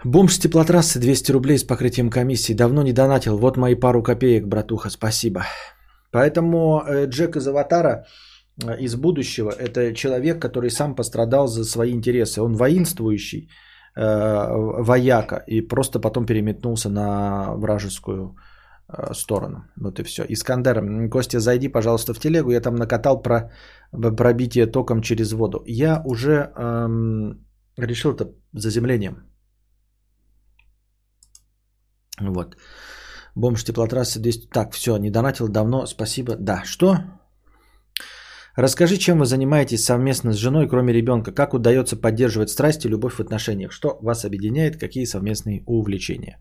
[0.04, 2.54] Бомж с теплотрассы 200 рублей с покрытием комиссии.
[2.54, 3.36] Давно не донатил.
[3.36, 5.44] Вот мои пару копеек, братуха, спасибо.
[6.12, 8.04] Поэтому э, Джек из Аватара
[8.64, 12.42] э, из будущего– это человек, который сам пострадал за свои интересы.
[12.42, 13.48] Он воинствующий
[13.94, 18.36] вояка и просто потом переметнулся на вражескую
[19.14, 19.64] сторону.
[19.76, 20.24] Вот и все.
[20.28, 22.50] Искандер, Костя, зайди, пожалуйста, в телегу.
[22.50, 23.50] Я там накатал про
[24.16, 25.62] пробитие током через воду.
[25.66, 27.46] Я уже эм,
[27.76, 29.14] решил это заземлением.
[32.20, 32.56] Вот.
[33.34, 34.48] Бомж теплотрассы 200.
[34.48, 35.86] Так, все, не донатил давно.
[35.86, 36.36] Спасибо.
[36.36, 36.96] Да, что?
[38.56, 41.32] Расскажи, чем вы занимаетесь совместно с женой, кроме ребенка.
[41.32, 43.72] Как удается поддерживать страсть и любовь в отношениях?
[43.72, 44.76] Что вас объединяет?
[44.76, 46.38] Какие совместные увлечения?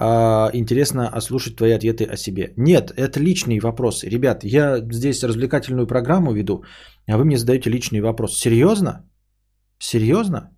[0.00, 2.52] А, интересно ослушать твои ответы о себе.
[2.56, 4.08] Нет, это личные вопросы.
[4.08, 6.62] Ребят, я здесь развлекательную программу веду,
[7.08, 8.38] а вы мне задаете личные вопросы.
[8.38, 9.04] Серьезно?
[9.78, 10.50] Серьезно?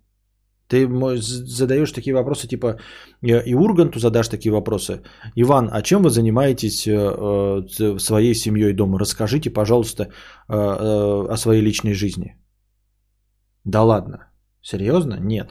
[0.67, 0.87] Ты
[1.17, 2.79] задаешь такие вопросы, типа
[3.21, 5.01] и Урганту задашь такие вопросы.
[5.35, 8.99] Иван, а чем вы занимаетесь э, э, своей семьей дома?
[8.99, 10.09] Расскажите, пожалуйста, э,
[10.53, 12.37] о своей личной жизни.
[13.65, 14.17] Да ладно.
[14.61, 15.17] Серьезно?
[15.19, 15.49] Нет.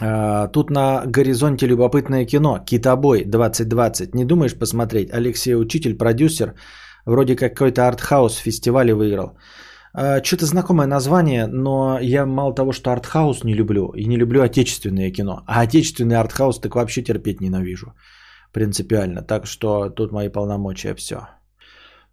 [0.00, 2.58] А, Тут на горизонте любопытное кино.
[2.64, 4.14] Китобой 2020.
[4.14, 5.12] Не думаешь посмотреть?
[5.12, 6.54] Алексей Учитель, продюсер.
[7.04, 9.36] Вроде как какой-то артхаус в фестивале выиграл.
[9.94, 14.42] А, Что-то знакомое название, но я мало того, что артхаус не люблю, и не люблю
[14.42, 15.42] отечественное кино.
[15.46, 17.94] А отечественный артхаус так вообще терпеть ненавижу.
[18.52, 19.22] Принципиально.
[19.22, 21.28] Так что тут мои полномочия все.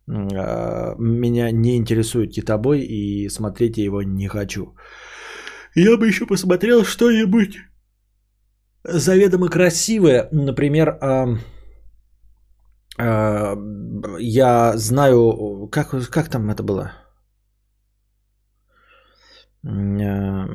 [0.07, 4.73] Меня не интересует китобой, и смотреть я его не хочу.
[5.75, 7.68] Я бы еще посмотрел что-нибудь
[8.83, 10.29] заведомо красивое.
[10.31, 11.27] Например, а,
[12.97, 13.55] а,
[14.19, 16.91] я знаю, как, как там это было?
[19.65, 20.47] А,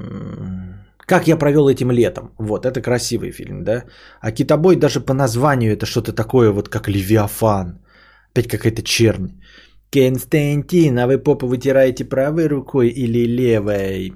[1.06, 2.34] Как я провел этим летом.
[2.38, 3.84] Вот, это красивый фильм, да?
[4.20, 7.78] А китобой даже по названию это что-то такое, вот как Левиафан.
[8.32, 9.40] Опять какая-то чернь.
[9.92, 14.12] Константин, а вы попу вытираете правой рукой или левой?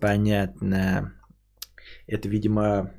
[0.00, 1.12] Понятно.
[2.06, 2.90] Это, видимо,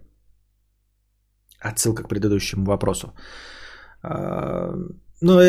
[1.59, 3.13] отсылка к предыдущему вопросу.
[4.03, 4.73] А,
[5.21, 5.39] Ну,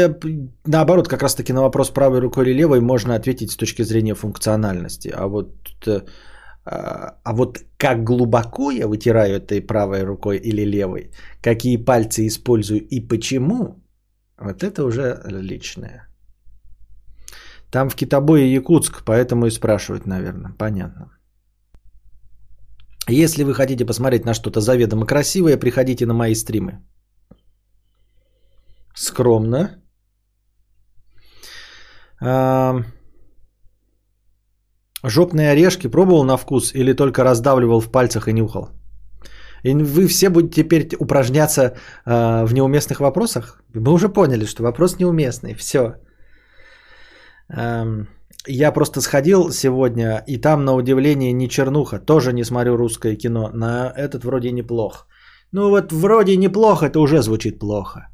[0.67, 5.13] наоборот, как раз-таки на вопрос правой рукой или левой можно ответить с точки зрения функциональности.
[5.15, 5.53] А вот,
[5.87, 6.01] э,
[6.65, 11.11] а а вот как глубоко я вытираю этой правой рукой или левой,
[11.43, 13.83] какие пальцы использую и почему,
[14.39, 16.09] вот это уже личное.
[17.71, 20.53] Там в Китобое Якутск, поэтому и спрашивают, наверное.
[20.59, 21.18] Понятно.
[23.09, 26.83] Если вы хотите посмотреть на что-то заведомо красивое, приходите на мои стримы.
[28.95, 29.83] Скромно.
[32.21, 32.83] А,
[35.05, 38.71] Жопные орешки пробовал на вкус или только раздавливал в пальцах и нюхал?
[39.63, 43.63] И вы все будете теперь упражняться а, в неуместных вопросах?
[43.75, 45.55] Мы уже поняли, что вопрос неуместный.
[45.55, 45.95] Все.
[48.47, 51.99] Я просто сходил сегодня, и там, на удивление, не чернуха.
[51.99, 53.51] Тоже не смотрю русское кино.
[53.53, 55.07] На этот вроде неплох.
[55.53, 58.09] Ну вот вроде неплохо, это уже звучит плохо.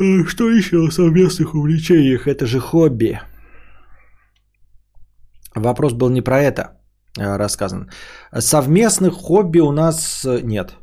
[0.00, 2.26] Э, Что еще о совместных увлечениях?
[2.26, 3.20] Это же хобби.
[5.54, 6.62] Вопрос был не про это
[7.18, 7.90] э, рассказан.
[8.38, 10.76] Совместных хобби у нас э, нет.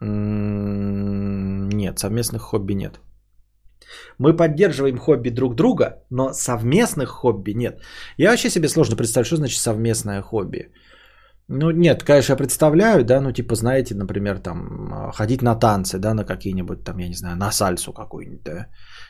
[0.00, 3.00] М, Нет, совместных хобби нет.
[4.18, 7.80] Мы поддерживаем хобби друг друга, но совместных хобби нет.
[8.18, 10.72] Я вообще себе сложно представить, что значит совместное хобби.
[11.48, 15.98] Ну, нет, конечно, я представляю, да, ну, типа, знаете, например, там, а, ходить на танцы,
[15.98, 18.66] да, на какие-нибудь, там, я не знаю, на сальсу какую-нибудь, да.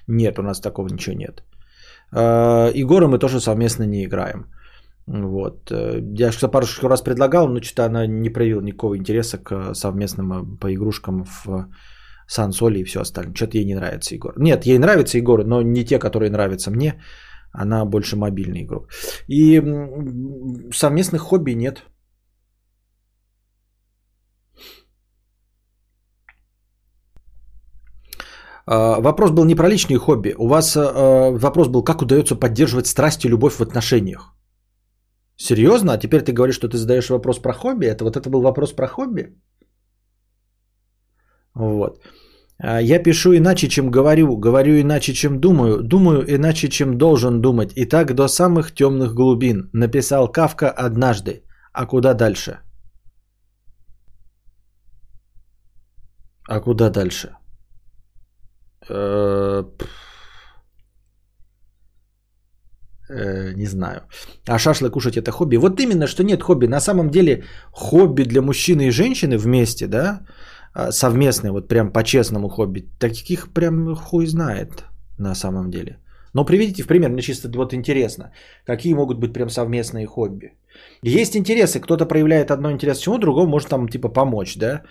[0.08, 1.42] Нет, у нас такого ничего нет.
[2.74, 4.46] И горы мы тоже совместно не играем.
[5.06, 5.70] Вот.
[6.18, 10.58] Я что пару раз предлагал, но что-то она не проявила никакого интереса к совместным э,
[10.60, 11.68] по игрушкам в
[12.32, 13.34] Сан-Соли и все остальное.
[13.34, 14.34] Что-то ей не нравится Егор.
[14.38, 17.02] Нет, ей нравятся Егоры, но не те, которые нравятся мне.
[17.52, 18.88] Она больше мобильный игрок.
[19.28, 19.60] И
[20.74, 21.82] совместных хобби нет.
[28.66, 30.34] А, Вопрос был не про личные хобби.
[30.38, 34.34] У вас э, вопрос был, как удается поддерживать страсть и любовь в отношениях.
[35.36, 35.92] Серьезно?
[35.92, 37.86] А теперь ты говоришь, что ты задаешь вопрос про хобби?
[37.86, 39.34] Это вот это был вопрос про хобби?
[41.54, 42.00] Вот.
[42.62, 47.72] А, Я пишу иначе, чем говорю, говорю иначе, чем думаю, думаю иначе, чем должен думать.
[47.76, 49.70] И так до самых темных глубин.
[49.72, 51.42] Написал Кавка однажды.
[51.72, 52.58] А куда дальше?
[56.48, 57.28] А куда дальше?
[58.88, 59.64] Э.
[63.10, 64.00] Э, Не знаю.
[64.48, 65.56] А шашлык кушать это хобби?
[65.56, 66.66] Вот именно, что нет хобби.
[66.66, 70.20] На самом деле хобби для мужчины и женщины вместе, да,
[70.74, 74.84] а, совместное, вот прям по-честному хобби, таких прям хуй знает
[75.18, 75.98] на самом деле.
[76.34, 78.32] Но приведите в пример, мне чисто вот интересно,
[78.66, 80.52] какие могут быть прям совместные хобби.
[81.02, 84.82] Есть интересы, кто-то проявляет одно интерес чему, другому может там типа помочь, да,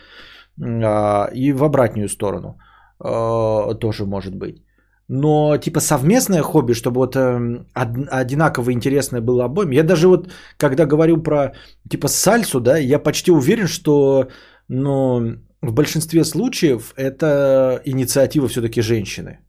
[0.61, 2.59] А, и в обратную сторону
[2.99, 4.63] а, тоже может быть.
[5.07, 9.71] Но типа совместное хобби, чтобы вот эм, од- одинаково интересное было обоим.
[9.71, 11.53] Я даже вот, когда говорю про
[11.89, 14.27] типа сальсу, да, я почти уверен, что,
[14.69, 19.39] ну, в большинстве случаев это инициатива все-таки женщины.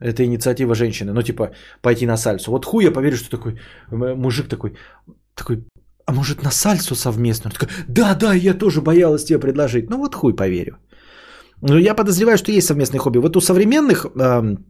[0.00, 1.12] Это инициатива женщины.
[1.12, 1.50] Ну, типа,
[1.82, 2.50] пойти на сальсу.
[2.50, 4.76] Вот хуй я поверю, что такой мужик такой,
[5.34, 5.64] такой,
[6.06, 7.50] а может на сальсу совместно?
[7.50, 9.90] Он такой, да, да, я тоже боялась тебе предложить.
[9.90, 10.78] Ну, вот хуй поверю.
[11.62, 13.18] Но я подозреваю, что есть совместные хобби.
[13.18, 14.69] Вот у современных эм,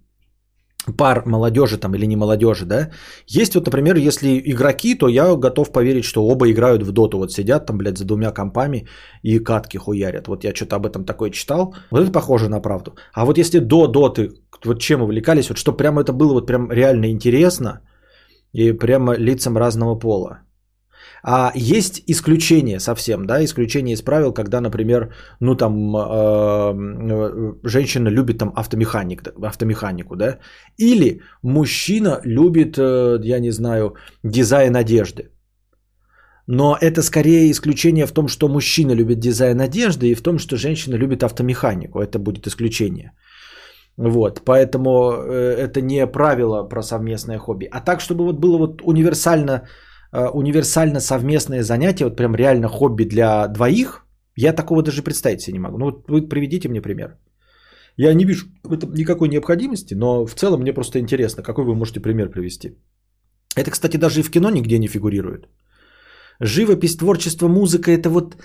[0.97, 2.91] пар молодежи там или не молодежи, да,
[3.27, 7.33] есть вот, например, если игроки, то я готов поверить, что оба играют в доту, вот
[7.33, 8.89] сидят там, блядь, за двумя компами
[9.23, 10.29] и катки хуярят.
[10.29, 12.95] Вот я что-то об этом такое читал, вот это похоже на правду.
[13.13, 14.31] А вот если до доты,
[14.65, 17.81] вот чем увлекались, вот что прямо это было вот прям реально интересно,
[18.53, 20.41] и прямо лицам разного пола.
[21.23, 28.39] А есть исключение совсем, да, исключение из правил, когда, например, ну там э, женщина любит
[28.39, 30.39] там автомеханик, автомеханику, да,
[30.79, 33.95] или мужчина любит, э, я не знаю,
[34.25, 35.31] дизайн одежды.
[36.47, 40.57] Но это скорее исключение в том, что мужчина любит дизайн одежды и в том, что
[40.57, 42.01] женщина любит автомеханику.
[42.01, 43.13] Это будет исключение.
[43.97, 47.69] Вот, поэтому э, это не правило про совместное хобби.
[47.71, 49.65] А так, чтобы вот было вот универсально Э,
[50.13, 54.07] универсально совместное занятие, вот прям реально хобби для двоих,
[54.37, 55.79] я такого даже представить себе не могу.
[55.79, 57.19] Ну вот вы приведите мне пример.
[57.97, 61.75] Я не вижу в этом никакой необходимости, но в целом мне просто интересно, какой вы
[61.75, 62.79] можете пример привести.
[63.57, 65.49] Это, кстати, даже и в кино нигде не фигурирует.
[66.41, 68.37] Живопись, творчество, музыка– это вот...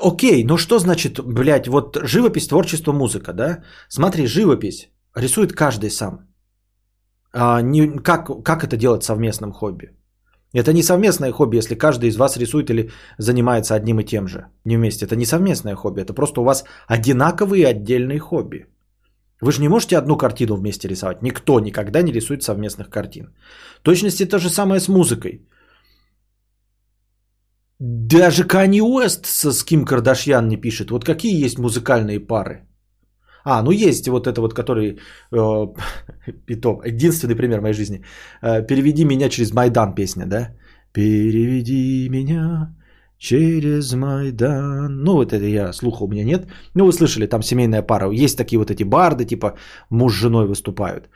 [0.00, 3.64] Окей, но что значит, блядь, вот живопись, творчество, музыка, да?
[3.88, 6.27] Смотри, живопись рисует каждый сам
[7.32, 9.90] а, не, как, как это делать совместным хобби?
[10.54, 14.46] Это не совместное хобби, если каждый из вас рисует или занимается одним и тем же.
[14.64, 15.04] Не вместе.
[15.04, 16.00] Это не совместное хобби.
[16.00, 18.66] Это просто у вас одинаковые отдельные хобби.
[19.42, 21.22] Вы же не можете одну картину вместе рисовать.
[21.22, 23.34] Никто никогда не рисует совместных картин.
[23.80, 25.46] В точности то же самое с музыкой.
[27.78, 30.90] Даже Канни Уэст с Ким Кардашьян не пишет.
[30.90, 32.67] Вот какие есть музыкальные пары?
[33.44, 34.98] А, ну есть вот это вот, который,
[35.32, 35.66] э,
[36.46, 38.02] питом, единственный пример моей жизни.
[38.42, 40.50] Э, «Переведи меня через Майдан» песня, да?
[40.92, 42.74] «Переведи меня
[43.18, 45.04] через Майдан».
[45.04, 46.46] Ну, вот это я, слуха у меня нет.
[46.74, 48.10] Ну, вы слышали, там семейная пара.
[48.10, 49.54] Есть такие вот эти барды, типа
[49.90, 51.08] муж с женой выступают.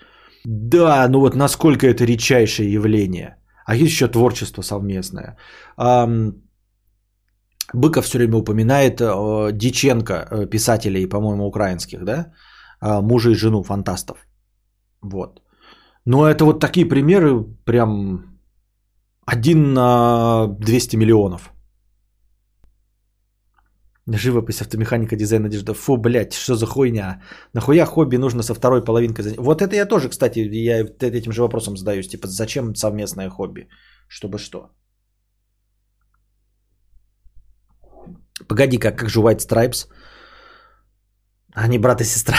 [0.44, 3.36] Да, ну вот насколько это редчайшее явление.
[3.64, 5.36] А есть еще творчество совместное.
[7.74, 12.32] Быков все время упоминает э, Диченко, э, писателей, по-моему, украинских, да,
[12.82, 14.26] э, мужа и жену фантастов.
[15.02, 15.42] Вот.
[16.04, 18.24] Но это вот такие примеры, прям
[19.26, 21.52] один на 200 миллионов.
[24.08, 25.74] Живопись, автомеханика, дизайн, одежда.
[25.74, 27.22] Фу, блядь, что за хуйня?
[27.54, 29.36] Нахуя хобби нужно со второй половинкой?
[29.38, 32.08] Вот это я тоже, кстати, я этим же вопросом задаюсь.
[32.08, 33.68] Типа, зачем совместное хобби?
[34.08, 34.70] Чтобы что?
[38.48, 39.88] Погоди, как, как же White Stripes?
[41.54, 42.36] Они брат и сестра.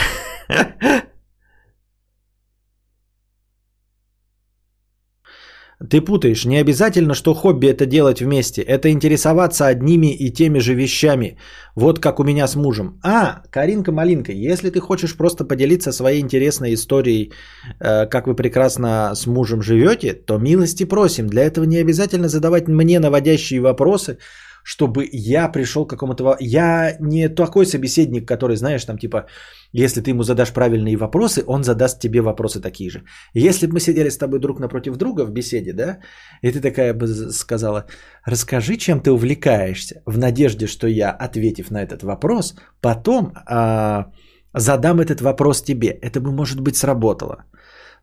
[5.89, 6.45] Ты путаешь.
[6.45, 8.61] Не обязательно, что хобби это делать вместе.
[8.61, 11.37] Это интересоваться одними и теми же вещами.
[11.75, 12.99] Вот как у меня с мужем.
[13.03, 17.33] А, Каринка-малинка, если ты хочешь просто поделиться своей интересной историей,
[17.79, 21.27] э, как вы прекрасно с мужем живете, то милости просим.
[21.27, 24.17] Для этого не обязательно задавать мне наводящие вопросы,
[24.63, 26.37] чтобы я пришел к какому-то...
[26.39, 29.25] Я не такой собеседник, который, знаешь, там типа,
[29.73, 33.03] если ты ему задашь правильные вопросы, он задаст тебе вопросы такие же.
[33.33, 35.99] Если бы мы сидели с тобой друг напротив друга в беседе, да,
[36.41, 37.85] и ты такая бы сказала,
[38.25, 44.11] расскажи, чем ты увлекаешься, в надежде, что я, ответив на этот вопрос, потом а,
[44.53, 45.89] задам этот вопрос тебе.
[46.01, 47.45] Это бы, может быть, сработало.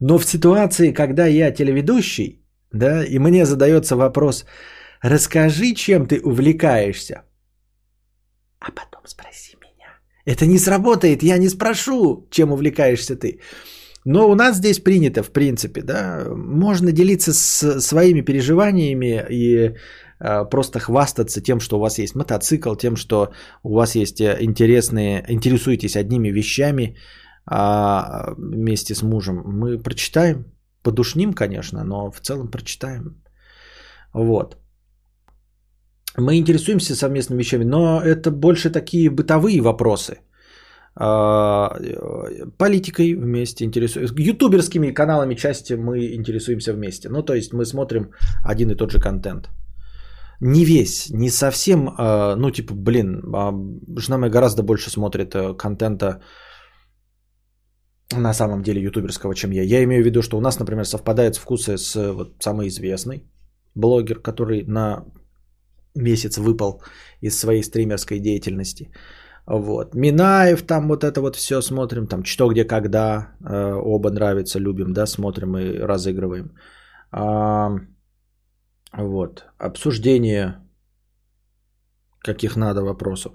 [0.01, 2.43] Но в ситуации, когда я телеведущий,
[2.73, 4.45] да, и мне задается вопрос,
[5.03, 7.23] Расскажи, чем ты увлекаешься.
[8.61, 9.89] А потом спроси меня.
[10.27, 13.41] Это не сработает, я не спрошу, чем увлекаешься ты.
[14.05, 19.77] Но у нас здесь принято, в принципе, да, можно делиться с своими переживаниями и
[20.21, 23.33] э, просто хвастаться тем, что у вас есть мотоцикл, тем, что
[23.63, 26.97] у вас есть э, интересные, интересуетесь одними вещами
[27.47, 29.43] а, вместе с мужем.
[29.45, 30.45] Мы прочитаем,
[30.83, 33.23] подушним, конечно, но в целом прочитаем.
[34.15, 34.57] Вот.
[36.19, 40.19] Мы интересуемся совместными вещами, но это больше такие бытовые вопросы.
[40.97, 41.70] А,
[42.59, 44.15] политикой вместе интересуемся.
[44.19, 47.09] Ютуберскими каналами части мы интересуемся вместе.
[47.09, 48.11] Ну, то есть мы смотрим
[48.45, 49.51] один и тот же контент.
[50.41, 53.53] Не весь, не совсем, а, ну, типа, блин, а,
[53.97, 56.23] жена моя гораздо больше смотрит э, контента
[58.16, 59.62] на самом деле ютуберского, чем я.
[59.62, 63.24] Я имею в виду, что у нас, например, совпадают вкусы с вот, самой известной
[63.74, 65.05] блогер, который на
[65.95, 66.83] месяц выпал
[67.21, 68.91] из своей стримерской деятельности.
[69.47, 69.95] Вот.
[69.95, 74.93] Минаев там вот это вот все смотрим, там что, где, когда, э, оба нравится, любим,
[74.93, 76.53] да, смотрим и разыгрываем.
[77.12, 77.71] А,
[78.93, 79.45] вот.
[79.59, 80.57] Обсуждение
[82.23, 83.33] каких надо вопросов.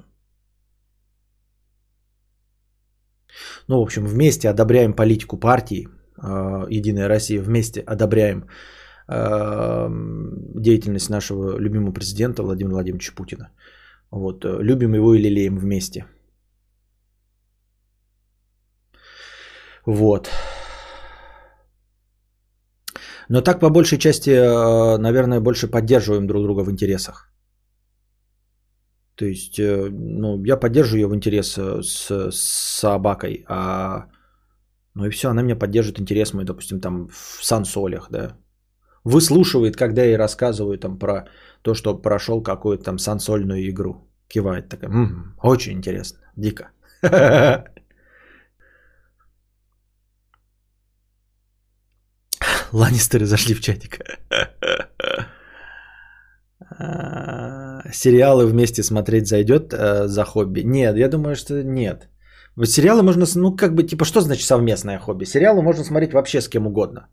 [3.67, 5.87] Ну, в общем, вместе одобряем политику партии
[6.17, 8.47] э, Единая Россия, вместе одобряем
[9.07, 13.49] деятельность нашего любимого президента Владимира Владимировича Путина.
[14.11, 16.05] Вот, э, любим его и лелеем вместе.
[19.85, 20.29] Вот.
[23.29, 27.31] Но так по большей части, э, наверное, больше поддерживаем друг друга в интересах.
[29.15, 34.07] То есть, э, ну, я поддерживаю ее в интерес э, с, с собакой, а
[34.93, 38.37] ну и все, она меня поддерживает интерес мой, допустим, там в сансолях, да.
[39.05, 41.25] Выслушивает, когда я ей рассказываю там про
[41.61, 43.95] то, что прошел какую-то там сансольную игру.
[44.27, 46.71] Кивает такая, м-м, очень интересно, дико.
[52.73, 53.99] Ланнистеры зашли в чатик.
[56.77, 60.63] А, сериалы вместе смотреть зайдет э, за хобби?
[60.63, 62.09] Нет, я думаю, что нет.
[62.63, 65.25] Сериалы можно, ну как бы, типа, что значит совместное хобби?
[65.25, 67.07] Сериалы можно смотреть вообще с кем угодно.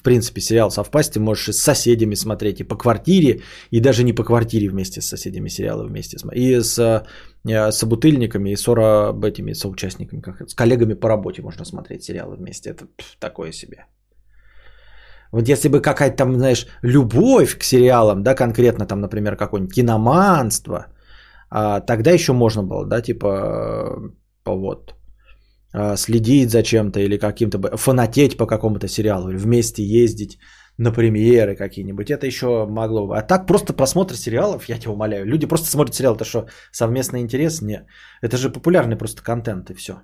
[0.00, 4.14] В принципе, сериал совпасть ты можешь с соседями смотреть и по квартире, и даже не
[4.14, 6.42] по квартире вместе с соседями сериалы вместе смотреть.
[6.42, 6.78] И с
[7.44, 8.66] э, собутыльниками, и с
[9.24, 12.70] этими соучастниками, как с коллегами по работе можно смотреть сериалы вместе.
[12.70, 13.84] Это пф, такое себе.
[15.32, 20.86] Вот если бы какая-то там, знаешь, любовь к сериалам, да, конкретно там, например, какое-нибудь киноманство,
[21.50, 24.00] а, тогда еще можно было, да, типа,
[24.46, 24.99] вот, а,
[25.96, 30.38] следить за чем-то или каким-то, фанатеть по какому-то сериалу, или вместе ездить
[30.78, 33.18] на премьеры какие-нибудь, это еще могло бы.
[33.18, 37.20] А так просто просмотр сериалов, я тебя умоляю, люди просто смотрят сериал, это что, совместный
[37.20, 37.62] интерес?
[37.62, 37.86] Нет,
[38.22, 40.00] это же популярный просто контент и все.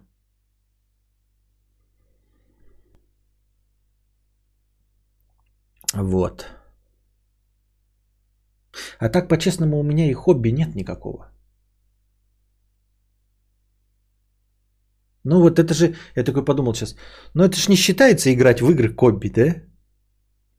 [5.95, 6.47] Вот.
[8.99, 11.33] А так, по-честному, у меня и хобби нет никакого.
[15.27, 16.97] Ну вот это же, я такой подумал сейчас,
[17.35, 19.55] ну это же не считается играть в игры хобби, да?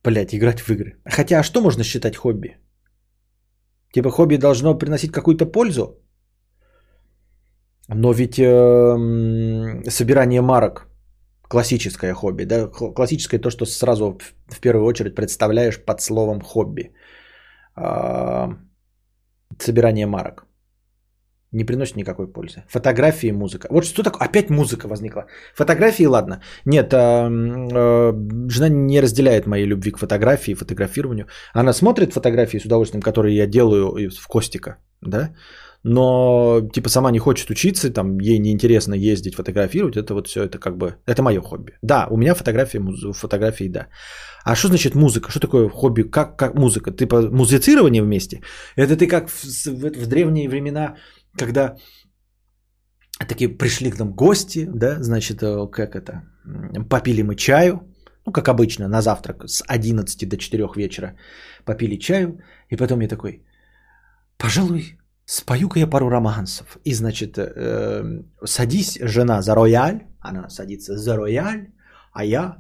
[0.04, 0.98] Блять, играть в игры.
[1.06, 2.58] Хотя, а что можно считать хобби?
[3.94, 5.84] Типа хобби должно приносить какую-то пользу?
[7.88, 10.88] Но ведь э, собирание марок
[11.50, 16.94] классическое хобби, да, классическое то, что сразу в первую очередь представляешь под словом хобби.
[17.76, 18.50] А,
[19.58, 20.47] собирание марок.
[21.52, 22.64] Не приносит никакой пользы.
[22.68, 23.68] Фотографии музыка.
[23.72, 24.28] Вот что такое?
[24.28, 25.26] Опять музыка возникла.
[25.56, 26.42] Фотографии, ладно.
[26.66, 28.14] Нет, а, а,
[28.50, 31.28] жена не разделяет моей любви к фотографии, фотографированию.
[31.54, 35.32] Она смотрит фотографии с удовольствием, которые я делаю в Костика, да
[35.84, 40.60] но типа сама не хочет учиться, там ей неинтересно ездить, фотографировать, это вот все, это
[40.60, 41.72] как бы, это мое хобби.
[41.82, 42.82] Да, у меня фотографии,
[43.14, 43.88] фотографии, да.
[44.44, 45.32] А что значит музыка?
[45.32, 46.04] Что такое хобби?
[46.04, 46.92] Как, как музыка?
[46.92, 48.42] Ты по музицирование вместе?
[48.76, 50.96] Это ты как в, в, в древние времена,
[51.38, 51.78] когда
[53.28, 56.24] такие пришли к нам гости, да, значит, э, как это,
[56.90, 57.82] попили мы чаю,
[58.26, 61.16] ну, как обычно, на завтрак с 11 до 4 вечера
[61.66, 62.40] попили чаю,
[62.70, 63.44] и потом я такой,
[64.38, 66.78] пожалуй, спою-ка я пару романсов.
[66.84, 70.08] И, значит, э, садись, жена, за рояль.
[70.20, 71.68] Она садится за рояль,
[72.12, 72.58] а я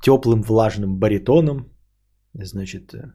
[0.00, 1.70] теплым влажным баритоном,
[2.34, 3.12] значит, э,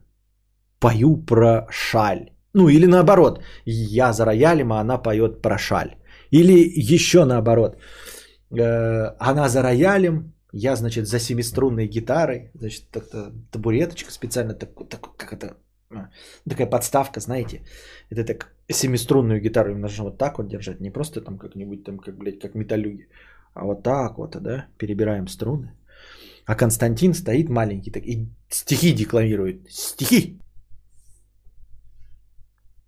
[0.78, 2.30] пою про шаль.
[2.58, 5.90] Ну, или наоборот, я за роялем, а она поет про шаль.
[6.32, 7.76] Или еще наоборот,
[8.50, 12.84] э, она за роялем, я, значит, за семиструнной гитарой, значит,
[13.52, 15.56] табуреточка специально, так, так, как это,
[15.90, 16.08] а,
[16.50, 17.60] такая подставка, знаете,
[18.10, 21.98] это так семиструнную гитару им нужно вот так вот держать, не просто там как-нибудь там,
[21.98, 23.08] как, блядь, как металлюги,
[23.54, 25.70] а вот так вот, да, перебираем струны.
[26.44, 29.70] А Константин стоит маленький так, и стихи декламирует.
[29.70, 30.38] Стихи!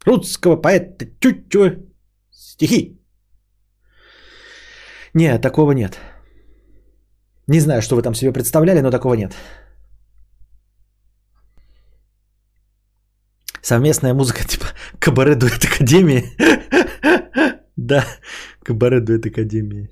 [0.06, 1.78] Русского поэта чуть-чуть
[2.30, 3.00] стихи.
[5.14, 5.98] Не, такого нет.
[7.46, 9.34] Не знаю, что вы там себе представляли, но такого нет.
[13.62, 14.66] Совместная музыка типа
[14.98, 16.24] кабаре дуэт академии.
[17.76, 18.04] Да,
[18.62, 19.88] кабаре дуэт академии.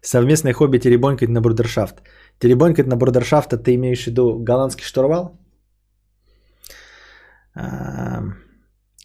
[0.00, 2.02] Совместное хобби теребонькать на брудершафт.
[2.38, 5.36] Теребонькать на брудершафт, ты имеешь в виду голландский штурвал?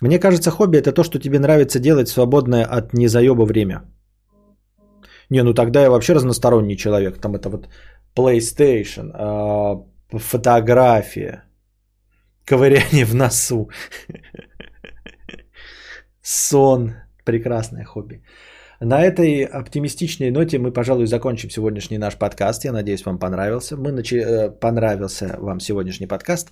[0.02, 3.82] Мне кажется, хобби это то, что тебе нравится делать свободное от незаеба время.
[5.30, 7.22] Не, ну тогда я вообще разносторонний человек.
[7.22, 7.68] Там это вот
[8.16, 11.44] PlayStation, а, фотография,
[12.46, 13.70] Ковыряние в носу.
[16.22, 16.94] Сон.
[17.26, 18.22] Прекрасное хобби.
[18.82, 22.66] На этой оптимистичной ноте мы, пожалуй, закончим сегодняшний наш подкаст.
[22.66, 23.78] Я надеюсь, вам понравился.
[23.78, 26.52] Мы начали, э, понравился вам сегодняшний подкаст.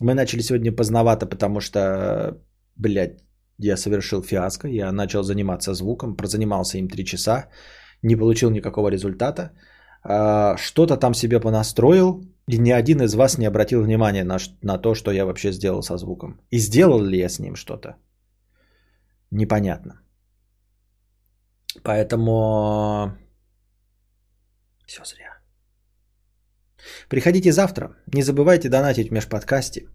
[0.00, 2.36] Мы начали сегодня поздновато, потому что,
[2.78, 3.20] блядь,
[3.58, 4.68] я совершил фиаско.
[4.68, 7.48] Я начал заниматься звуком, прозанимался им 3 часа.
[8.02, 9.50] не получил никакого результата,
[10.04, 14.78] а, что-то там себе понастроил, и ни один из вас не обратил внимания на, на
[14.78, 16.40] то, что я вообще сделал со звуком.
[16.50, 17.96] И сделал ли я с ним что-то?
[19.32, 20.00] Непонятно.
[21.82, 23.12] Поэтому
[24.86, 25.38] все зря.
[27.08, 27.96] Приходите завтра.
[28.14, 29.88] Не забывайте донатить в межподкасте.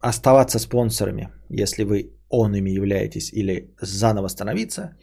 [0.00, 4.96] Оставаться спонсорами, если вы он ими являетесь, или заново становиться.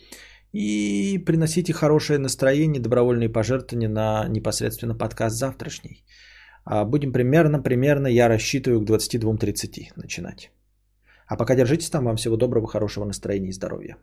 [0.54, 6.04] И приносите хорошее настроение, добровольные пожертвования на непосредственно подкаст завтрашний.
[6.66, 10.52] А, будем примерно, примерно, я рассчитываю к 22.30 начинать.
[11.28, 13.98] А пока держитесь там, вам всего доброго, хорошего настроения и здоровья.